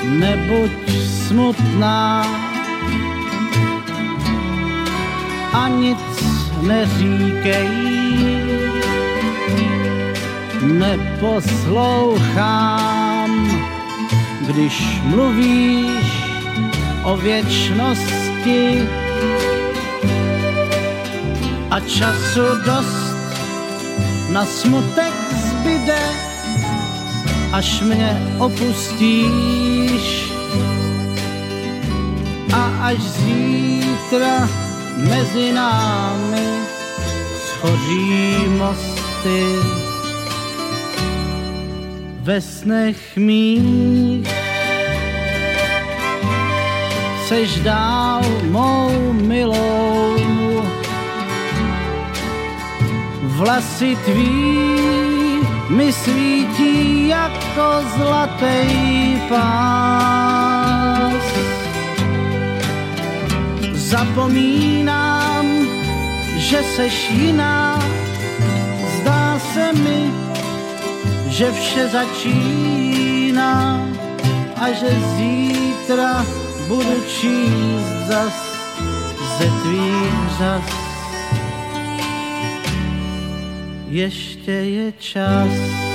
[0.05, 0.71] nebuď
[1.27, 2.50] smutná,
[5.53, 5.99] a nic
[6.63, 7.69] neříkej.
[10.63, 12.31] Neposlouchám,
[14.47, 16.25] když mluvíš
[17.05, 18.89] o věčnosti.
[21.71, 23.15] a času dost
[24.33, 25.99] na smutek zbyde,
[27.53, 30.33] až mě opustíš
[32.53, 34.49] a až zítra
[35.09, 36.49] mezi námi
[37.47, 39.45] schoří mosty
[42.23, 44.29] ve snech mých
[47.27, 50.21] seš dál mou milou
[53.41, 54.61] Vlasy tvý
[55.69, 60.60] mi svítí jako zlatý pás.
[63.91, 65.47] Zapomínám,
[66.39, 67.83] že seš jiná,
[68.95, 70.11] zdá se mi,
[71.27, 73.89] že vše začíná
[74.57, 76.27] a že zítra
[76.69, 78.35] budu číst zas
[79.39, 80.91] ze tvých řas
[83.91, 85.90] ještě je čas.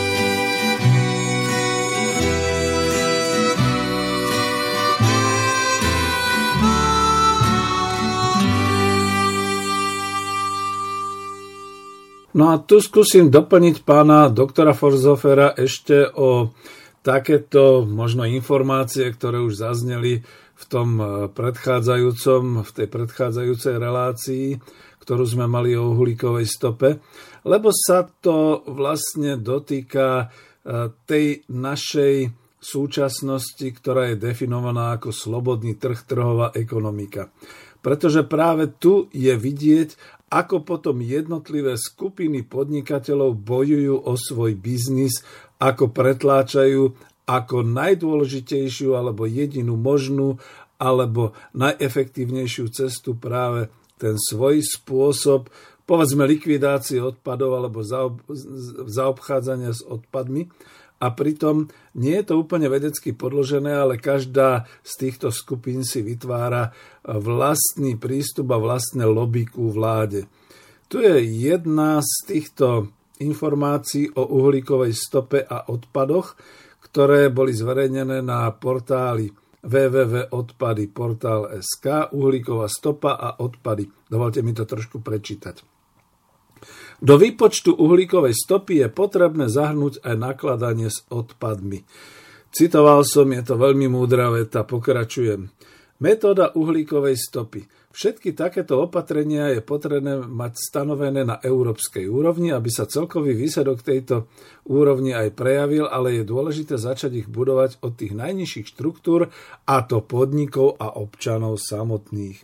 [12.36, 16.52] No a tu skúsim doplniť pána doktora Forzofera ešte o
[17.00, 20.20] takéto možno informácie, ktoré už zazneli
[20.56, 21.00] v tom
[21.32, 24.48] predchádzajúcom, v tej predchádzajúcej relácii,
[25.00, 27.00] ktorú sme mali o uhlíkovej stope
[27.46, 30.26] lebo sa to vlastne dotýka e,
[31.06, 37.30] tej našej súčasnosti, ktorá je definovaná ako slobodný trh, trhová ekonomika.
[37.86, 45.22] Pretože práve tu je vidieť, ako potom jednotlivé skupiny podnikateľov bojujú o svoj biznis,
[45.62, 50.38] ako pretláčajú ako najdôležitejšiu alebo jedinú možnú
[50.78, 55.50] alebo najefektívnejšiu cestu práve ten svoj spôsob
[55.86, 57.86] povedzme likvidácie odpadov alebo
[58.90, 60.50] zaobchádzania s odpadmi.
[60.96, 61.68] A pritom
[62.00, 66.72] nie je to úplne vedecky podložené, ale každá z týchto skupín si vytvára
[67.04, 70.24] vlastný prístup a vlastné lobby ku vláde.
[70.88, 71.20] Tu je
[71.52, 76.40] jedna z týchto informácií o uhlíkovej stope a odpadoch,
[76.80, 79.28] ktoré boli zverejnené na portáli
[79.66, 83.90] www.odpady portál.sk, uhlíková stopa a odpady.
[84.08, 85.75] Dovolte mi to trošku prečítať.
[87.06, 91.86] Do výpočtu uhlíkovej stopy je potrebné zahrnúť aj nakladanie s odpadmi.
[92.50, 95.46] Citoval som, je to veľmi múdra veta, pokračujem.
[96.02, 97.62] Metóda uhlíkovej stopy.
[97.94, 104.26] Všetky takéto opatrenia je potrebné mať stanovené na európskej úrovni, aby sa celkový výsledok tejto
[104.66, 109.30] úrovni aj prejavil, ale je dôležité začať ich budovať od tých najnižších štruktúr,
[109.70, 112.42] a to podnikov a občanov samotných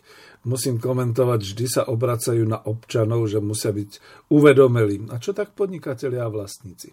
[0.48, 3.90] musím komentovať, vždy sa obracajú na občanov, že musia byť
[4.30, 5.10] uvedomelí.
[5.14, 6.90] A čo tak podnikatelia a vlastníci?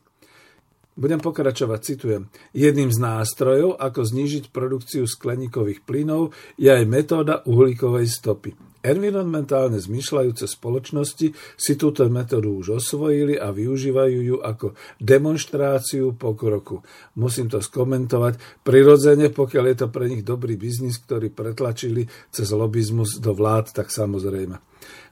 [0.99, 2.27] Budem pokračovať, citujem.
[2.51, 8.68] Jedným z nástrojov, ako znížiť produkciu skleníkových plynov, je aj metóda uhlíkovej stopy.
[8.79, 14.71] Environmentálne zmyšľajúce spoločnosti si túto metódu už osvojili a využívajú ju ako
[15.03, 16.79] demonstráciu pokroku.
[17.19, 18.63] Musím to skomentovať.
[18.63, 23.91] Prirodzene, pokiaľ je to pre nich dobrý biznis, ktorý pretlačili cez lobizmus do vlád, tak
[23.91, 24.55] samozrejme.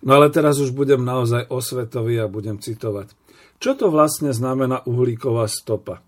[0.08, 3.12] No ale teraz už budem naozaj osvetový a budem citovať.
[3.60, 6.07] Čo to vlastne znamená uhlíková stopa?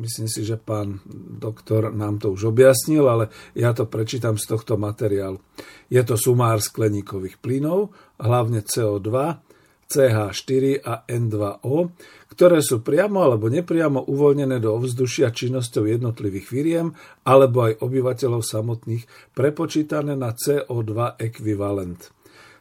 [0.00, 1.04] Myslím si, že pán
[1.36, 5.36] doktor nám to už objasnil, ale ja to prečítam z tohto materiálu.
[5.92, 9.12] Je to sumár skleníkových plynov, hlavne CO2,
[9.90, 11.90] CH4 a N2O,
[12.30, 16.94] ktoré sú priamo alebo nepriamo uvoľnené do ovzdušia činnosťou jednotlivých firiem
[17.26, 22.19] alebo aj obyvateľov samotných prepočítané na CO2 ekvivalent.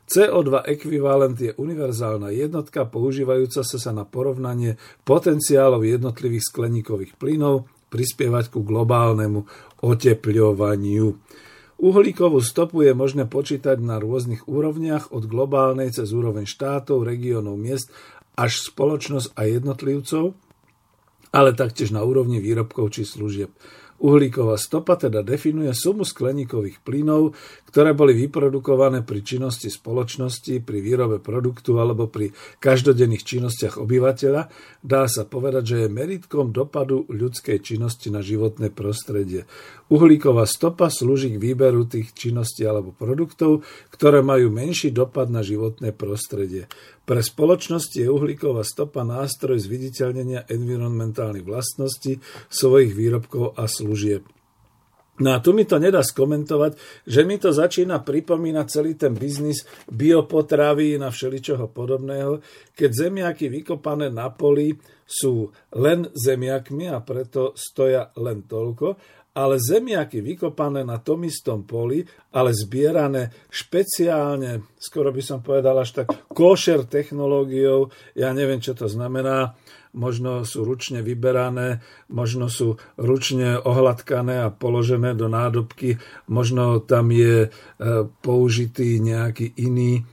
[0.09, 8.65] CO2 ekvivalent je univerzálna jednotka používajúca sa na porovnanie potenciálov jednotlivých skleníkových plynov prispievať ku
[8.65, 9.45] globálnemu
[9.85, 11.07] otepľovaniu.
[11.79, 17.93] Uhlíkovú stopu je možné počítať na rôznych úrovniach od globálnej cez úroveň štátov, regiónov, miest
[18.33, 20.33] až spoločnosť a jednotlivcov,
[21.29, 23.53] ale taktiež na úrovni výrobkov či služieb.
[23.99, 27.35] Uhlíková stopa teda definuje sumu skleníkových plynov,
[27.69, 34.41] ktoré boli vyprodukované pri činnosti spoločnosti, pri výrobe produktu alebo pri každodenných činnostiach obyvateľa.
[34.81, 39.45] Dá sa povedať, že je meritkom dopadu ľudskej činnosti na životné prostredie.
[39.93, 43.61] Uhlíková stopa slúži k výberu tých činností alebo produktov,
[43.93, 46.65] ktoré majú menší dopad na životné prostredie.
[47.05, 54.25] Pre spoločnosti je uhlíková stopa nástroj zviditeľnenia environmentálnych vlastností svojich výrobkov a služieb.
[55.19, 59.67] No a tu mi to nedá skomentovať, že mi to začína pripomínať celý ten biznis
[59.91, 62.39] biopotravy na všeličoho podobného,
[62.71, 68.95] keď zemiaky vykopané na poli sú len zemiakmi a preto stoja len toľko,
[69.35, 72.01] ale zemiaky vykopané na tom istom poli,
[72.33, 77.87] ale zbierané špeciálne, skoro by som povedal až tak, košer technológiou,
[78.17, 79.53] ja neviem, čo to znamená,
[79.93, 85.97] možno sú ručne vyberané, možno sú ručne ohladkané a položené do nádobky,
[86.29, 87.49] možno tam je e,
[88.21, 90.03] použitý nejaký iný e,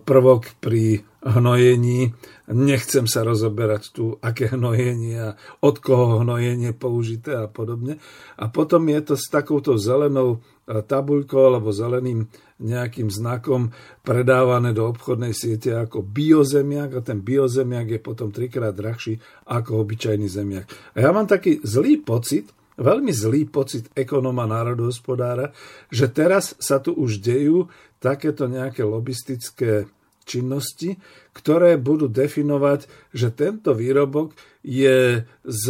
[0.00, 2.14] prvok pri hnojení.
[2.52, 5.30] Nechcem sa rozoberať tu, aké hnojenie a
[5.62, 8.02] od koho hnojenie použité a podobne.
[8.36, 12.26] A potom je to s takouto zelenou e, tabuľkou alebo zeleným
[12.62, 13.74] nejakým znakom
[14.06, 19.18] predávané do obchodnej siete ako biozemiak a ten biozemiak je potom trikrát drahší
[19.50, 20.70] ako obyčajný zemiak.
[20.94, 22.48] A ja mám taký zlý pocit,
[22.78, 25.50] veľmi zlý pocit ekonóma národohospodára,
[25.90, 27.68] že teraz sa tu už dejú
[27.98, 29.90] takéto nejaké lobistické
[30.22, 30.96] činnosti,
[31.34, 35.66] ktoré budú definovať, že tento výrobok je z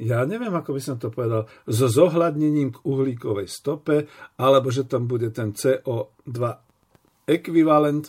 [0.00, 4.08] ja neviem, ako by som to povedal, so zohľadnením k uhlíkovej stope,
[4.40, 6.40] alebo že tam bude ten CO2
[7.28, 8.08] ekvivalent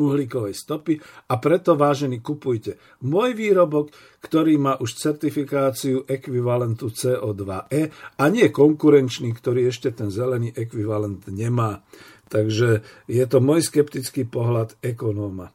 [0.00, 0.96] uhlíkovej stopy
[1.28, 3.92] a preto, vážení, kupujte môj výrobok,
[4.24, 11.84] ktorý má už certifikáciu ekvivalentu CO2e a nie konkurenčný, ktorý ešte ten zelený ekvivalent nemá.
[12.32, 12.80] Takže
[13.12, 15.52] je to môj skeptický pohľad ekonóma.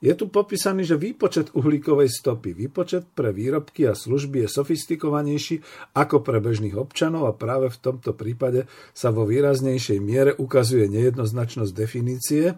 [0.00, 5.60] Je tu popísaný, že výpočet uhlíkovej stopy, výpočet pre výrobky a služby je sofistikovanejší
[5.92, 8.64] ako pre bežných občanov a práve v tomto prípade
[8.96, 12.56] sa vo výraznejšej miere ukazuje nejednoznačnosť definície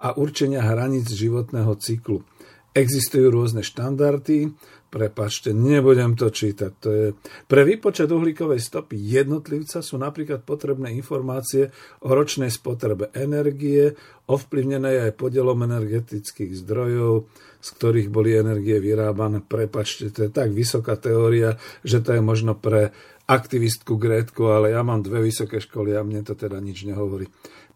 [0.00, 2.24] a určenia hraníc životného cyklu.
[2.72, 4.48] Existujú rôzne štandardy,
[4.88, 6.72] prepačte, nebudem to čítať.
[6.80, 7.06] To je...
[7.44, 11.68] Pre výpočet uhlíkovej stopy jednotlivca sú napríklad potrebné informácie
[12.04, 13.92] o ročnej spotrebe energie,
[14.28, 17.28] ovplyvnené aj podielom energetických zdrojov,
[17.60, 19.44] z ktorých boli energie vyrábané.
[19.44, 22.92] Prepačte, to je tak vysoká teória, že to je možno pre
[23.28, 27.28] aktivistku Grétku, ale ja mám dve vysoké školy a mne to teda nič nehovorí.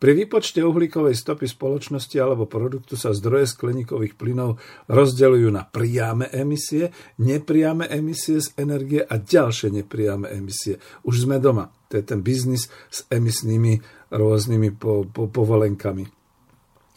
[0.03, 4.59] Pri výpočte uhlíkovej stopy spoločnosti alebo produktu sa zdroje skleníkových plynov
[4.91, 6.91] rozdeľujú na priame emisie,
[7.23, 10.83] nepriame emisie z energie a ďalšie nepriame emisie.
[11.07, 11.70] Už sme doma.
[11.87, 13.79] To je ten biznis s emisnými
[14.11, 16.11] rôznymi po, po, povolenkami.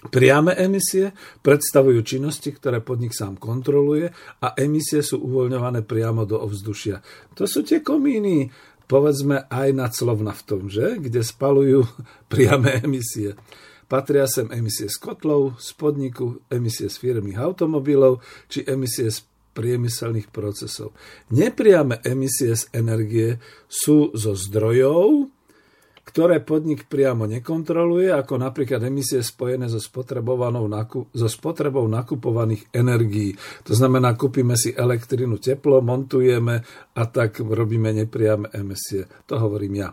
[0.10, 1.14] Priame emisie
[1.46, 4.10] predstavujú činnosti, ktoré podnik sám kontroluje
[4.42, 7.02] a emisie sú uvoľňované priamo do ovzdušia.
[7.38, 8.50] To sú tie komíny,
[8.86, 10.98] povedzme aj nad Slovnaftom, že?
[11.02, 11.86] kde spalujú
[12.32, 13.38] priame emisie.
[13.86, 19.22] Patria sem emisie z kotlov, z podniku, emisie z firmných automobilov či emisie z
[19.56, 20.92] priemyselných procesov.
[21.32, 23.40] Nepriame emisie z energie
[23.70, 25.32] sú zo zdrojov,
[26.06, 30.70] ktoré podnik priamo nekontroluje, ako napríklad emisie spojené so, spotrebovanou,
[31.12, 33.34] so spotrebou nakupovaných energií.
[33.66, 36.62] To znamená, kúpime si elektrinu teplo, montujeme
[36.94, 39.10] a tak robíme nepriame emisie.
[39.26, 39.90] To hovorím ja.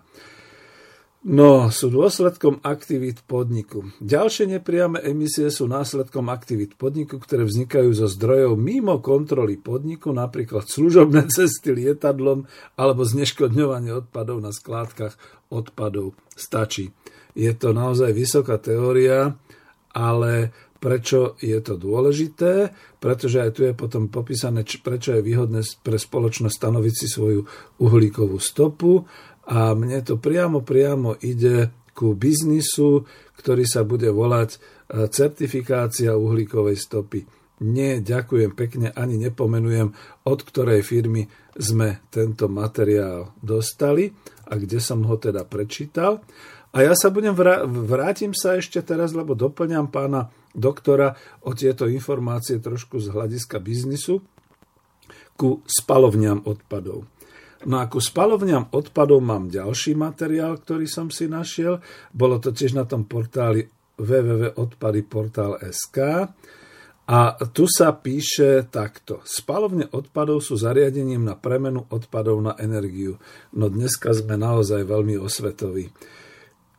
[1.23, 3.87] No, sú dôsledkom aktivít podniku.
[4.03, 10.67] Ďalšie nepriame emisie sú následkom aktivít podniku, ktoré vznikajú zo zdrojov mimo kontroly podniku, napríklad
[10.67, 15.15] služobné cesty lietadlom alebo zneškodňovanie odpadov na skládkach
[15.47, 16.19] odpadov.
[16.35, 16.91] Stačí.
[17.39, 19.39] Je to naozaj vysoká teória,
[19.95, 20.51] ale
[20.83, 22.75] prečo je to dôležité?
[22.99, 27.47] Pretože aj tu je potom popísané, prečo je výhodné pre spoločnosť stanoviť si svoju
[27.79, 29.07] uhlíkovú stopu
[29.53, 33.05] a mne to priamo, priamo ide ku biznisu,
[33.37, 34.59] ktorý sa bude volať e,
[35.13, 37.21] certifikácia uhlíkovej stopy.
[37.63, 39.93] Nie, ďakujem pekne, ani nepomenujem,
[40.25, 44.09] od ktorej firmy sme tento materiál dostali
[44.49, 46.25] a kde som ho teda prečítal.
[46.73, 51.13] A ja sa budem vrá- vrátim sa ešte teraz, lebo doplňam pána doktora
[51.45, 54.25] o tieto informácie trošku z hľadiska biznisu
[55.37, 57.05] ku spalovňam odpadov.
[57.67, 61.79] No a ku spalovňam odpadov mám ďalší materiál, ktorý som si našiel.
[62.11, 63.69] Bolo to tiež na tom portáli
[63.99, 65.99] www.odpadyportál.sk
[67.03, 69.27] a tu sa píše takto.
[69.27, 73.19] Spalovne odpadov sú zariadením na premenu odpadov na energiu.
[73.59, 75.91] No dneska sme naozaj veľmi osvetoví.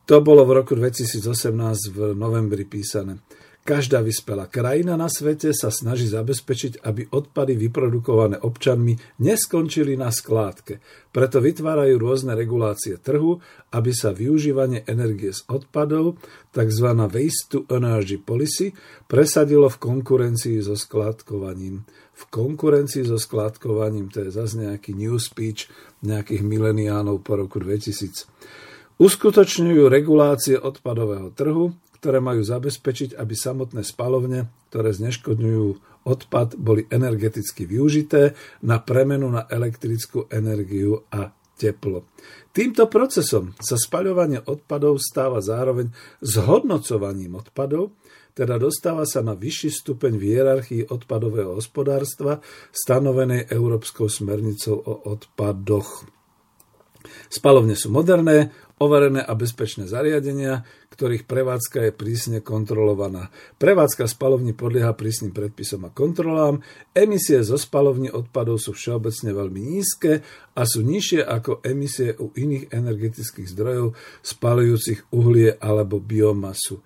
[0.04, 3.24] To bolo v roku 2018 v novembri písané.
[3.64, 8.92] Každá vyspelá krajina na svete sa snaží zabezpečiť, aby odpady vyprodukované občanmi
[9.24, 10.84] neskončili na skládke.
[11.08, 13.40] Preto vytvárajú rôzne regulácie trhu,
[13.72, 16.20] aby sa využívanie energie z odpadov,
[16.52, 16.88] tzv.
[17.08, 18.76] Waste to Energy Policy,
[19.08, 21.88] presadilo v konkurencii so skládkovaním.
[22.12, 25.72] V konkurencii so skládkovaním, to je zase nejaký new speech
[26.04, 28.28] nejakých mileniánov po roku 2000.
[29.00, 31.72] Uskutočňujú regulácie odpadového trhu,
[32.04, 35.66] ktoré majú zabezpečiť, aby samotné spalovne, ktoré zneškodňujú
[36.04, 42.04] odpad, boli energeticky využité na premenu na elektrickú energiu a teplo.
[42.52, 47.96] Týmto procesom sa spaľovanie odpadov stáva zároveň zhodnocovaním odpadov,
[48.36, 56.04] teda dostáva sa na vyšší stupeň v hierarchii odpadového hospodárstva stanovenej Európskou smernicou o odpadoch.
[57.32, 58.52] Spalovne sú moderné,
[58.82, 63.34] overené a bezpečné zariadenia, ktorých prevádzka je prísne kontrolovaná.
[63.58, 66.62] Prevádzka spalovní podlieha prísnym predpisom a kontrolám,
[66.94, 70.22] emisie zo spalovní odpadov sú všeobecne veľmi nízke
[70.54, 76.78] a sú nižšie ako emisie u iných energetických zdrojov spalujúcich uhlie alebo biomasu.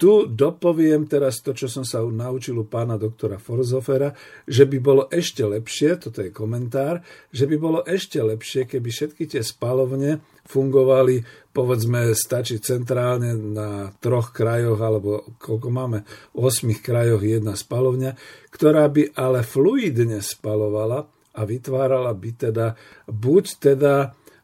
[0.00, 4.16] Tu dopoviem teraz to, čo som sa naučil u pána doktora Forzofera,
[4.48, 9.28] že by bolo ešte lepšie, toto je komentár, že by bolo ešte lepšie, keby všetky
[9.28, 15.98] tie spalovne fungovali, povedzme, stačí centrálne na troch krajoch, alebo koľko máme,
[16.34, 18.14] osmých krajoch jedna spalovňa,
[18.54, 22.66] ktorá by ale fluidne spalovala a vytvárala by teda
[23.06, 23.94] buď teda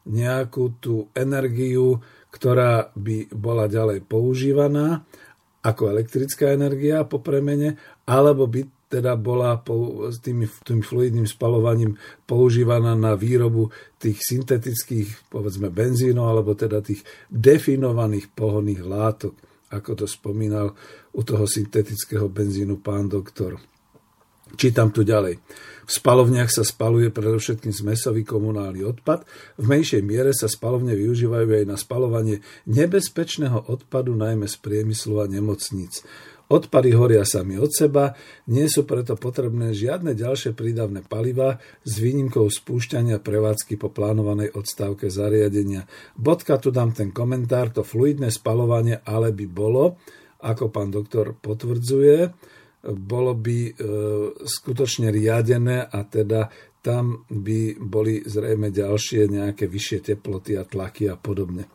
[0.07, 1.99] nejakú tú energiu,
[2.31, 5.03] ktorá by bola ďalej používaná,
[5.63, 7.75] ako elektrická energia po premene,
[8.07, 13.67] alebo by teda bola po, s tým, tým fluidným spalovaním používaná na výrobu
[13.99, 19.35] tých syntetických, povedzme, benzínov, alebo teda tých definovaných pohonných látok,
[19.75, 20.71] ako to spomínal
[21.11, 23.59] u toho syntetického benzínu pán doktor.
[24.55, 25.43] Čítam tu ďalej.
[25.87, 29.27] V spalovniach sa spaluje predovšetkým zmesový komunálny odpad.
[29.59, 35.31] V menšej miere sa spalovne využívajú aj na spalovanie nebezpečného odpadu, najmä z priemyslu a
[35.31, 36.03] nemocníc.
[36.47, 38.15] Odpady horia sami od seba,
[38.47, 45.11] nie sú preto potrebné žiadne ďalšie prídavné paliva s výnimkou spúšťania prevádzky po plánovanej odstávke
[45.11, 45.83] zariadenia.
[46.15, 49.99] Bodka tu dám ten komentár, to fluidné spalovanie ale by bolo,
[50.39, 52.31] ako pán doktor potvrdzuje,
[52.95, 53.71] bolo by e,
[54.47, 56.47] skutočne riadené a teda
[56.87, 61.67] tam by boli zrejme ďalšie nejaké vyššie teploty a tlaky a podobne.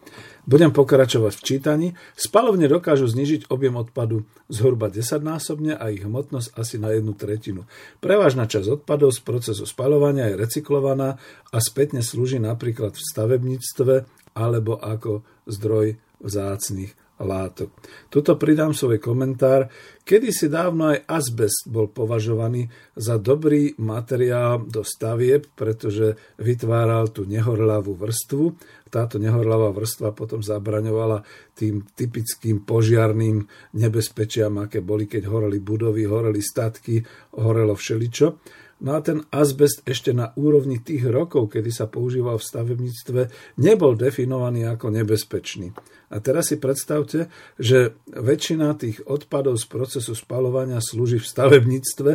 [0.48, 1.88] Budem pokračovať v čítaní.
[2.16, 7.68] Spalovne dokážu znižiť objem odpadu zhruba 10-násobne a ich hmotnosť asi na jednu tretinu.
[8.00, 11.20] Prevažná časť odpadov z procesu spalovania je recyklovaná
[11.52, 13.94] a spätne slúži napríklad v stavebníctve
[14.32, 17.70] alebo ako zdroj vzácných látok.
[18.10, 19.70] Tuto pridám svoj komentár.
[20.02, 22.66] Kedy si dávno aj azbest bol považovaný
[22.98, 28.44] za dobrý materiál do stavieb, pretože vytváral tú nehorľavú vrstvu.
[28.92, 31.24] Táto nehorľavá vrstva potom zabraňovala
[31.56, 33.46] tým typickým požiarným
[33.78, 37.00] nebezpečiam, aké boli, keď horeli budovy, horeli statky,
[37.38, 38.60] horelo všeličo.
[38.82, 43.20] A ten azbest ešte na úrovni tých rokov, kedy sa používal v stavebníctve,
[43.62, 45.70] nebol definovaný ako nebezpečný.
[46.10, 52.10] A teraz si predstavte, že väčšina tých odpadov z procesu spalovania slúži v stavebníctve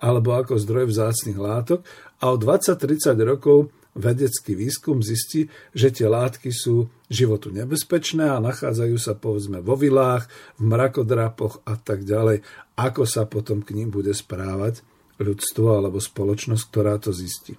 [0.00, 1.84] alebo ako zdroj vzácných látok
[2.20, 8.96] a o 20-30 rokov vedecký výskum zistí, že tie látky sú životu nebezpečné a nachádzajú
[9.00, 10.28] sa povedzme vo vilách,
[10.60, 12.44] v mrakodrapoch a tak ďalej.
[12.76, 14.84] Ako sa potom k ním bude správať?
[15.20, 17.56] Ľudstvo alebo spoločnosť, ktorá to zistí.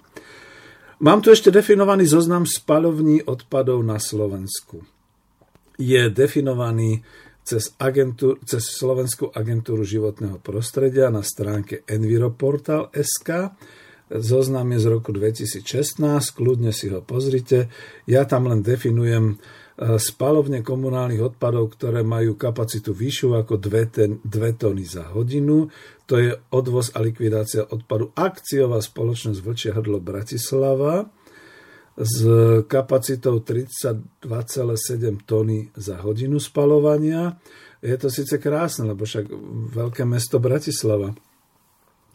[0.98, 4.82] Mám tu ešte definovaný zoznam spalovní odpadov na Slovensku.
[5.78, 7.06] Je definovaný
[7.46, 13.30] cez, agentúr, cez Slovenskú agentúru životného prostredia na stránke enviroportal.sk.
[14.08, 16.02] Zoznam je z roku 2016,
[16.34, 17.70] kľudne si ho pozrite.
[18.10, 19.38] Ja tam len definujem
[19.78, 25.70] spalovne komunálnych odpadov, ktoré majú kapacitu vyššiu ako 2, 2 tony za hodinu.
[26.08, 31.04] To je odvoz a likvidácia odpadu akciová spoločnosť Vlčie hrdlo Bratislava
[31.98, 32.24] s
[32.64, 34.24] kapacitou 32,7
[35.28, 37.36] tony za hodinu spalovania.
[37.84, 39.28] Je to síce krásne, lebo však
[39.74, 41.12] veľké mesto Bratislava,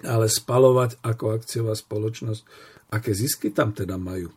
[0.02, 2.42] ale spalovať ako akciová spoločnosť,
[2.96, 4.34] aké zisky tam teda majú?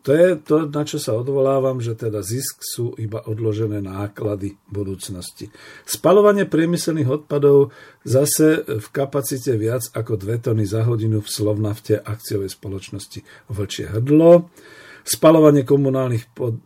[0.00, 5.52] To je to, na čo sa odvolávam, že teda zisk sú iba odložené náklady budúcnosti.
[5.84, 12.48] Spalovanie priemyselných odpadov zase v kapacite viac ako 2 tony za hodinu v Slovnafte akciovej
[12.48, 13.20] spoločnosti
[13.52, 14.48] Vlčie hrdlo.
[15.04, 16.56] Spalovanie komunálnych pod,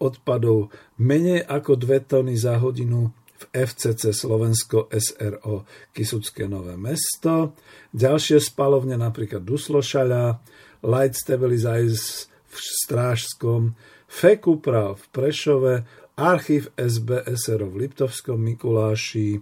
[0.00, 0.72] odpadov
[1.04, 7.54] menej ako 2 tony za hodinu v FCC Slovensko SRO Kisucké Nové mesto,
[7.94, 10.42] ďalšie spalovne napríklad Duslošaľa,
[10.82, 12.26] Light Stabilizers
[12.58, 13.62] v Strážskom,
[14.10, 15.74] Fekupra v Prešove,
[16.18, 19.38] Archív SBSR v Liptovskom Mikuláši,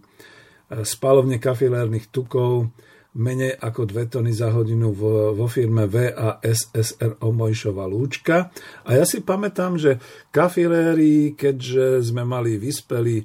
[0.84, 2.68] spalovne kafilérnych tukov,
[3.16, 8.52] menej ako 2 tony za hodinu vo, vo firme VASSR Omojšova Lúčka.
[8.84, 9.96] A ja si pamätám, že
[10.28, 13.24] kafiléri, keďže sme mali vyspelý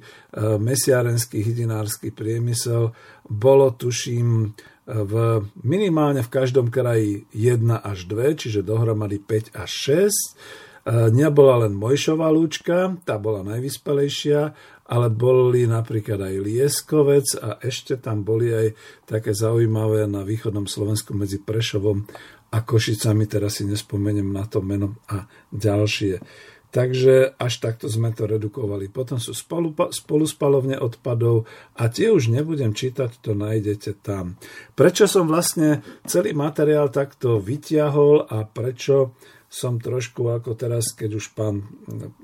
[0.56, 2.88] mesiarenský hydinársky priemysel,
[3.28, 5.12] bolo tuším e, v,
[5.62, 10.10] minimálne v každom kraji 1 až 2, čiže dohromady 5 až 6.
[10.10, 10.10] E,
[11.14, 14.54] nebola len Mojšová lúčka, tá bola najvyspelejšia
[14.92, 18.66] ale boli napríklad aj Lieskovec a ešte tam boli aj
[19.08, 22.04] také zaujímavé na východnom Slovensku medzi Prešovom
[22.52, 26.20] a Košicami, teraz si nespomeniem na to meno a ďalšie.
[26.72, 28.88] Takže až takto sme to redukovali.
[28.88, 31.44] Potom sú spolu, spoluspalovne odpadov
[31.76, 34.40] a tie už nebudem čítať, to nájdete tam.
[34.72, 39.12] Prečo som vlastne celý materiál takto vyťahol a prečo
[39.52, 41.68] som trošku ako teraz, keď už pán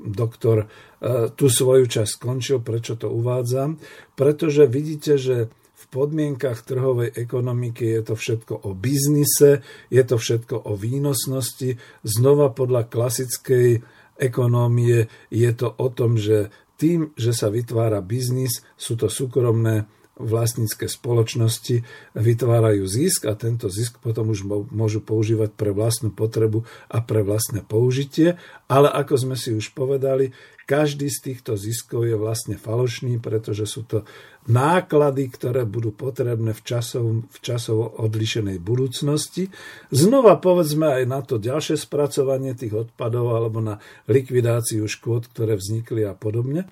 [0.01, 3.77] doktor e, tú svoju časť skončil, prečo to uvádzam?
[4.17, 9.61] Pretože vidíte, že v podmienkach trhovej ekonomiky je to všetko o biznise,
[9.93, 11.77] je to všetko o výnosnosti.
[12.01, 13.85] Znova podľa klasickej
[14.19, 20.91] ekonómie je to o tom, že tým, že sa vytvára biznis, sú to súkromné vlastnícke
[20.91, 21.87] spoločnosti
[22.19, 24.43] vytvárajú zisk a tento zisk potom už
[24.75, 28.35] môžu používať pre vlastnú potrebu a pre vlastné použitie.
[28.67, 30.35] Ale ako sme si už povedali,
[30.69, 34.05] každý z týchto ziskov je vlastne falošný, pretože sú to
[34.45, 39.49] náklady, ktoré budú potrebné v časovo, v časovo odlišenej budúcnosti.
[39.89, 43.81] Znova povedzme aj na to ďalšie spracovanie tých odpadov alebo na
[44.13, 46.69] likvidáciu škôd, ktoré vznikli a podobne.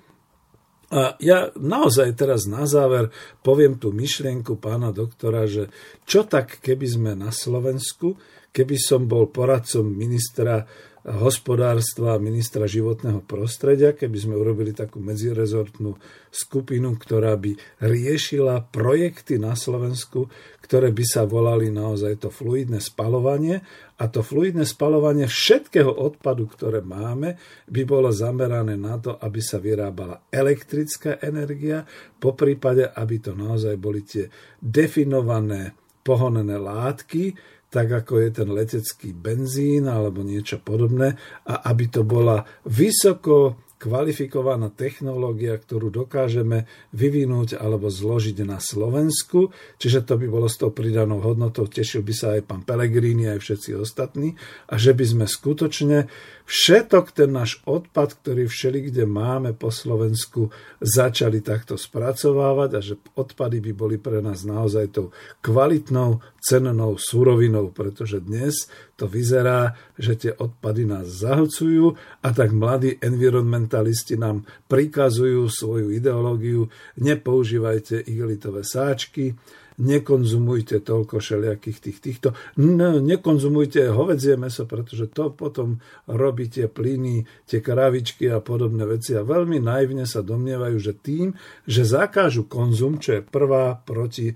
[0.87, 3.11] A ja naozaj teraz na záver
[3.43, 5.67] poviem tú myšlienku pána doktora, že
[6.07, 8.15] čo tak, keby sme na Slovensku,
[8.57, 10.65] keby som bol poradcom ministra
[11.07, 15.95] hospodárstva a ministra životného prostredia, keby sme urobili takú medzirezortnú
[16.27, 20.27] skupinu, ktorá by riešila projekty na Slovensku,
[20.59, 23.63] ktoré by sa volali naozaj to fluidné spalovanie.
[23.97, 27.39] A to fluidné spalovanie všetkého odpadu, ktoré máme,
[27.71, 31.87] by bolo zamerané na to, aby sa vyrábala elektrická energia,
[32.19, 34.27] po prípade, aby to naozaj boli tie
[34.59, 35.71] definované
[36.03, 37.35] pohonné látky,
[37.67, 44.73] tak ako je ten letecký benzín alebo niečo podobné a aby to bola vysoko kvalifikovaná
[44.73, 46.65] technológia, ktorú dokážeme
[46.97, 49.53] vyvinúť alebo zložiť na Slovensku.
[49.77, 51.69] Čiže to by bolo s tou pridanou hodnotou.
[51.69, 54.33] Tešil by sa aj pán Pelegrini, aj všetci ostatní.
[54.73, 56.09] A že by sme skutočne
[56.47, 60.47] všetok ten náš odpad, ktorý všeli kde máme po Slovensku,
[60.79, 65.11] začali takto spracovávať a že odpady by boli pre nás naozaj tou
[65.43, 72.95] kvalitnou, cennou súrovinou, pretože dnes to vyzerá, že tie odpady nás zahlcujú a tak mladí
[73.03, 79.35] environmentalisti nám prikazujú svoju ideológiu, nepoužívajte igelitové sáčky,
[79.77, 82.27] nekonzumujte toľko všelijakých tých týchto,
[82.57, 85.77] nekonzumujte hovedzie meso, pretože to potom
[86.09, 91.37] robí tie plyny, tie kravičky a podobné veci a veľmi naivne sa domnievajú, že tým,
[91.69, 94.35] že zakážu konzum, čo je prvá proti e,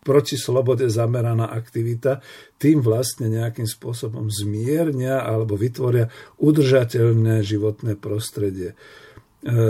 [0.00, 2.24] proti slobode zameraná aktivita,
[2.56, 6.08] tým vlastne nejakým spôsobom zmiernia alebo vytvoria
[6.40, 8.72] udržateľné životné prostredie.
[8.72, 8.76] E,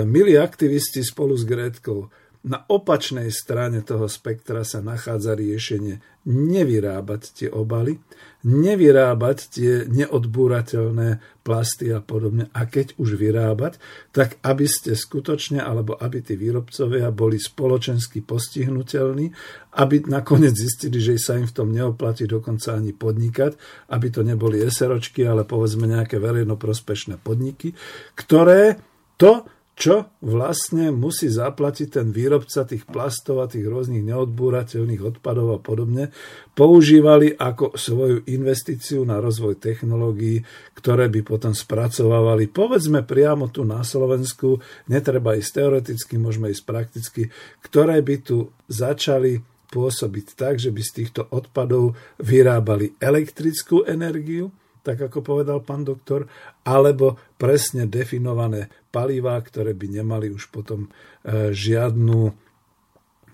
[0.07, 2.07] milí aktivisti spolu s Grétkou,
[2.43, 8.03] na opačnej strane toho spektra sa nachádza riešenie nevyrábať tie obaly,
[8.43, 12.51] nevyrábať tie neodbúrateľné plasty a podobne.
[12.51, 13.79] A keď už vyrábať,
[14.11, 19.31] tak aby ste skutočne, alebo aby tí výrobcovia boli spoločensky postihnutelní,
[19.79, 23.55] aby nakoniec zistili, že sa im v tom neoplatí dokonca ani podnikať,
[23.95, 27.71] aby to neboli eseročky, ale povedzme nejaké verejnoprospešné podniky,
[28.19, 28.83] ktoré
[29.15, 35.59] to čo vlastne musí zaplatiť ten výrobca tých plastov a tých rôznych neodbúrateľných odpadov a
[35.59, 36.13] podobne,
[36.53, 40.45] používali ako svoju investíciu na rozvoj technológií,
[40.77, 44.61] ktoré by potom spracovávali, povedzme priamo tu na Slovensku,
[44.93, 47.23] netreba ísť teoreticky, môžeme ísť prakticky,
[47.65, 49.41] ktoré by tu začali
[49.73, 56.27] pôsobiť tak, že by z týchto odpadov vyrábali elektrickú energiu, tak ako povedal pán doktor,
[56.67, 60.91] alebo presne definované palivá, ktoré by nemali už potom
[61.23, 62.35] e, žiadnu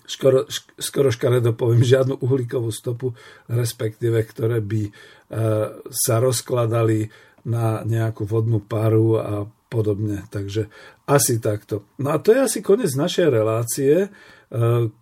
[0.09, 0.49] skoro,
[0.81, 3.13] skoro škaredo poviem, žiadnu uhlíkovú stopu,
[3.53, 4.93] respektíve ktoré by e,
[5.93, 7.13] sa rozkladali
[7.45, 9.33] na nejakú vodnú paru a
[9.69, 10.25] podobne.
[10.33, 10.73] Takže
[11.05, 11.85] asi takto.
[12.01, 13.95] No a to je asi koniec našej relácie.
[14.05, 14.09] E,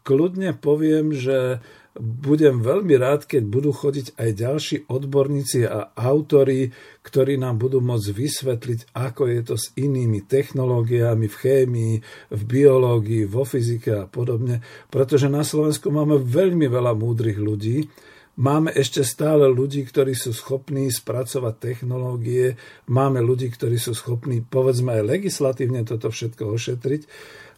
[0.02, 1.62] kľudne poviem, že
[2.00, 6.70] budem veľmi rád, keď budú chodiť aj ďalší odborníci a autori,
[7.02, 11.94] ktorí nám budú môcť vysvetliť, ako je to s inými technológiami v chémii,
[12.32, 14.60] v biológii, vo fyzike a podobne,
[14.92, 17.88] pretože na Slovensku máme veľmi veľa múdrych ľudí,
[18.36, 24.92] Máme ešte stále ľudí, ktorí sú schopní spracovať technológie, máme ľudí, ktorí sú schopní, povedzme
[24.92, 27.02] aj legislatívne toto všetko ošetriť.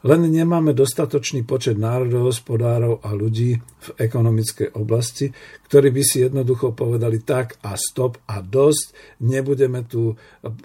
[0.07, 5.35] Len nemáme dostatočný počet národohospodárov a ľudí v ekonomickej oblasti,
[5.67, 8.95] ktorí by si jednoducho povedali tak a stop a dosť,
[9.27, 10.15] nebudeme tu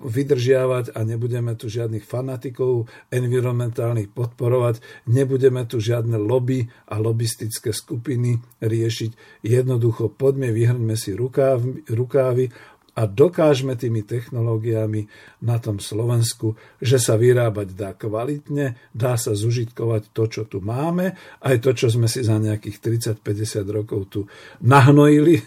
[0.05, 4.79] vydržiavať a nebudeme tu žiadnych fanatikov environmentálnych podporovať,
[5.09, 9.41] nebudeme tu žiadne lobby a lobistické skupiny riešiť.
[9.41, 11.17] Jednoducho poďme, vyhrňme si
[11.89, 12.53] rukávy
[12.93, 15.09] a dokážeme tými technológiami
[15.41, 21.17] na tom Slovensku, že sa vyrábať dá kvalitne, dá sa zužitkovať to, čo tu máme,
[21.41, 22.77] aj to, čo sme si za nejakých
[23.17, 24.21] 30-50 rokov tu
[24.61, 25.41] nahnojili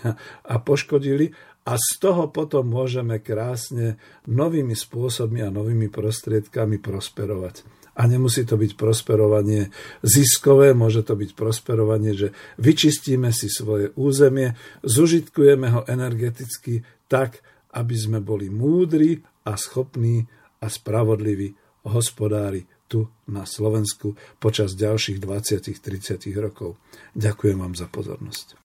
[0.53, 1.31] a poškodili
[1.67, 3.99] a z toho potom môžeme krásne
[4.31, 7.67] novými spôsobmi a novými prostriedkami prosperovať.
[7.97, 9.73] A nemusí to byť prosperovanie
[10.05, 12.29] ziskové, môže to byť prosperovanie, že
[12.61, 14.53] vyčistíme si svoje územie,
[14.85, 17.43] zužitkujeme ho energeticky tak,
[17.75, 20.27] aby sme boli múdri a schopní
[20.63, 21.55] a spravodliví
[21.87, 26.79] hospodári tu na Slovensku počas ďalších 20-30 rokov.
[27.15, 28.59] Ďakujem vám za pozornosť.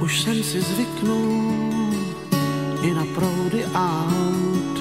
[0.00, 1.69] Už jsem si zvyknul
[2.82, 4.76] i na proudy aut.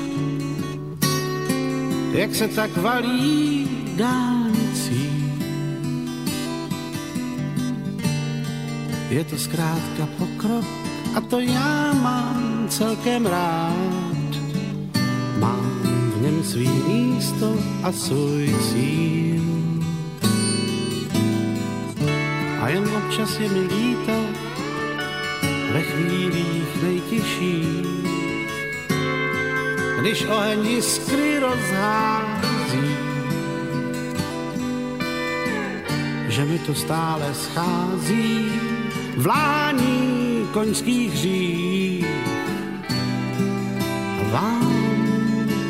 [2.12, 5.10] Jak se tak valí dálnicí.
[9.10, 10.66] Je to zkrátka pokrok
[11.16, 14.30] a to já mám celkem rád.
[15.40, 15.82] Mám
[16.16, 19.44] v něm svý místo a svůj cíl.
[22.62, 24.14] A jen občas je mi líto,
[25.74, 27.86] ve chvílích nejtěžších,
[30.02, 32.96] když oheň jiskry rozhází,
[36.28, 38.52] že mi to stále schází
[39.18, 42.06] vlání koňských hřích.
[44.20, 44.74] A vám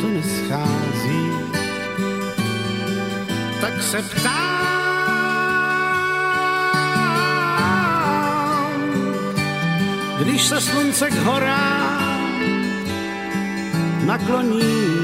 [0.01, 1.31] to neschází,
[3.61, 4.78] tak se ptám,
[10.19, 12.29] když se slunce k horám
[14.05, 14.99] nakloní.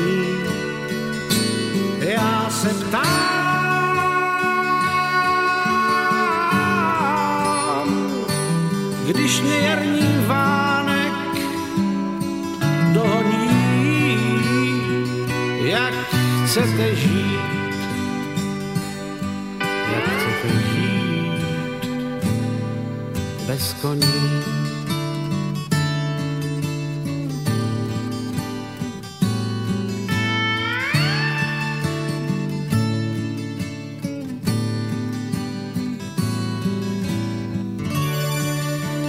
[1.99, 3.05] Já se ptám,
[9.07, 11.13] když mě jarní vánek
[12.93, 14.19] dohoní,
[15.59, 15.93] jak
[16.45, 17.39] chcete žít,
[23.47, 24.54] bez koní.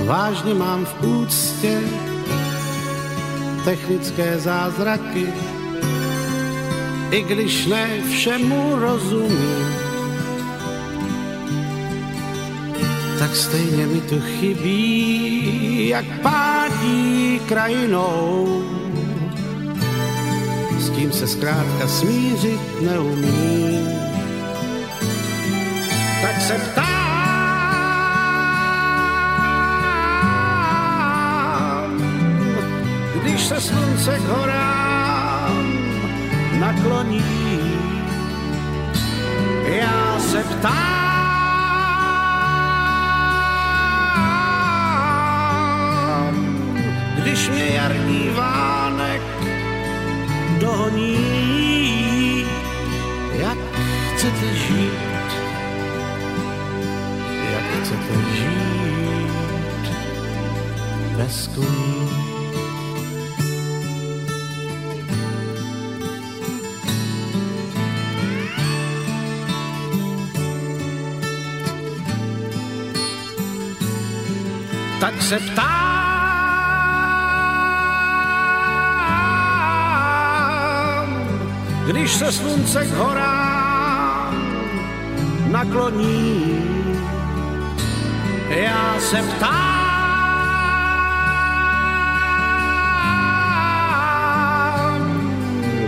[0.07, 1.81] Vážně mám v úctě
[3.65, 5.27] technické zázraky,
[7.11, 9.66] i když ne všemu rozumím,
[13.19, 18.62] tak stejně mi tu chybí, jak pádí krajinou.
[20.78, 23.89] S tím se zkrátka smířit neumím.
[26.23, 26.95] Tak se ptám,
[33.97, 35.66] slunce k horám
[36.60, 37.24] nakloní.
[39.64, 40.77] Já se ptám,
[47.23, 49.23] když mě jarní vánek
[50.60, 52.47] dohoní,
[53.32, 53.59] jak
[54.14, 54.93] chcete žít,
[57.52, 59.31] jak chcete žít
[61.16, 62.26] bez koní.
[75.27, 75.66] Se ptám,
[81.86, 84.35] když se slunce k horám
[85.51, 86.62] nakloní.
[88.48, 89.77] Já se ptám,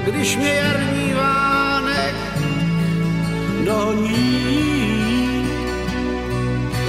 [0.04, 2.14] když mě jarní vánek
[3.64, 5.48] žít,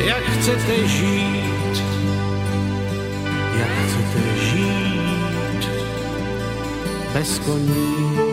[0.05, 1.38] jak chcete žít
[7.13, 8.28] bez koní.